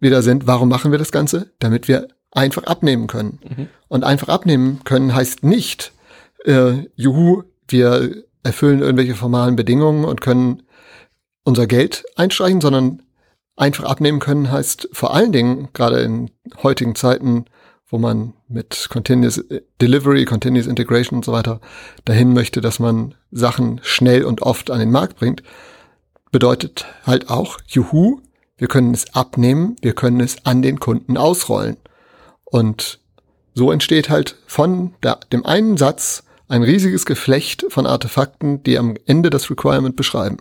wieder 0.00 0.22
sind, 0.22 0.46
warum 0.46 0.68
machen 0.68 0.90
wir 0.90 0.98
das 0.98 1.12
Ganze? 1.12 1.52
Damit 1.58 1.88
wir 1.88 2.08
einfach 2.30 2.64
abnehmen 2.64 3.06
können. 3.06 3.38
Mhm. 3.42 3.68
Und 3.88 4.04
einfach 4.04 4.28
abnehmen 4.28 4.80
können 4.84 5.14
heißt 5.14 5.44
nicht, 5.44 5.92
äh, 6.44 6.84
juhu, 6.94 7.44
wir 7.68 8.24
erfüllen 8.42 8.80
irgendwelche 8.80 9.14
formalen 9.14 9.56
Bedingungen 9.56 10.04
und 10.04 10.20
können 10.20 10.62
unser 11.44 11.66
Geld 11.66 12.04
einstreichen, 12.16 12.60
sondern 12.60 13.02
einfach 13.56 13.84
abnehmen 13.84 14.18
können 14.18 14.50
heißt 14.50 14.88
vor 14.92 15.14
allen 15.14 15.32
Dingen, 15.32 15.68
gerade 15.72 16.00
in 16.00 16.30
heutigen 16.62 16.94
Zeiten, 16.94 17.44
wo 17.86 17.98
man 17.98 18.34
mit 18.48 18.88
Continuous 18.90 19.44
Delivery, 19.80 20.24
Continuous 20.24 20.66
Integration 20.66 21.18
und 21.18 21.24
so 21.24 21.32
weiter 21.32 21.60
dahin 22.04 22.32
möchte, 22.32 22.60
dass 22.60 22.78
man 22.78 23.14
Sachen 23.30 23.80
schnell 23.82 24.24
und 24.24 24.42
oft 24.42 24.70
an 24.70 24.80
den 24.80 24.90
Markt 24.90 25.16
bringt, 25.16 25.42
bedeutet 26.32 26.86
halt 27.04 27.30
auch, 27.30 27.58
juhu, 27.66 28.20
wir 28.64 28.68
können 28.68 28.94
es 28.94 29.14
abnehmen, 29.14 29.76
wir 29.82 29.92
können 29.92 30.20
es 30.20 30.46
an 30.46 30.62
den 30.62 30.80
Kunden 30.80 31.18
ausrollen. 31.18 31.76
Und 32.46 32.98
so 33.52 33.70
entsteht 33.70 34.08
halt 34.08 34.36
von 34.46 34.94
der, 35.02 35.20
dem 35.34 35.44
einen 35.44 35.76
Satz 35.76 36.24
ein 36.48 36.62
riesiges 36.62 37.04
Geflecht 37.04 37.66
von 37.68 37.84
Artefakten, 37.84 38.62
die 38.62 38.78
am 38.78 38.96
Ende 39.04 39.28
das 39.28 39.50
Requirement 39.50 39.96
beschreiben. 39.96 40.38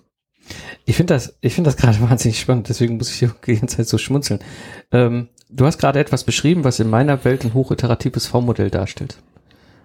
Ich 0.85 0.95
finde 0.95 1.15
das, 1.15 1.33
ich 1.41 1.61
das 1.61 1.75
gerade 1.75 1.99
wahnsinnig 2.09 2.39
spannend, 2.39 2.69
deswegen 2.69 2.95
muss 2.95 3.09
ich 3.09 3.29
die 3.45 3.55
ganze 3.59 3.75
Zeit 3.75 3.89
so 3.89 3.97
schmunzeln. 3.97 4.39
Ähm, 4.93 5.27
du 5.49 5.65
hast 5.65 5.77
gerade 5.77 5.99
etwas 5.99 6.23
beschrieben, 6.23 6.63
was 6.63 6.79
in 6.79 6.89
meiner 6.89 7.25
Welt 7.25 7.43
ein 7.43 7.53
hochiteratives 7.53 8.27
V-Modell 8.27 8.69
darstellt. 8.69 9.17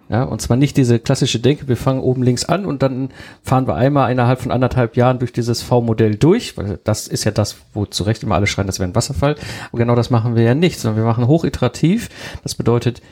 Ja, 0.09 0.23
und 0.23 0.41
zwar 0.41 0.57
nicht 0.57 0.75
diese 0.75 0.97
klassische 0.97 1.39
Denke, 1.39 1.67
wir 1.67 1.77
fangen 1.77 2.01
oben 2.01 2.23
links 2.23 2.43
an 2.43 2.65
und 2.65 2.81
dann 2.81 3.09
fahren 3.43 3.67
wir 3.67 3.75
einmal 3.75 4.11
innerhalb 4.11 4.41
von 4.41 4.51
anderthalb 4.51 4.97
Jahren 4.97 5.19
durch 5.19 5.31
dieses 5.31 5.61
V-Modell 5.61 6.15
durch, 6.15 6.57
weil 6.57 6.79
das 6.83 7.07
ist 7.07 7.25
ja 7.25 7.31
das, 7.31 7.57
wo 7.73 7.85
zu 7.85 8.03
Recht 8.03 8.23
immer 8.23 8.33
alle 8.33 8.47
schreien, 8.47 8.65
das 8.65 8.79
wäre 8.79 8.89
ein 8.89 8.95
Wasserfall. 8.95 9.35
Aber 9.69 9.77
genau 9.77 9.93
das 9.93 10.09
machen 10.09 10.35
wir 10.35 10.41
ja 10.41 10.55
nicht, 10.55 10.79
sondern 10.79 11.03
wir 11.03 11.07
machen 11.07 11.27
hochiterativ. 11.27 12.09
Das 12.41 12.55
bedeutet 12.55 13.03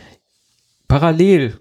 parallel 0.87 1.59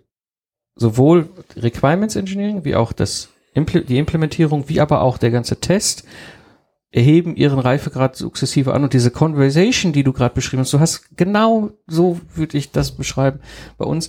sowohl 0.74 1.28
Requirements 1.54 2.16
Engineering 2.16 2.64
wie 2.64 2.74
auch 2.74 2.92
das 2.92 3.28
die 3.54 3.98
Implementierung, 3.98 4.68
wie 4.68 4.80
aber 4.80 5.00
auch 5.02 5.18
der 5.18 5.30
ganze 5.30 5.60
Test 5.60 6.04
erheben 6.90 7.36
ihren 7.36 7.58
Reifegrad 7.58 8.16
sukzessive 8.16 8.72
an 8.72 8.84
und 8.84 8.92
diese 8.92 9.10
Conversation, 9.10 9.92
die 9.92 10.04
du 10.04 10.12
gerade 10.12 10.34
beschrieben 10.34 10.60
hast, 10.60 10.72
du 10.72 10.80
hast 10.80 11.16
genau 11.16 11.70
so 11.86 12.20
würde 12.34 12.56
ich 12.56 12.70
das 12.70 12.92
beschreiben 12.92 13.40
bei 13.76 13.84
uns. 13.84 14.08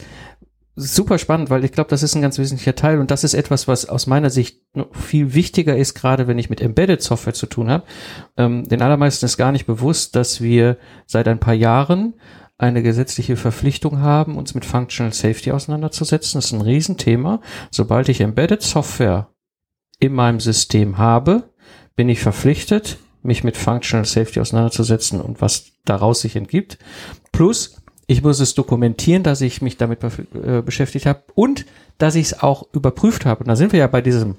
Super 0.80 1.18
spannend, 1.18 1.50
weil 1.50 1.66
ich 1.66 1.72
glaube, 1.72 1.90
das 1.90 2.04
ist 2.04 2.14
ein 2.14 2.22
ganz 2.22 2.38
wesentlicher 2.38 2.76
Teil 2.76 3.00
und 3.00 3.10
das 3.10 3.24
ist 3.24 3.34
etwas, 3.34 3.68
was 3.68 3.90
aus 3.90 4.06
meiner 4.06 4.30
Sicht 4.30 4.62
viel 4.92 5.34
wichtiger 5.34 5.76
ist, 5.76 5.96
gerade 5.96 6.28
wenn 6.28 6.38
ich 6.38 6.52
mit 6.52 6.62
Embedded 6.62 7.02
Software 7.02 7.34
zu 7.34 7.48
tun 7.48 7.72
habe. 7.72 7.84
Ähm, 8.38 8.64
den 8.64 8.84
allermeisten 8.84 9.26
ist 9.26 9.38
gar 9.38 9.52
nicht 9.52 9.66
bewusst, 9.66 10.16
dass 10.16 10.40
wir 10.40 10.78
seit 11.08 11.28
ein 11.28 11.40
paar 11.40 11.56
Jahren 11.56 12.14
eine 12.60 12.84
gesetzliche 12.84 13.38
Verpflichtung 13.38 14.02
haben, 14.02 14.38
uns 14.38 14.54
mit 14.54 14.66
Functional 14.66 15.14
Safety 15.14 15.52
auseinanderzusetzen. 15.52 16.38
Das 16.38 16.46
ist 16.46 16.52
ein 16.52 16.62
Riesenthema. 16.62 17.42
Sobald 17.72 18.08
ich 18.10 18.22
Embedded 18.22 18.62
Software 18.62 19.30
in 20.00 20.14
meinem 20.14 20.40
System 20.40 21.00
habe, 21.00 21.50
bin 21.96 22.08
ich 22.08 22.20
verpflichtet, 22.20 22.98
mich 23.24 23.44
mit 23.44 23.58
Functional 23.58 24.06
Safety 24.06 24.40
auseinanderzusetzen 24.40 25.22
und 25.22 25.42
was 25.42 25.72
daraus 25.86 26.22
sich 26.22 26.36
entgibt. 26.36 26.78
Plus, 27.32 27.77
ich 28.08 28.24
muss 28.24 28.40
es 28.40 28.56
dokumentieren, 28.56 29.24
dass 29.24 29.42
ich 29.42 29.62
mich 29.62 29.78
damit 29.78 30.00
äh, 30.04 30.62
beschäftigt 30.62 31.06
habe 31.06 31.24
und 31.36 31.66
dass 31.98 32.16
ich 32.16 32.28
es 32.28 32.40
auch 32.42 32.68
überprüft 32.74 33.26
habe. 33.26 33.42
Und 33.42 33.50
da 33.50 33.56
sind 33.56 33.74
wir 33.74 33.80
ja 33.80 33.88
bei 33.88 34.02
diesem 34.02 34.36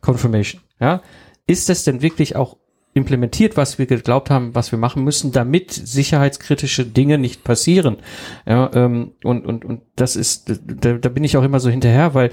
Confirmation. 0.00 0.60
Ja, 0.80 1.02
ist 1.46 1.70
es 1.70 1.84
denn 1.84 2.02
wirklich 2.02 2.34
auch 2.34 2.56
implementiert, 2.94 3.56
was 3.56 3.78
wir 3.78 3.86
geglaubt 3.86 4.28
haben, 4.28 4.54
was 4.54 4.72
wir 4.72 4.78
machen 4.78 5.04
müssen, 5.04 5.32
damit 5.32 5.72
sicherheitskritische 5.72 6.84
Dinge 6.84 7.16
nicht 7.16 7.44
passieren? 7.44 7.98
Ja, 8.44 8.70
ähm, 8.74 9.12
und 9.22 9.46
und 9.46 9.64
und 9.64 9.82
das 9.94 10.16
ist, 10.16 10.52
da, 10.66 10.94
da 10.94 11.08
bin 11.08 11.24
ich 11.24 11.36
auch 11.36 11.44
immer 11.44 11.60
so 11.60 11.70
hinterher, 11.70 12.14
weil 12.14 12.30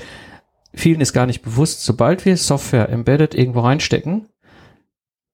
vielen 0.74 1.02
ist 1.02 1.14
gar 1.14 1.28
nicht 1.28 1.44
bewusst, 1.44 1.84
sobald 1.86 2.26
wir 2.26 2.36
Software 2.36 2.90
embedded 2.90 3.36
irgendwo 3.36 3.62
reinstecken 3.62 4.28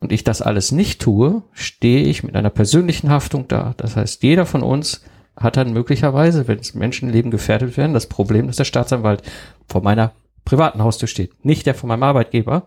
und 0.02 0.12
ich 0.12 0.26
das 0.26 0.42
alles 0.42 0.74
nicht 0.74 1.02
tue, 1.02 1.44
stehe 1.54 2.06
ich 2.06 2.24
mit 2.24 2.36
einer 2.36 2.50
persönlichen 2.50 3.10
Haftung 3.10 3.48
da. 3.48 3.74
Das 3.78 3.96
heißt, 3.96 4.22
jeder 4.22 4.46
von 4.46 4.62
uns 4.62 5.02
hat 5.38 5.58
dann 5.58 5.74
möglicherweise, 5.74 6.48
wenn 6.48 6.60
Menschenleben 6.74 7.32
gefährdet 7.32 7.78
werden, 7.78 7.94
das 7.94 8.08
Problem, 8.08 8.48
dass 8.48 8.56
der 8.56 8.64
Staatsanwalt 8.64 9.22
vor 9.68 9.82
meiner 9.82 10.14
privaten 10.46 10.84
Haustür 10.84 11.08
steht, 11.08 11.44
nicht 11.44 11.66
der 11.66 11.76
von 11.76 11.88
meinem 11.88 12.04
Arbeitgeber. 12.04 12.66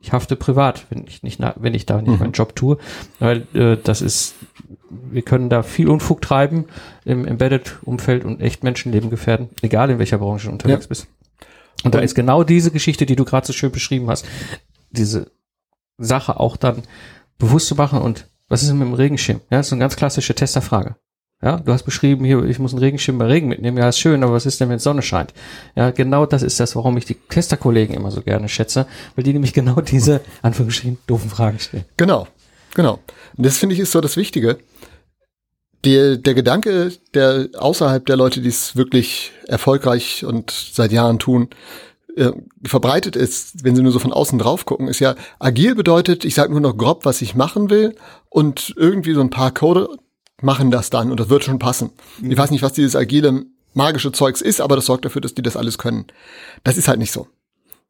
Ich 0.00 0.12
hafte 0.12 0.36
privat, 0.36 0.86
wenn 0.90 1.06
ich 1.06 1.22
nicht, 1.22 1.40
wenn 1.56 1.72
ich 1.72 1.86
da 1.86 2.00
nicht 2.00 2.12
mhm. 2.12 2.18
meinen 2.18 2.32
Job 2.32 2.54
tue, 2.54 2.76
weil 3.18 3.46
äh, 3.54 3.78
das 3.82 4.02
ist, 4.02 4.34
wir 4.90 5.22
können 5.22 5.48
da 5.48 5.62
viel 5.62 5.88
Unfug 5.88 6.20
treiben 6.20 6.66
im 7.06 7.26
Embedded-Umfeld 7.26 8.24
und 8.24 8.42
echt 8.42 8.62
Menschenleben 8.62 9.08
gefährden, 9.08 9.48
egal 9.62 9.88
in 9.88 9.98
welcher 9.98 10.18
Branche 10.18 10.48
du 10.48 10.52
unterwegs 10.52 10.84
ja. 10.84 10.88
bist. 10.88 11.06
Und 11.84 11.94
da 11.94 12.00
ist 12.00 12.14
genau 12.14 12.44
diese 12.44 12.70
Geschichte, 12.70 13.06
die 13.06 13.16
du 13.16 13.24
gerade 13.24 13.46
so 13.46 13.52
schön 13.52 13.72
beschrieben 13.72 14.08
hast, 14.08 14.26
diese 14.90 15.32
Sache 15.98 16.38
auch 16.38 16.56
dann 16.56 16.82
bewusst 17.38 17.68
zu 17.68 17.74
machen 17.74 18.00
und 18.00 18.28
was 18.48 18.62
ist 18.62 18.68
denn 18.68 18.78
mit 18.78 18.88
dem 18.88 18.94
Regenschirm? 18.94 19.40
Ja, 19.50 19.58
das 19.58 19.68
ist 19.68 19.72
eine 19.72 19.80
ganz 19.80 19.96
klassische 19.96 20.34
Testerfrage. 20.34 20.96
Ja, 21.44 21.58
du 21.58 21.72
hast 21.72 21.82
beschrieben, 21.82 22.24
hier, 22.24 22.42
ich 22.44 22.58
muss 22.58 22.72
einen 22.72 22.82
Regenschirm 22.82 23.18
bei 23.18 23.26
Regen 23.26 23.48
mitnehmen. 23.48 23.76
Ja, 23.76 23.90
ist 23.90 23.98
schön, 23.98 24.24
aber 24.24 24.32
was 24.32 24.46
ist 24.46 24.60
denn, 24.60 24.70
wenn 24.70 24.78
Sonne 24.78 25.02
scheint? 25.02 25.34
Ja, 25.76 25.90
genau 25.90 26.24
das 26.24 26.42
ist 26.42 26.58
das, 26.58 26.74
warum 26.74 26.96
ich 26.96 27.04
die 27.04 27.16
Testerkollegen 27.28 27.94
immer 27.94 28.10
so 28.10 28.22
gerne 28.22 28.48
schätze, 28.48 28.86
weil 29.14 29.24
die 29.24 29.32
nämlich 29.34 29.52
genau 29.52 29.80
diese, 29.82 30.22
Anführungsstrichen, 30.40 30.98
doofen 31.06 31.28
Fragen 31.28 31.58
stellen. 31.58 31.84
Genau, 31.98 32.26
genau. 32.74 32.98
Und 33.36 33.44
das 33.44 33.58
finde 33.58 33.74
ich 33.74 33.80
ist 33.80 33.92
so 33.92 34.00
das 34.00 34.16
Wichtige 34.16 34.56
der, 35.84 36.16
der 36.16 36.34
Gedanke, 36.34 36.92
der 37.12 37.48
außerhalb 37.56 38.04
der 38.06 38.16
Leute, 38.16 38.40
die 38.40 38.48
es 38.48 38.76
wirklich 38.76 39.32
erfolgreich 39.46 40.24
und 40.24 40.50
seit 40.50 40.92
Jahren 40.92 41.18
tun, 41.18 41.50
äh, 42.16 42.32
verbreitet 42.64 43.16
ist, 43.16 43.64
wenn 43.64 43.76
sie 43.76 43.82
nur 43.82 43.92
so 43.92 43.98
von 43.98 44.12
außen 44.12 44.38
drauf 44.38 44.64
gucken, 44.64 44.88
ist 44.88 45.00
ja, 45.00 45.14
agil 45.38 45.74
bedeutet, 45.74 46.24
ich 46.24 46.34
sage 46.34 46.52
nur 46.52 46.60
noch 46.60 46.76
grob, 46.76 47.04
was 47.04 47.22
ich 47.22 47.34
machen 47.34 47.70
will 47.70 47.96
und 48.30 48.72
irgendwie 48.76 49.14
so 49.14 49.20
ein 49.20 49.30
paar 49.30 49.52
Code 49.52 49.88
machen 50.42 50.70
das 50.70 50.90
dann 50.90 51.10
und 51.10 51.20
das 51.20 51.28
wird 51.28 51.44
schon 51.44 51.58
passen. 51.58 51.90
Mhm. 52.20 52.30
Ich 52.32 52.38
weiß 52.38 52.50
nicht, 52.50 52.62
was 52.62 52.72
dieses 52.72 52.96
agile 52.96 53.46
magische 53.72 54.12
Zeugs 54.12 54.40
ist, 54.40 54.60
aber 54.60 54.76
das 54.76 54.86
sorgt 54.86 55.04
dafür, 55.04 55.20
dass 55.20 55.34
die 55.34 55.42
das 55.42 55.56
alles 55.56 55.78
können. 55.78 56.06
Das 56.62 56.76
ist 56.76 56.88
halt 56.88 56.98
nicht 56.98 57.12
so. 57.12 57.28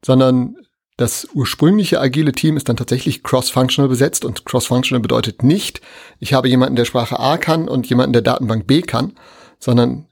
Sondern 0.03 0.55
das 0.97 1.27
ursprüngliche 1.33 1.99
agile 1.99 2.31
Team 2.31 2.55
ist 2.57 2.69
dann 2.69 2.77
tatsächlich 2.77 3.21
cross-functional 3.21 3.89
besetzt 3.89 4.23
und 4.23 4.45
cross-functional 4.45 5.01
bedeutet 5.01 5.43
nicht, 5.43 5.81
ich 6.19 6.33
habe 6.33 6.47
jemanden, 6.47 6.77
der 6.77 6.85
Sprache 6.85 7.19
A 7.19 7.37
kann 7.37 7.67
und 7.67 7.87
jemanden, 7.87 8.13
der 8.13 8.21
Datenbank 8.21 8.65
B 8.65 8.81
kann, 8.81 9.13
sondern 9.59 10.07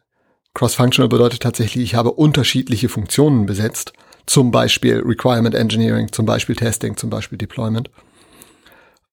cross-functional 0.53 1.09
bedeutet 1.09 1.41
tatsächlich, 1.41 1.84
ich 1.84 1.95
habe 1.95 2.11
unterschiedliche 2.11 2.89
Funktionen 2.89 3.45
besetzt, 3.45 3.93
zum 4.25 4.51
Beispiel 4.51 5.01
Requirement 5.05 5.55
Engineering, 5.55 6.11
zum 6.11 6.25
Beispiel 6.25 6.55
Testing, 6.55 6.97
zum 6.97 7.09
Beispiel 7.09 7.38
Deployment. 7.38 7.89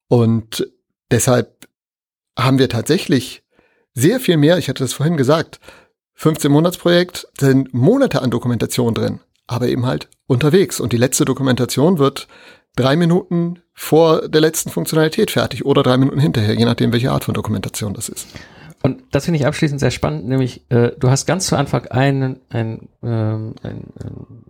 Und 0.08 0.68
deshalb 1.10 1.68
haben 2.44 2.58
wir 2.58 2.68
tatsächlich 2.68 3.42
sehr 3.94 4.20
viel 4.20 4.36
mehr, 4.36 4.58
ich 4.58 4.68
hatte 4.68 4.84
das 4.84 4.92
vorhin 4.92 5.16
gesagt, 5.16 5.60
15 6.14 6.50
Monatsprojekt, 6.52 7.26
sind 7.38 7.72
Monate 7.72 8.22
an 8.22 8.30
Dokumentation 8.30 8.94
drin 8.94 9.20
aber 9.50 9.68
eben 9.68 9.84
halt 9.84 10.08
unterwegs. 10.26 10.78
Und 10.80 10.92
die 10.92 10.96
letzte 10.96 11.24
Dokumentation 11.24 11.98
wird 11.98 12.28
drei 12.76 12.94
Minuten 12.94 13.58
vor 13.74 14.28
der 14.28 14.40
letzten 14.40 14.70
Funktionalität 14.70 15.32
fertig 15.32 15.66
oder 15.66 15.82
drei 15.82 15.96
Minuten 15.96 16.20
hinterher, 16.20 16.54
je 16.54 16.64
nachdem, 16.64 16.92
welche 16.92 17.10
Art 17.10 17.24
von 17.24 17.34
Dokumentation 17.34 17.92
das 17.92 18.08
ist. 18.08 18.28
Und 18.82 19.02
das 19.10 19.24
finde 19.24 19.40
ich 19.40 19.46
abschließend 19.46 19.80
sehr 19.80 19.90
spannend, 19.90 20.26
nämlich 20.26 20.70
äh, 20.70 20.92
du 20.98 21.10
hast 21.10 21.26
ganz 21.26 21.46
zu 21.46 21.56
Anfang 21.56 21.86
einen, 21.88 22.40
einen, 22.48 22.88
ähm, 23.02 23.54
einen, 23.62 23.92
einen 24.02 24.44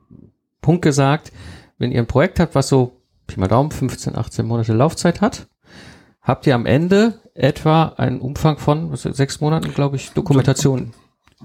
Punkt 0.60 0.82
gesagt, 0.82 1.32
wenn 1.78 1.90
ihr 1.90 2.00
ein 2.00 2.06
Projekt 2.06 2.38
habt, 2.38 2.54
was 2.54 2.68
so, 2.68 2.92
Pi 3.26 3.40
mal 3.40 3.48
Daumen, 3.48 3.70
15, 3.70 4.16
18 4.16 4.46
Monate 4.46 4.74
Laufzeit 4.74 5.20
hat, 5.20 5.46
habt 6.22 6.46
ihr 6.46 6.54
am 6.54 6.66
Ende 6.66 7.14
etwa 7.34 7.94
einen 7.96 8.20
Umfang 8.20 8.58
von 8.58 8.94
sechs 8.96 9.40
Monaten, 9.40 9.72
glaube 9.74 9.96
ich, 9.96 10.10
Dokumentation 10.10 10.92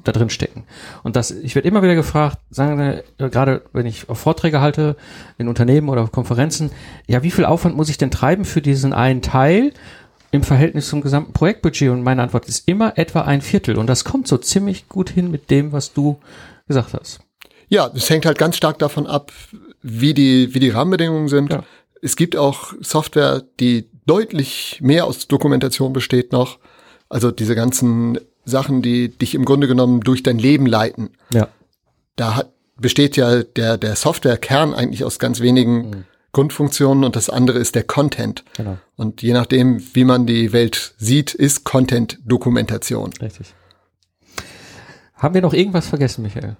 da 0.03 0.11
drin 0.11 0.30
stecken. 0.30 0.65
Und 1.03 1.15
das, 1.15 1.32
ich 1.32 1.55
werde 1.55 1.67
immer 1.67 1.82
wieder 1.82 1.95
gefragt, 1.95 2.38
sagen 2.49 2.78
wir, 2.78 3.03
äh, 3.17 3.30
gerade 3.30 3.63
wenn 3.71 3.86
ich 3.86 4.09
auf 4.09 4.19
Vorträge 4.19 4.59
halte, 4.59 4.97
in 5.38 5.47
Unternehmen 5.47 5.88
oder 5.88 6.01
auf 6.01 6.11
Konferenzen, 6.11 6.69
ja, 7.07 7.23
wie 7.23 7.32
viel 7.32 7.45
Aufwand 7.45 7.78
muss 7.78 7.89
ich 7.89 7.97
denn 7.97 8.11
treiben 8.11 8.45
für 8.45 8.61
diesen 8.61 8.93
einen 8.93 9.21
Teil? 9.21 9.71
im 10.36 10.43
Verhältnis 10.43 10.89
zum 10.89 11.01
gesamten 11.01 11.34
Projektbudget? 11.34 11.89
Und 11.89 12.03
meine 12.03 12.21
Antwort 12.21 12.47
ist 12.47 12.67
immer 12.67 12.97
etwa 12.97 13.21
ein 13.21 13.41
Viertel. 13.41 13.78
Und 13.78 13.88
das 13.88 14.03
kommt 14.03 14.28
so 14.28 14.38
ziemlich 14.38 14.88
gut 14.88 15.09
hin 15.09 15.32
mit 15.32 15.49
dem, 15.49 15.71
was 15.71 15.93
du 15.93 16.19
gesagt 16.67 16.93
hast. 16.93 17.19
Ja, 17.69 17.89
es 17.95 18.09
hängt 18.09 18.26
halt 18.26 18.38
ganz 18.38 18.57
stark 18.57 18.78
davon 18.80 19.07
ab, 19.07 19.32
wie 19.82 20.13
die, 20.13 20.53
wie 20.53 20.59
die 20.59 20.69
Rahmenbedingungen 20.69 21.30
sind. 21.30 21.51
Ja. 21.51 21.63
Es 22.01 22.15
gibt 22.15 22.36
auch 22.36 22.73
Software, 22.82 23.43
die 23.59 23.89
deutlich 24.06 24.80
mehr 24.82 25.06
aus 25.06 25.28
Dokumentation 25.28 25.93
besteht 25.93 26.32
noch. 26.32 26.60
Also 27.10 27.32
diese 27.32 27.56
ganzen 27.56 28.20
Sachen, 28.45 28.82
die 28.82 29.10
dich 29.10 29.36
im 29.36 29.45
Grunde 29.45 29.68
genommen 29.68 30.01
durch 30.01 30.24
dein 30.24 30.38
Leben 30.38 30.66
leiten. 30.66 31.12
Ja. 31.34 31.47
Da 32.16 32.36
hat, 32.36 32.53
besteht 32.78 33.18
ja 33.18 33.43
der, 33.43 33.78
der 33.78 33.95
Softwarekern 33.95 34.74
eigentlich 34.74 35.03
aus 35.03 35.20
ganz 35.20 35.39
wenigen 35.39 35.89
mhm. 35.89 36.06
Grundfunktionen 36.32 37.03
und 37.03 37.16
das 37.16 37.30
andere 37.30 37.60
ist 37.60 37.76
der 37.76 37.84
Content. 37.84 38.43
Genau. 38.58 38.78
Und 38.95 39.22
je 39.22 39.34
nachdem, 39.34 39.82
wie 39.93 40.03
man 40.03 40.26
die 40.26 40.51
Welt 40.51 40.93
sieht, 40.97 41.34
ist 41.34 41.64
Content 41.64 42.20
Dokumentation. 42.26 43.12
Richtig. 43.22 43.53
Haben 45.14 45.34
wir 45.34 45.41
noch 45.41 45.53
irgendwas 45.53 45.88
vergessen, 45.88 46.24
Michael? 46.24 46.58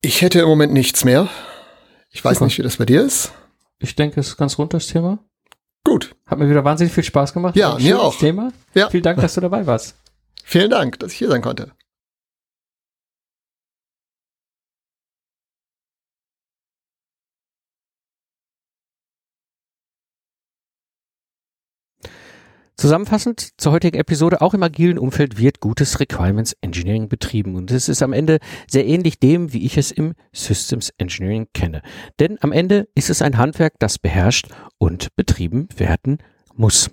Ich 0.00 0.22
hätte 0.22 0.40
im 0.40 0.48
Moment 0.48 0.72
nichts 0.72 1.04
mehr. 1.04 1.28
Ich 2.10 2.24
weiß 2.24 2.38
Super. 2.38 2.46
nicht, 2.46 2.58
wie 2.58 2.62
das 2.62 2.78
bei 2.78 2.86
dir 2.86 3.02
ist. 3.02 3.32
Ich 3.78 3.94
denke, 3.94 4.20
es 4.20 4.28
ist 4.28 4.36
ganz 4.36 4.58
rund 4.58 4.74
das 4.74 4.86
Thema. 4.86 5.18
Gut. 5.84 6.14
Hat 6.26 6.38
mir 6.38 6.48
wieder 6.48 6.64
wahnsinnig 6.64 6.92
viel 6.92 7.04
Spaß 7.04 7.32
gemacht. 7.32 7.56
Ja, 7.56 7.76
mir 7.78 8.00
auch. 8.00 8.16
Thema. 8.16 8.52
Ja. 8.74 8.88
Vielen 8.88 9.02
Dank, 9.02 9.20
dass 9.20 9.34
du 9.34 9.40
dabei 9.40 9.66
warst. 9.66 9.96
Vielen 10.44 10.70
Dank, 10.70 10.98
dass 10.98 11.12
ich 11.12 11.18
hier 11.18 11.28
sein 11.28 11.42
konnte. 11.42 11.72
Zusammenfassend 22.76 23.50
zur 23.58 23.72
heutigen 23.72 23.98
Episode, 23.98 24.40
auch 24.40 24.54
im 24.54 24.62
agilen 24.62 24.98
Umfeld 24.98 25.38
wird 25.38 25.60
gutes 25.60 26.00
Requirements 26.00 26.56
Engineering 26.62 27.08
betrieben 27.08 27.54
und 27.54 27.70
es 27.70 27.88
ist 27.88 28.02
am 28.02 28.12
Ende 28.12 28.38
sehr 28.66 28.86
ähnlich 28.86 29.20
dem, 29.20 29.52
wie 29.52 29.64
ich 29.64 29.76
es 29.76 29.92
im 29.92 30.14
Systems 30.32 30.90
Engineering 30.98 31.48
kenne. 31.54 31.82
Denn 32.18 32.38
am 32.40 32.50
Ende 32.50 32.88
ist 32.94 33.10
es 33.10 33.22
ein 33.22 33.36
Handwerk, 33.36 33.74
das 33.78 33.98
beherrscht 33.98 34.48
und 34.78 35.14
betrieben 35.16 35.68
werden 35.76 36.18
muss. 36.54 36.90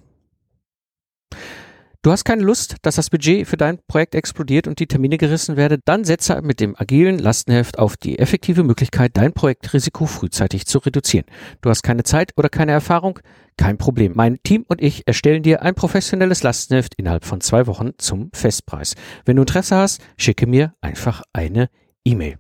Du 2.01 2.11
hast 2.11 2.23
keine 2.23 2.43
Lust, 2.43 2.77
dass 2.81 2.95
das 2.95 3.09
Budget 3.09 3.45
für 3.45 3.57
dein 3.57 3.79
Projekt 3.85 4.15
explodiert 4.15 4.67
und 4.67 4.79
die 4.79 4.87
Termine 4.87 5.17
gerissen 5.17 5.57
werden, 5.57 5.81
dann 5.83 6.05
setze 6.05 6.41
mit 6.41 6.61
dem 6.61 6.73
agilen 6.77 7.19
Lastenheft 7.19 7.77
auf 7.77 7.97
die 7.97 8.19
effektive 8.19 8.63
Möglichkeit, 8.63 9.17
dein 9.17 9.33
Projektrisiko 9.33 10.05
frühzeitig 10.05 10.65
zu 10.65 10.77
reduzieren. 10.77 11.25
Du 11.59 11.69
hast 11.69 11.83
keine 11.83 12.03
Zeit 12.03 12.31
oder 12.37 12.47
keine 12.47 12.71
Erfahrung? 12.71 13.19
Kein 13.59 13.77
Problem. 13.77 14.13
Mein 14.15 14.41
Team 14.41 14.63
und 14.69 14.81
ich 14.81 15.05
erstellen 15.05 15.43
dir 15.43 15.61
ein 15.61 15.75
professionelles 15.75 16.43
Lastenheft 16.43 16.95
innerhalb 16.95 17.25
von 17.25 17.41
zwei 17.41 17.67
Wochen 17.67 17.89
zum 17.97 18.29
Festpreis. 18.33 18.95
Wenn 19.25 19.35
du 19.35 19.41
Interesse 19.41 19.75
hast, 19.75 20.01
schicke 20.15 20.47
mir 20.47 20.75
einfach 20.79 21.23
eine 21.33 21.69
E-Mail. 22.05 22.37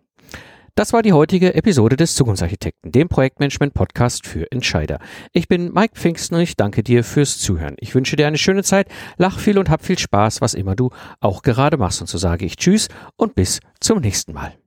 Das 0.75 0.93
war 0.93 1.01
die 1.01 1.11
heutige 1.11 1.55
Episode 1.55 1.97
des 1.97 2.15
Zukunftsarchitekten, 2.15 2.93
dem 2.93 3.09
Projektmanagement-Podcast 3.09 4.25
für 4.25 4.49
Entscheider. 4.49 4.99
Ich 5.33 5.49
bin 5.49 5.73
Mike 5.73 5.95
Pfingsten 5.95 6.35
und 6.35 6.41
ich 6.41 6.55
danke 6.55 6.83
dir 6.83 7.03
fürs 7.03 7.37
Zuhören. 7.37 7.75
Ich 7.81 7.93
wünsche 7.93 8.15
dir 8.15 8.25
eine 8.25 8.37
schöne 8.37 8.63
Zeit, 8.63 8.87
lach 9.17 9.39
viel 9.39 9.57
und 9.57 9.69
hab 9.69 9.83
viel 9.83 9.99
Spaß, 9.99 10.39
was 10.39 10.53
immer 10.53 10.77
du 10.77 10.89
auch 11.19 11.41
gerade 11.41 11.75
machst. 11.75 11.99
Und 11.99 12.07
so 12.07 12.17
sage 12.17 12.45
ich 12.45 12.55
Tschüss 12.55 12.87
und 13.17 13.35
bis 13.35 13.59
zum 13.81 13.99
nächsten 13.99 14.31
Mal. 14.31 14.59